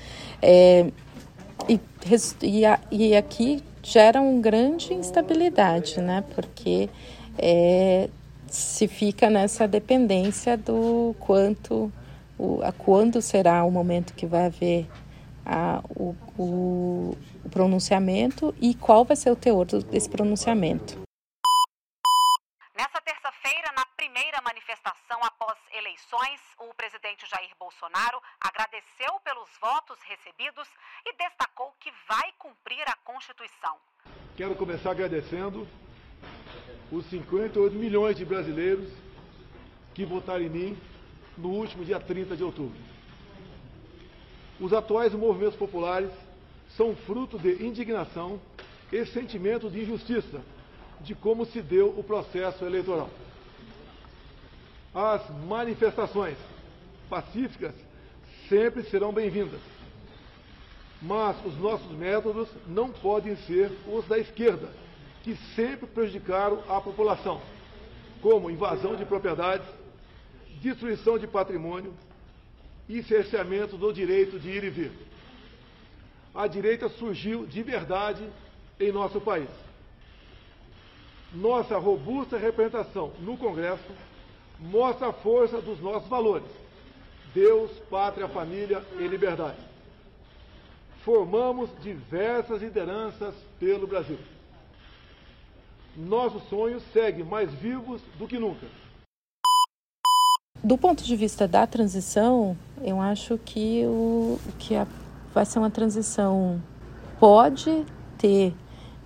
É, 0.42 0.88
e, 1.70 1.80
e, 2.42 2.64
e, 2.92 3.16
aqui 3.16 3.62
gera 3.84 4.20
uma 4.20 4.42
grande 4.42 4.94
instabilidade, 4.94 6.02
né? 6.02 6.24
Porque 6.34 6.90
é, 7.38 8.10
se 8.48 8.88
fica 8.88 9.30
nessa 9.30 9.68
dependência 9.68 10.58
do 10.58 11.16
quanto, 11.20 11.92
o, 12.42 12.62
a 12.64 12.72
quando 12.72 13.22
será 13.22 13.64
o 13.64 13.72
momento 13.72 14.14
que 14.14 14.26
vai 14.26 14.48
haver 14.48 14.88
a, 15.46 15.82
o, 15.90 16.16
o, 16.38 17.18
o 17.46 17.50
pronunciamento 17.50 18.54
e 18.60 18.74
qual 18.74 19.06
vai 19.06 19.16
ser 19.16 19.32
o 19.32 19.36
teor 19.36 19.66
desse 19.66 20.10
pronunciamento. 20.10 21.02
manifestação 24.72 25.20
após 25.24 25.58
eleições, 25.74 26.40
o 26.60 26.74
presidente 26.74 27.26
Jair 27.30 27.52
Bolsonaro 27.60 28.22
agradeceu 28.40 29.20
pelos 29.24 29.50
votos 29.62 29.98
recebidos 30.04 30.68
e 31.06 31.14
destacou 31.16 31.74
que 31.80 31.92
vai 32.08 32.32
cumprir 32.38 32.84
a 32.88 32.96
Constituição. 33.04 33.78
Quero 34.36 34.56
começar 34.56 34.92
agradecendo 34.92 35.68
os 36.92 37.06
58 37.06 37.76
milhões 37.76 38.16
de 38.16 38.26
brasileiros 38.26 38.92
que 39.94 40.06
votaram 40.06 40.44
em 40.44 40.50
mim 40.50 40.91
no 41.38 41.50
último 41.50 41.84
dia 41.84 42.00
30 42.00 42.36
de 42.36 42.44
outubro. 42.44 42.78
Os 44.60 44.74
atuais 44.74 45.14
movimentos 45.14 45.56
populares 45.56 46.12
são 46.78 46.96
fruto 46.96 47.38
de 47.38 47.64
indignação 47.66 48.40
e 48.92 49.06
sentimento 49.06 49.70
de 49.70 49.82
injustiça 49.82 50.42
de 51.00 51.16
como 51.16 51.46
se 51.46 51.62
deu 51.62 51.90
o 51.98 52.04
processo 52.04 52.64
eleitoral. 52.64 53.10
As 54.94 55.28
manifestações 55.48 56.38
pacíficas 57.10 57.74
sempre 58.48 58.84
serão 58.84 59.12
bem-vindas, 59.12 59.60
mas 61.02 61.36
os 61.46 61.58
nossos 61.58 61.92
métodos 61.98 62.48
não 62.68 62.90
podem 62.90 63.36
ser 63.38 63.72
os 63.88 64.06
da 64.08 64.20
esquerda, 64.20 64.70
que 65.24 65.36
sempre 65.56 65.88
prejudicaram 65.88 66.62
a 66.70 66.80
população, 66.82 67.42
como 68.22 68.52
invasão 68.52 68.96
de 68.96 69.06
propriedades, 69.06 69.66
destruição 70.62 71.18
de 71.18 71.28
patrimônio 71.28 71.94
e 72.88 73.02
cerceamento 73.04 73.78
do 73.78 73.92
direito 73.92 74.40
de 74.40 74.50
ir 74.50 74.64
e 74.64 74.70
vir. 74.70 74.92
A 76.34 76.48
direita 76.48 76.88
surgiu 76.88 77.46
de 77.46 77.62
verdade 77.64 78.26
em 78.80 78.92
nosso 78.92 79.20
país. 79.20 79.50
Nossa 81.34 81.78
robusta 81.78 82.38
representação 82.38 83.12
no 83.20 83.38
Congresso 83.38 83.92
mostra 84.60 85.08
a 85.08 85.14
força 85.14 85.60
dos 85.60 85.80
nossos 85.82 86.08
valores: 86.08 86.50
Deus, 87.34 87.72
pátria, 87.90 88.28
família 88.28 88.86
e 89.00 89.08
liberdade. 89.08 89.58
Formamos 91.04 91.70
diversas 91.82 92.62
lideranças 92.62 93.34
pelo 93.60 93.88
Brasil. 93.88 94.20
Nossos 95.98 96.44
sonhos 96.50 96.84
seguem 96.94 97.26
mais 97.26 97.52
vivos 97.56 98.02
do 98.20 98.28
que 98.28 98.38
nunca. 98.38 98.68
Do 100.64 100.78
ponto 100.78 101.04
de 101.04 101.16
vista 101.16 101.48
da 101.48 101.66
transição, 101.66 102.56
eu 102.84 103.02
acho 103.02 103.38
que, 103.40 103.84
o, 103.86 104.40
que 104.60 104.76
a, 104.76 104.86
vai 105.34 105.46
ser 105.46 105.58
uma 105.58 105.72
transição. 105.72 106.62
Pode 107.20 107.86
ter 108.18 108.54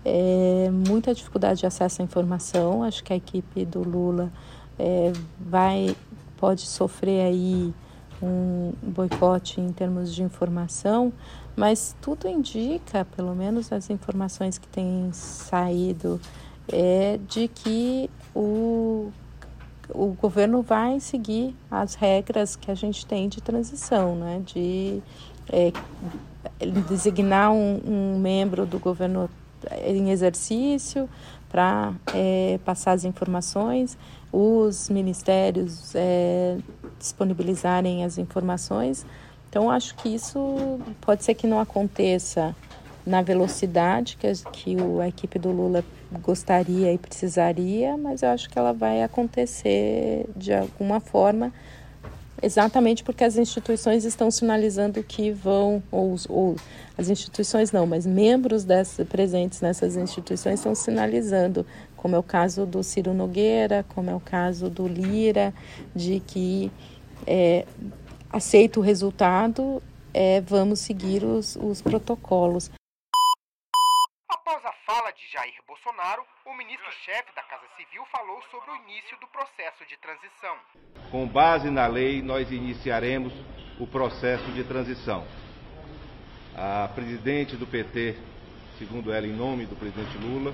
é, 0.03 0.70
muita 0.70 1.14
dificuldade 1.14 1.62
de 1.62 1.66
acesso 1.66 2.01
à 2.01 2.06
informação. 2.06 2.84
Acho 2.84 3.03
que 3.03 3.14
a 3.14 3.16
equipe 3.16 3.66
do 3.66 3.84
Lula 3.84 4.32
é, 4.78 5.14
vai 5.39 5.95
pode 6.38 6.62
sofrer 6.62 7.22
aí 7.22 7.74
um 8.22 8.74
boicote 8.82 9.62
em 9.62 9.72
termos 9.72 10.14
de 10.14 10.24
informação, 10.24 11.12
mas 11.56 11.95
tudo 12.01 12.28
indica, 12.28 13.06
pelo 13.16 13.34
menos 13.34 13.72
as 13.72 13.89
informações 13.89 14.58
que 14.58 14.68
têm 14.68 15.10
saído, 15.14 16.20
é 16.68 17.20
de 17.28 17.47
que 17.47 18.10
o 18.34 19.12
o 19.89 20.07
governo 20.19 20.61
vai 20.61 20.99
seguir 20.99 21.55
as 21.69 21.95
regras 21.95 22.55
que 22.55 22.71
a 22.71 22.75
gente 22.75 23.05
tem 23.05 23.27
de 23.29 23.41
transição, 23.41 24.15
né? 24.15 24.41
de 24.45 25.01
é, 25.49 25.71
designar 26.88 27.51
um, 27.51 27.81
um, 27.86 28.19
membro 28.19 28.65
do 28.65 28.79
governo 28.79 29.29
em 29.86 30.11
exercício 30.11 31.09
para 31.49 31.93
é, 32.13 32.59
passar 32.65 32.91
as 32.91 33.03
informações, 33.03 33.97
os 34.31 34.89
ministérios 34.89 35.93
é, 35.95 36.57
disponibilizarem 36.99 38.03
as 38.03 38.17
informações. 38.17 39.05
Então, 39.49 39.69
acho 39.69 39.95
que 39.95 40.09
isso 40.09 40.79
pode 40.99 41.23
ser 41.23 41.33
que 41.33 41.47
não 41.47 41.59
aconteça 41.59 42.55
na 43.05 43.21
velocidade 43.21 44.17
que, 44.17 44.27
que 44.51 44.75
a 45.01 45.07
equipe 45.07 45.38
do 45.38 45.51
Lula 45.51 45.83
gostaria 46.22 46.93
e 46.93 46.97
precisaria, 46.97 47.97
mas 47.97 48.22
eu 48.22 48.30
acho 48.30 48.49
que 48.49 48.57
ela 48.57 48.74
vai 48.74 49.03
acontecer 49.03 50.26
de 50.36 50.53
alguma 50.53 50.99
forma, 50.99 51.53
exatamente 52.41 53.03
porque 53.03 53.24
as 53.24 53.38
instituições 53.38 54.05
estão 54.05 54.30
sinalizando 54.30 55.01
que 55.03 55.32
vão, 55.32 55.82
ou, 55.91 56.16
ou 56.30 56.55
as 56.97 57.09
instituições 57.09 57.72
não, 57.72 57.86
mas 57.86 58.05
membros 58.05 58.63
dessas, 58.63 59.07
presentes 59.07 59.61
nessas 59.61 59.95
instituições 59.95 60.59
estão 60.59 60.76
sinalizando, 60.76 61.66
como 61.95 62.16
é 62.16 62.20
o 62.20 62.24
caso 62.24 62.66
do 62.66 62.84
Ciro 62.84 63.13
Nogueira, 63.13 63.86
como 63.89 64.09
é 64.09 64.16
o 64.16 64.20
caso 64.20 64.70
do 64.70 64.88
Lira, 64.88 65.53
de 65.95 66.20
que 66.20 66.72
é, 67.26 67.66
aceita 68.32 68.80
o 68.80 68.84
resultado, 68.84 69.82
é, 70.13 70.41
vamos 70.41 70.80
seguir 70.80 71.24
os, 71.24 71.55
os 71.55 71.82
protocolos 71.82 72.70
fala 74.85 75.11
de 75.11 75.27
Jair 75.31 75.55
Bolsonaro, 75.67 76.23
o 76.45 76.53
ministro-chefe 76.53 77.35
da 77.35 77.41
Casa 77.43 77.65
Civil 77.75 78.05
falou 78.11 78.41
sobre 78.51 78.71
o 78.71 78.75
início 78.75 79.17
do 79.19 79.27
processo 79.27 79.85
de 79.87 79.97
transição. 79.97 80.55
Com 81.11 81.27
base 81.27 81.69
na 81.69 81.87
lei, 81.87 82.21
nós 82.21 82.51
iniciaremos 82.51 83.33
o 83.79 83.85
processo 83.85 84.45
de 84.51 84.63
transição. 84.63 85.25
A 86.55 86.89
presidente 86.95 87.55
do 87.55 87.67
PT, 87.67 88.17
segundo 88.77 89.11
ela, 89.11 89.27
em 89.27 89.33
nome 89.33 89.65
do 89.65 89.75
presidente 89.75 90.17
Lula, 90.17 90.53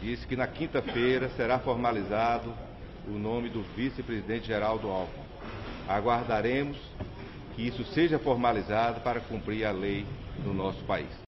disse 0.00 0.26
que 0.26 0.36
na 0.36 0.46
quinta-feira 0.46 1.28
será 1.30 1.58
formalizado 1.58 2.54
o 3.06 3.12
nome 3.12 3.48
do 3.48 3.62
vice-presidente 3.74 4.46
Geraldo 4.46 4.90
Alckmin. 4.90 5.24
Aguardaremos 5.88 6.76
que 7.54 7.66
isso 7.66 7.84
seja 7.94 8.18
formalizado 8.18 9.00
para 9.00 9.20
cumprir 9.20 9.64
a 9.64 9.72
lei 9.72 10.04
no 10.44 10.52
nosso 10.52 10.84
país. 10.84 11.25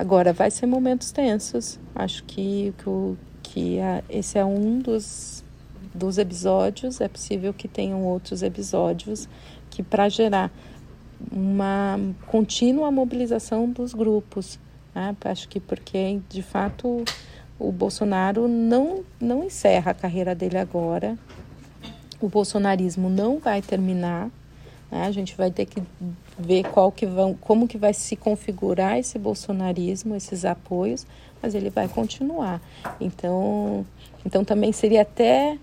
Agora, 0.00 0.32
vai 0.32 0.50
ser 0.50 0.64
momentos 0.64 1.12
tensos. 1.12 1.78
Acho 1.94 2.24
que, 2.24 2.72
que, 2.78 3.18
que 3.42 3.80
a, 3.80 4.02
esse 4.08 4.38
é 4.38 4.44
um 4.46 4.78
dos, 4.78 5.44
dos 5.94 6.16
episódios. 6.16 7.02
É 7.02 7.06
possível 7.06 7.52
que 7.52 7.68
tenham 7.68 8.02
outros 8.04 8.42
episódios 8.42 9.28
que, 9.68 9.82
para 9.82 10.08
gerar 10.08 10.50
uma 11.30 12.00
contínua 12.28 12.90
mobilização 12.90 13.68
dos 13.68 13.92
grupos. 13.92 14.58
Né? 14.94 15.14
Acho 15.22 15.46
que 15.46 15.60
porque, 15.60 16.18
de 16.30 16.42
fato, 16.42 17.04
o 17.58 17.70
Bolsonaro 17.70 18.48
não, 18.48 19.04
não 19.20 19.44
encerra 19.44 19.90
a 19.90 19.94
carreira 19.94 20.34
dele 20.34 20.56
agora. 20.56 21.18
O 22.18 22.26
bolsonarismo 22.26 23.10
não 23.10 23.38
vai 23.38 23.60
terminar. 23.60 24.30
Né? 24.90 25.06
A 25.06 25.10
gente 25.10 25.36
vai 25.36 25.50
ter 25.50 25.66
que 25.66 25.82
ver 26.38 26.64
qual 26.64 26.90
que 26.90 27.06
vão, 27.06 27.34
como 27.34 27.68
que 27.68 27.78
vai 27.78 27.94
se 27.94 28.16
configurar 28.16 28.98
esse 28.98 29.18
bolsonarismo, 29.18 30.14
esses 30.14 30.44
apoios, 30.44 31.06
mas 31.42 31.54
ele 31.54 31.70
vai 31.70 31.88
continuar. 31.88 32.60
Então, 33.00 33.86
então 34.24 34.44
também 34.44 34.72
seria 34.72 35.02
até 35.02 35.56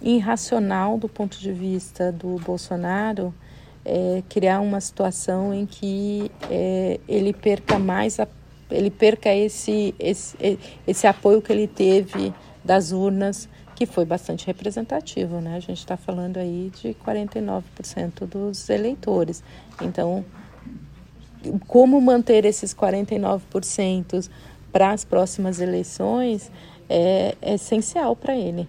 irracional 0.00 0.98
do 0.98 1.08
ponto 1.08 1.38
de 1.38 1.52
vista 1.52 2.12
do 2.12 2.36
Bolsonaro 2.36 3.34
é, 3.84 4.22
criar 4.28 4.60
uma 4.60 4.80
situação 4.80 5.54
em 5.54 5.64
que 5.64 6.30
é, 6.50 7.00
ele 7.08 7.32
perca 7.32 7.78
mais 7.78 8.18
a, 8.18 8.26
ele 8.70 8.90
perca 8.90 9.32
esse, 9.32 9.94
esse, 9.98 10.58
esse 10.86 11.06
apoio 11.06 11.40
que 11.40 11.52
ele 11.52 11.68
teve 11.68 12.34
das 12.64 12.90
urnas 12.90 13.48
que 13.76 13.84
foi 13.84 14.06
bastante 14.06 14.46
representativo, 14.46 15.38
né? 15.38 15.54
A 15.54 15.60
gente 15.60 15.78
está 15.78 15.98
falando 15.98 16.38
aí 16.38 16.72
de 16.80 16.94
49% 16.94 18.26
dos 18.26 18.70
eleitores. 18.70 19.44
Então, 19.82 20.24
como 21.66 22.00
manter 22.00 22.46
esses 22.46 22.74
49% 22.74 24.30
para 24.72 24.92
as 24.92 25.04
próximas 25.04 25.60
eleições 25.60 26.50
é, 26.88 27.36
é 27.42 27.54
essencial 27.54 28.16
para 28.16 28.34
ele. 28.34 28.66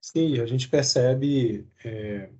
Sim, 0.00 0.40
a 0.40 0.46
gente 0.46 0.70
percebe 0.70 1.66
é, 1.84 2.30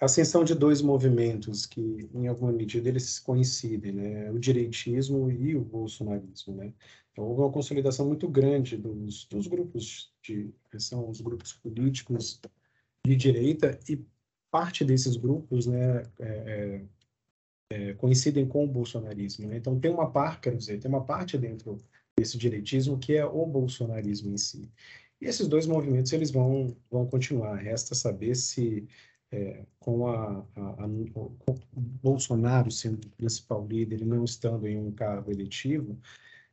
a 0.00 0.04
ascensão 0.04 0.44
de 0.44 0.54
dois 0.54 0.80
movimentos 0.80 1.66
que, 1.66 2.08
em 2.14 2.28
alguma 2.28 2.52
medida, 2.52 2.88
eles 2.88 3.18
coincidem, 3.18 3.90
né? 3.90 4.30
O 4.30 4.38
direitismo 4.38 5.28
e 5.28 5.56
o 5.56 5.60
bolsonarismo, 5.60 6.54
né? 6.54 6.72
Então, 7.10 7.24
houve 7.24 7.40
uma 7.42 7.50
consolidação 7.50 8.06
muito 8.06 8.28
grande 8.28 8.76
dos, 8.76 9.24
dos 9.24 9.48
grupos 9.48 10.13
de 10.24 10.52
são 10.78 11.08
os 11.08 11.20
grupos 11.20 11.52
políticos 11.52 12.40
de 13.06 13.14
direita 13.14 13.78
e 13.88 14.02
parte 14.50 14.84
desses 14.84 15.16
grupos, 15.16 15.66
né, 15.66 16.02
é, 16.18 16.26
é, 16.28 16.82
é, 17.70 17.94
coincidem 17.94 18.46
com 18.46 18.64
o 18.64 18.68
bolsonarismo. 18.68 19.48
Né? 19.48 19.56
Então 19.56 19.78
tem 19.78 19.90
uma 19.90 20.10
parte, 20.10 20.42
quero 20.42 20.56
dizer, 20.56 20.78
tem 20.80 20.88
uma 20.88 21.04
parte 21.04 21.36
dentro 21.36 21.78
desse 22.16 22.38
direitismo 22.38 22.98
que 22.98 23.14
é 23.14 23.24
o 23.24 23.44
bolsonarismo 23.46 24.32
em 24.32 24.38
si. 24.38 24.70
E 25.20 25.26
esses 25.26 25.46
dois 25.48 25.66
movimentos 25.66 26.12
eles 26.12 26.30
vão 26.30 26.76
vão 26.90 27.06
continuar. 27.06 27.56
Resta 27.56 27.94
saber 27.94 28.34
se 28.34 28.86
é, 29.32 29.64
com, 29.80 30.06
a, 30.06 30.44
a, 30.54 30.84
a, 30.84 30.88
com 31.14 31.58
Bolsonaro 32.02 32.70
sendo 32.70 33.04
o 33.04 33.10
principal 33.16 33.66
líder 33.66 34.02
e 34.02 34.04
não 34.04 34.24
estando 34.24 34.66
em 34.68 34.78
um 34.78 34.92
cargo 34.92 35.30
eletivo, 35.30 35.98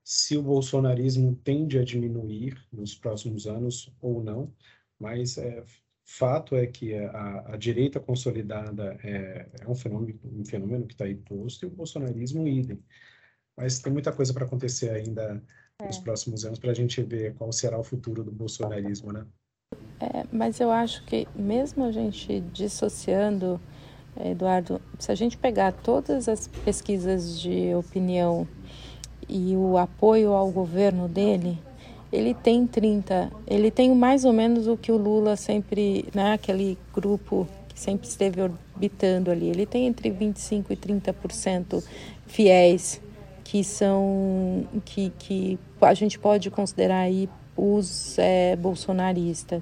se 0.03 0.37
o 0.37 0.41
bolsonarismo 0.41 1.35
tende 1.43 1.77
a 1.77 1.83
diminuir 1.83 2.57
nos 2.71 2.95
próximos 2.95 3.47
anos 3.47 3.93
ou 4.01 4.23
não, 4.23 4.53
mas 4.99 5.37
é, 5.37 5.63
fato 6.03 6.55
é 6.55 6.67
que 6.67 6.95
a, 6.95 7.53
a 7.53 7.57
direita 7.57 7.99
consolidada 7.99 8.97
é, 9.03 9.49
é, 9.61 9.67
um 9.67 9.75
fenômeno, 9.75 10.19
um 10.23 10.45
fenômeno 10.45 10.85
que 10.85 10.93
está 10.93 11.05
aí 11.05 11.15
posto 11.15 11.63
e 11.63 11.67
o 11.67 11.71
bolsonarismo 11.71 12.47
idem. 12.47 12.83
Mas 13.55 13.79
tem 13.79 13.93
muita 13.93 14.11
coisa 14.11 14.33
para 14.33 14.45
acontecer 14.45 14.89
ainda 14.89 15.41
é. 15.79 15.85
nos 15.85 15.99
próximos 15.99 16.45
anos 16.45 16.59
para 16.59 16.71
a 16.71 16.75
gente 16.75 17.01
ver 17.03 17.35
qual 17.35 17.51
será 17.51 17.79
o 17.79 17.83
futuro 17.83 18.23
do 18.23 18.31
bolsonarismo, 18.31 19.11
né? 19.11 19.25
É, 19.99 20.25
mas 20.31 20.59
eu 20.59 20.71
acho 20.71 21.05
que 21.05 21.27
mesmo 21.35 21.85
a 21.85 21.91
gente 21.91 22.41
dissociando, 22.51 23.61
Eduardo, 24.19 24.81
se 24.99 25.11
a 25.11 25.15
gente 25.15 25.37
pegar 25.37 25.71
todas 25.71 26.27
as 26.27 26.47
pesquisas 26.47 27.39
de 27.39 27.73
opinião 27.75 28.47
e 29.31 29.55
o 29.55 29.77
apoio 29.77 30.33
ao 30.33 30.51
governo 30.51 31.07
dele, 31.07 31.57
ele 32.11 32.33
tem 32.33 32.67
30, 32.67 33.31
ele 33.47 33.71
tem 33.71 33.95
mais 33.95 34.25
ou 34.25 34.33
menos 34.33 34.67
o 34.67 34.75
que 34.75 34.91
o 34.91 34.97
Lula 34.97 35.37
sempre, 35.37 36.05
né, 36.13 36.33
aquele 36.33 36.77
grupo 36.93 37.47
que 37.69 37.79
sempre 37.79 38.05
esteve 38.05 38.41
orbitando 38.41 39.31
ali, 39.31 39.47
ele 39.47 39.65
tem 39.65 39.87
entre 39.87 40.09
25 40.09 40.73
e 40.73 40.75
30% 40.75 41.81
fiéis 42.27 43.01
que 43.45 43.63
são 43.63 44.65
que, 44.85 45.11
que 45.17 45.59
a 45.81 45.93
gente 45.93 46.19
pode 46.19 46.49
considerar 46.49 46.99
aí 46.99 47.29
os 47.55 48.17
é, 48.17 48.55
bolsonaristas. 48.55 49.61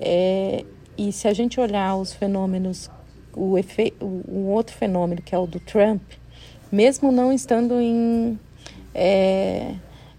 É, 0.00 0.64
e 0.96 1.12
se 1.12 1.28
a 1.28 1.32
gente 1.32 1.60
olhar 1.60 1.96
os 1.96 2.12
fenômenos, 2.12 2.90
o, 3.34 3.58
efe, 3.58 3.92
o, 4.00 4.48
outro 4.50 4.74
fenômeno 4.74 5.20
que 5.22 5.34
é 5.34 5.38
o 5.38 5.46
do 5.46 5.60
Trump, 5.60 6.02
mesmo 6.70 7.10
não 7.10 7.32
estando 7.32 7.80
em, 7.80 8.38
é, 8.98 9.74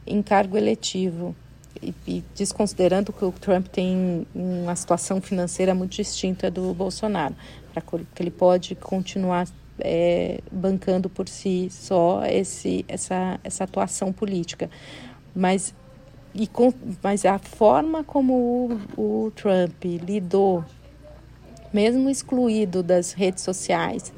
em 0.06 0.22
cargo 0.22 0.56
eletivo, 0.56 1.36
e, 1.82 1.94
e, 2.08 2.24
desconsiderando 2.36 3.12
que 3.12 3.26
o 3.26 3.32
Trump 3.32 3.68
tem 3.68 4.26
uma 4.34 4.76
situação 4.76 5.20
financeira 5.20 5.74
muito 5.74 5.96
distinta 5.96 6.50
do 6.52 6.74
Bolsonaro, 6.74 7.36
para 7.74 7.82
que 7.82 8.22
ele 8.22 8.32
pode 8.32 8.76
continuar 8.76 9.48
é, 9.80 10.40
bancando 10.52 11.10
por 11.10 11.28
si 11.28 11.70
só 11.72 12.24
esse, 12.26 12.86
essa, 12.88 13.40
essa 13.44 13.64
atuação 13.64 14.14
política. 14.14 14.70
Mas, 15.36 15.74
e 16.34 16.46
com, 16.46 16.72
mas 17.02 17.26
a 17.26 17.40
forma 17.40 18.04
como 18.04 18.80
o, 18.96 19.26
o 19.26 19.32
Trump 19.32 19.84
lidou, 19.84 20.64
mesmo 21.74 22.10
excluído 22.10 22.82
das 22.82 23.12
redes 23.14 23.44
sociais, 23.44 24.14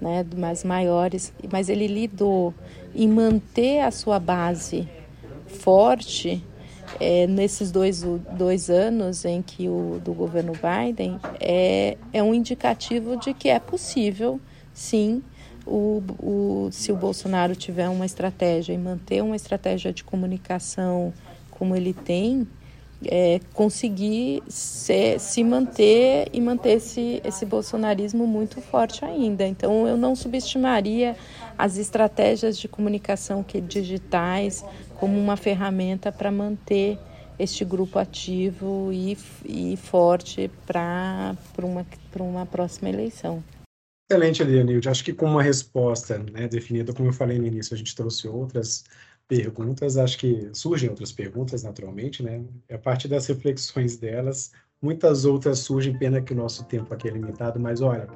né, 0.00 0.24
mais 0.36 0.64
maiores, 0.64 1.32
mas 1.52 1.68
ele 1.68 1.86
lidou 1.86 2.52
em 2.94 3.08
manter 3.08 3.80
a 3.80 3.90
sua 3.90 4.18
base 4.18 4.88
forte 5.46 6.42
é, 7.00 7.26
nesses 7.26 7.70
dois, 7.70 8.02
dois 8.36 8.70
anos 8.70 9.24
em 9.24 9.42
que 9.42 9.68
o 9.68 10.00
do 10.04 10.12
governo 10.12 10.52
Biden 10.52 11.18
é, 11.40 11.96
é 12.12 12.22
um 12.22 12.34
indicativo 12.34 13.16
de 13.16 13.34
que 13.34 13.48
é 13.48 13.58
possível, 13.58 14.40
sim, 14.72 15.22
o, 15.66 16.02
o, 16.18 16.68
se 16.70 16.92
o 16.92 16.96
Bolsonaro 16.96 17.56
tiver 17.56 17.88
uma 17.88 18.04
estratégia 18.04 18.72
e 18.72 18.78
manter 18.78 19.22
uma 19.22 19.36
estratégia 19.36 19.92
de 19.92 20.04
comunicação 20.04 21.12
como 21.50 21.74
ele 21.74 21.94
tem, 21.94 22.46
é, 23.10 23.40
conseguir 23.52 24.42
se, 24.48 25.18
se 25.18 25.42
manter 25.44 26.28
e 26.32 26.40
manter 26.40 26.72
esse, 26.72 27.20
esse 27.24 27.44
bolsonarismo 27.44 28.26
muito 28.26 28.60
forte 28.60 29.04
ainda. 29.04 29.46
Então, 29.46 29.86
eu 29.86 29.96
não 29.96 30.14
subestimaria 30.16 31.16
as 31.56 31.76
estratégias 31.76 32.58
de 32.58 32.68
comunicação 32.68 33.42
que 33.42 33.60
digitais 33.60 34.64
como 34.98 35.18
uma 35.18 35.36
ferramenta 35.36 36.10
para 36.10 36.30
manter 36.30 36.98
este 37.38 37.64
grupo 37.64 37.98
ativo 37.98 38.90
e, 38.92 39.16
e 39.44 39.76
forte 39.76 40.50
para 40.66 41.36
uma, 41.58 41.86
uma 42.20 42.46
próxima 42.46 42.88
eleição. 42.88 43.42
Excelente, 44.10 44.44
Leonilde. 44.44 44.88
Acho 44.88 45.04
que 45.04 45.12
com 45.12 45.26
uma 45.26 45.42
resposta 45.42 46.18
né, 46.18 46.46
definida, 46.46 46.92
como 46.92 47.08
eu 47.08 47.12
falei 47.12 47.38
no 47.38 47.46
início, 47.46 47.74
a 47.74 47.76
gente 47.76 47.94
trouxe 47.94 48.28
outras 48.28 48.84
perguntas, 49.28 49.96
acho 49.96 50.18
que 50.18 50.50
surgem 50.52 50.90
outras 50.90 51.12
perguntas, 51.12 51.62
naturalmente, 51.62 52.22
né? 52.22 52.42
A 52.70 52.78
partir 52.78 53.08
das 53.08 53.26
reflexões 53.26 53.96
delas, 53.96 54.52
muitas 54.80 55.24
outras 55.24 55.60
surgem, 55.60 55.98
pena 55.98 56.20
que 56.20 56.32
o 56.32 56.36
nosso 56.36 56.64
tempo 56.64 56.92
aqui 56.92 57.08
é 57.08 57.10
limitado, 57.10 57.58
mas 57.58 57.80
olha, 57.80 58.06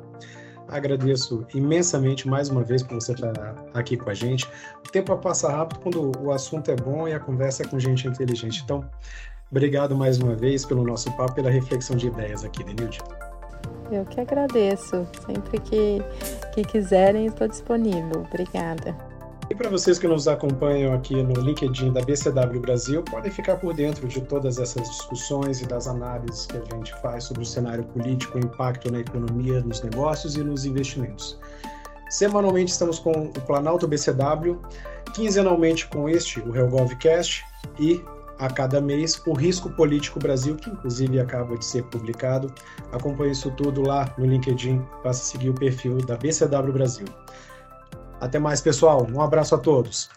agradeço 0.69 1.47
imensamente 1.55 2.29
mais 2.29 2.51
uma 2.51 2.63
vez 2.63 2.83
por 2.83 2.95
você 2.95 3.13
estar 3.13 3.33
aqui 3.73 3.97
com 3.97 4.11
a 4.11 4.15
gente. 4.15 4.47
O 4.87 4.91
tempo 4.91 5.17
passa 5.17 5.51
rápido 5.51 5.81
quando 5.81 6.13
o 6.21 6.31
assunto 6.31 6.71
é 6.71 6.77
bom 6.77 7.09
e 7.09 7.15
a 7.15 7.21
conversa 7.21 7.63
é 7.63 7.67
com 7.67 7.79
gente 7.79 8.07
inteligente. 8.07 8.63
Então, 8.63 8.85
obrigado 9.51 9.97
mais 9.97 10.19
uma 10.19 10.37
vez 10.37 10.65
pelo 10.65 10.85
nosso 10.85 11.11
papo, 11.17 11.35
pela 11.35 11.51
reflexão 11.51 11.97
de 11.97 12.09
ideias 12.09 12.45
aqui, 12.45 12.63
Denilde. 12.63 12.99
Eu 13.91 14.05
que 14.05 14.21
agradeço. 14.21 15.09
Sempre 15.25 15.59
que, 15.61 15.99
que 16.55 16.63
quiserem, 16.63 17.27
estou 17.27 17.49
disponível. 17.49 18.27
Obrigada. 18.27 19.08
E 19.51 19.55
para 19.55 19.71
vocês 19.71 19.99
que 19.99 20.07
nos 20.07 20.29
acompanham 20.29 20.93
aqui 20.93 21.23
no 21.23 21.41
LinkedIn 21.41 21.91
da 21.91 22.03
BCW 22.03 22.61
Brasil, 22.61 23.03
podem 23.03 23.33
ficar 23.33 23.57
por 23.57 23.73
dentro 23.73 24.07
de 24.07 24.21
todas 24.21 24.59
essas 24.59 24.91
discussões 24.91 25.63
e 25.63 25.67
das 25.67 25.87
análises 25.87 26.45
que 26.45 26.59
a 26.59 26.77
gente 26.77 26.95
faz 27.01 27.25
sobre 27.25 27.45
o 27.45 27.47
cenário 27.47 27.83
político, 27.85 28.37
o 28.37 28.45
impacto 28.45 28.93
na 28.93 29.01
economia, 29.01 29.63
nos 29.63 29.81
negócios 29.83 30.37
e 30.37 30.45
nos 30.45 30.67
investimentos. 30.67 31.39
Semanalmente 32.11 32.73
estamos 32.73 32.99
com 32.99 33.11
o 33.11 33.41
Planalto 33.47 33.89
BCW, 33.89 34.61
quinzenalmente 35.15 35.87
com 35.89 36.11
este, 36.11 36.41
o 36.41 36.55
HellGovCast, 36.55 37.43
e 37.79 38.05
a 38.39 38.49
cada 38.49 38.83
mês 38.83 39.21
o 39.27 39.33
Risco 39.33 39.71
Político 39.71 40.19
Brasil, 40.19 40.57
que 40.57 40.69
inclusive 40.69 41.19
acaba 41.19 41.57
de 41.57 41.65
ser 41.65 41.85
publicado. 41.85 42.53
Acompanhe 42.93 43.33
isso 43.33 43.51
tudo 43.53 43.81
lá 43.81 44.15
no 44.19 44.27
LinkedIn, 44.27 44.85
basta 45.03 45.25
seguir 45.25 45.49
o 45.49 45.55
perfil 45.55 45.97
da 45.99 46.17
BCW 46.17 46.73
Brasil. 46.73 47.07
Até 48.21 48.39
mais, 48.39 48.61
pessoal. 48.61 49.07
Um 49.11 49.21
abraço 49.21 49.55
a 49.55 49.59
todos. 49.59 50.11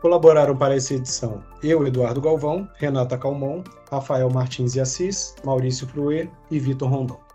Colaboraram 0.00 0.56
para 0.56 0.74
essa 0.74 0.94
edição 0.94 1.42
eu, 1.62 1.86
Eduardo 1.86 2.20
Galvão, 2.20 2.68
Renata 2.76 3.18
Calmon, 3.18 3.62
Rafael 3.90 4.30
Martins 4.30 4.74
e 4.74 4.80
Assis, 4.80 5.34
Maurício 5.44 5.86
Fruê 5.86 6.30
e 6.50 6.58
Vitor 6.58 6.88
Rondon. 6.88 7.29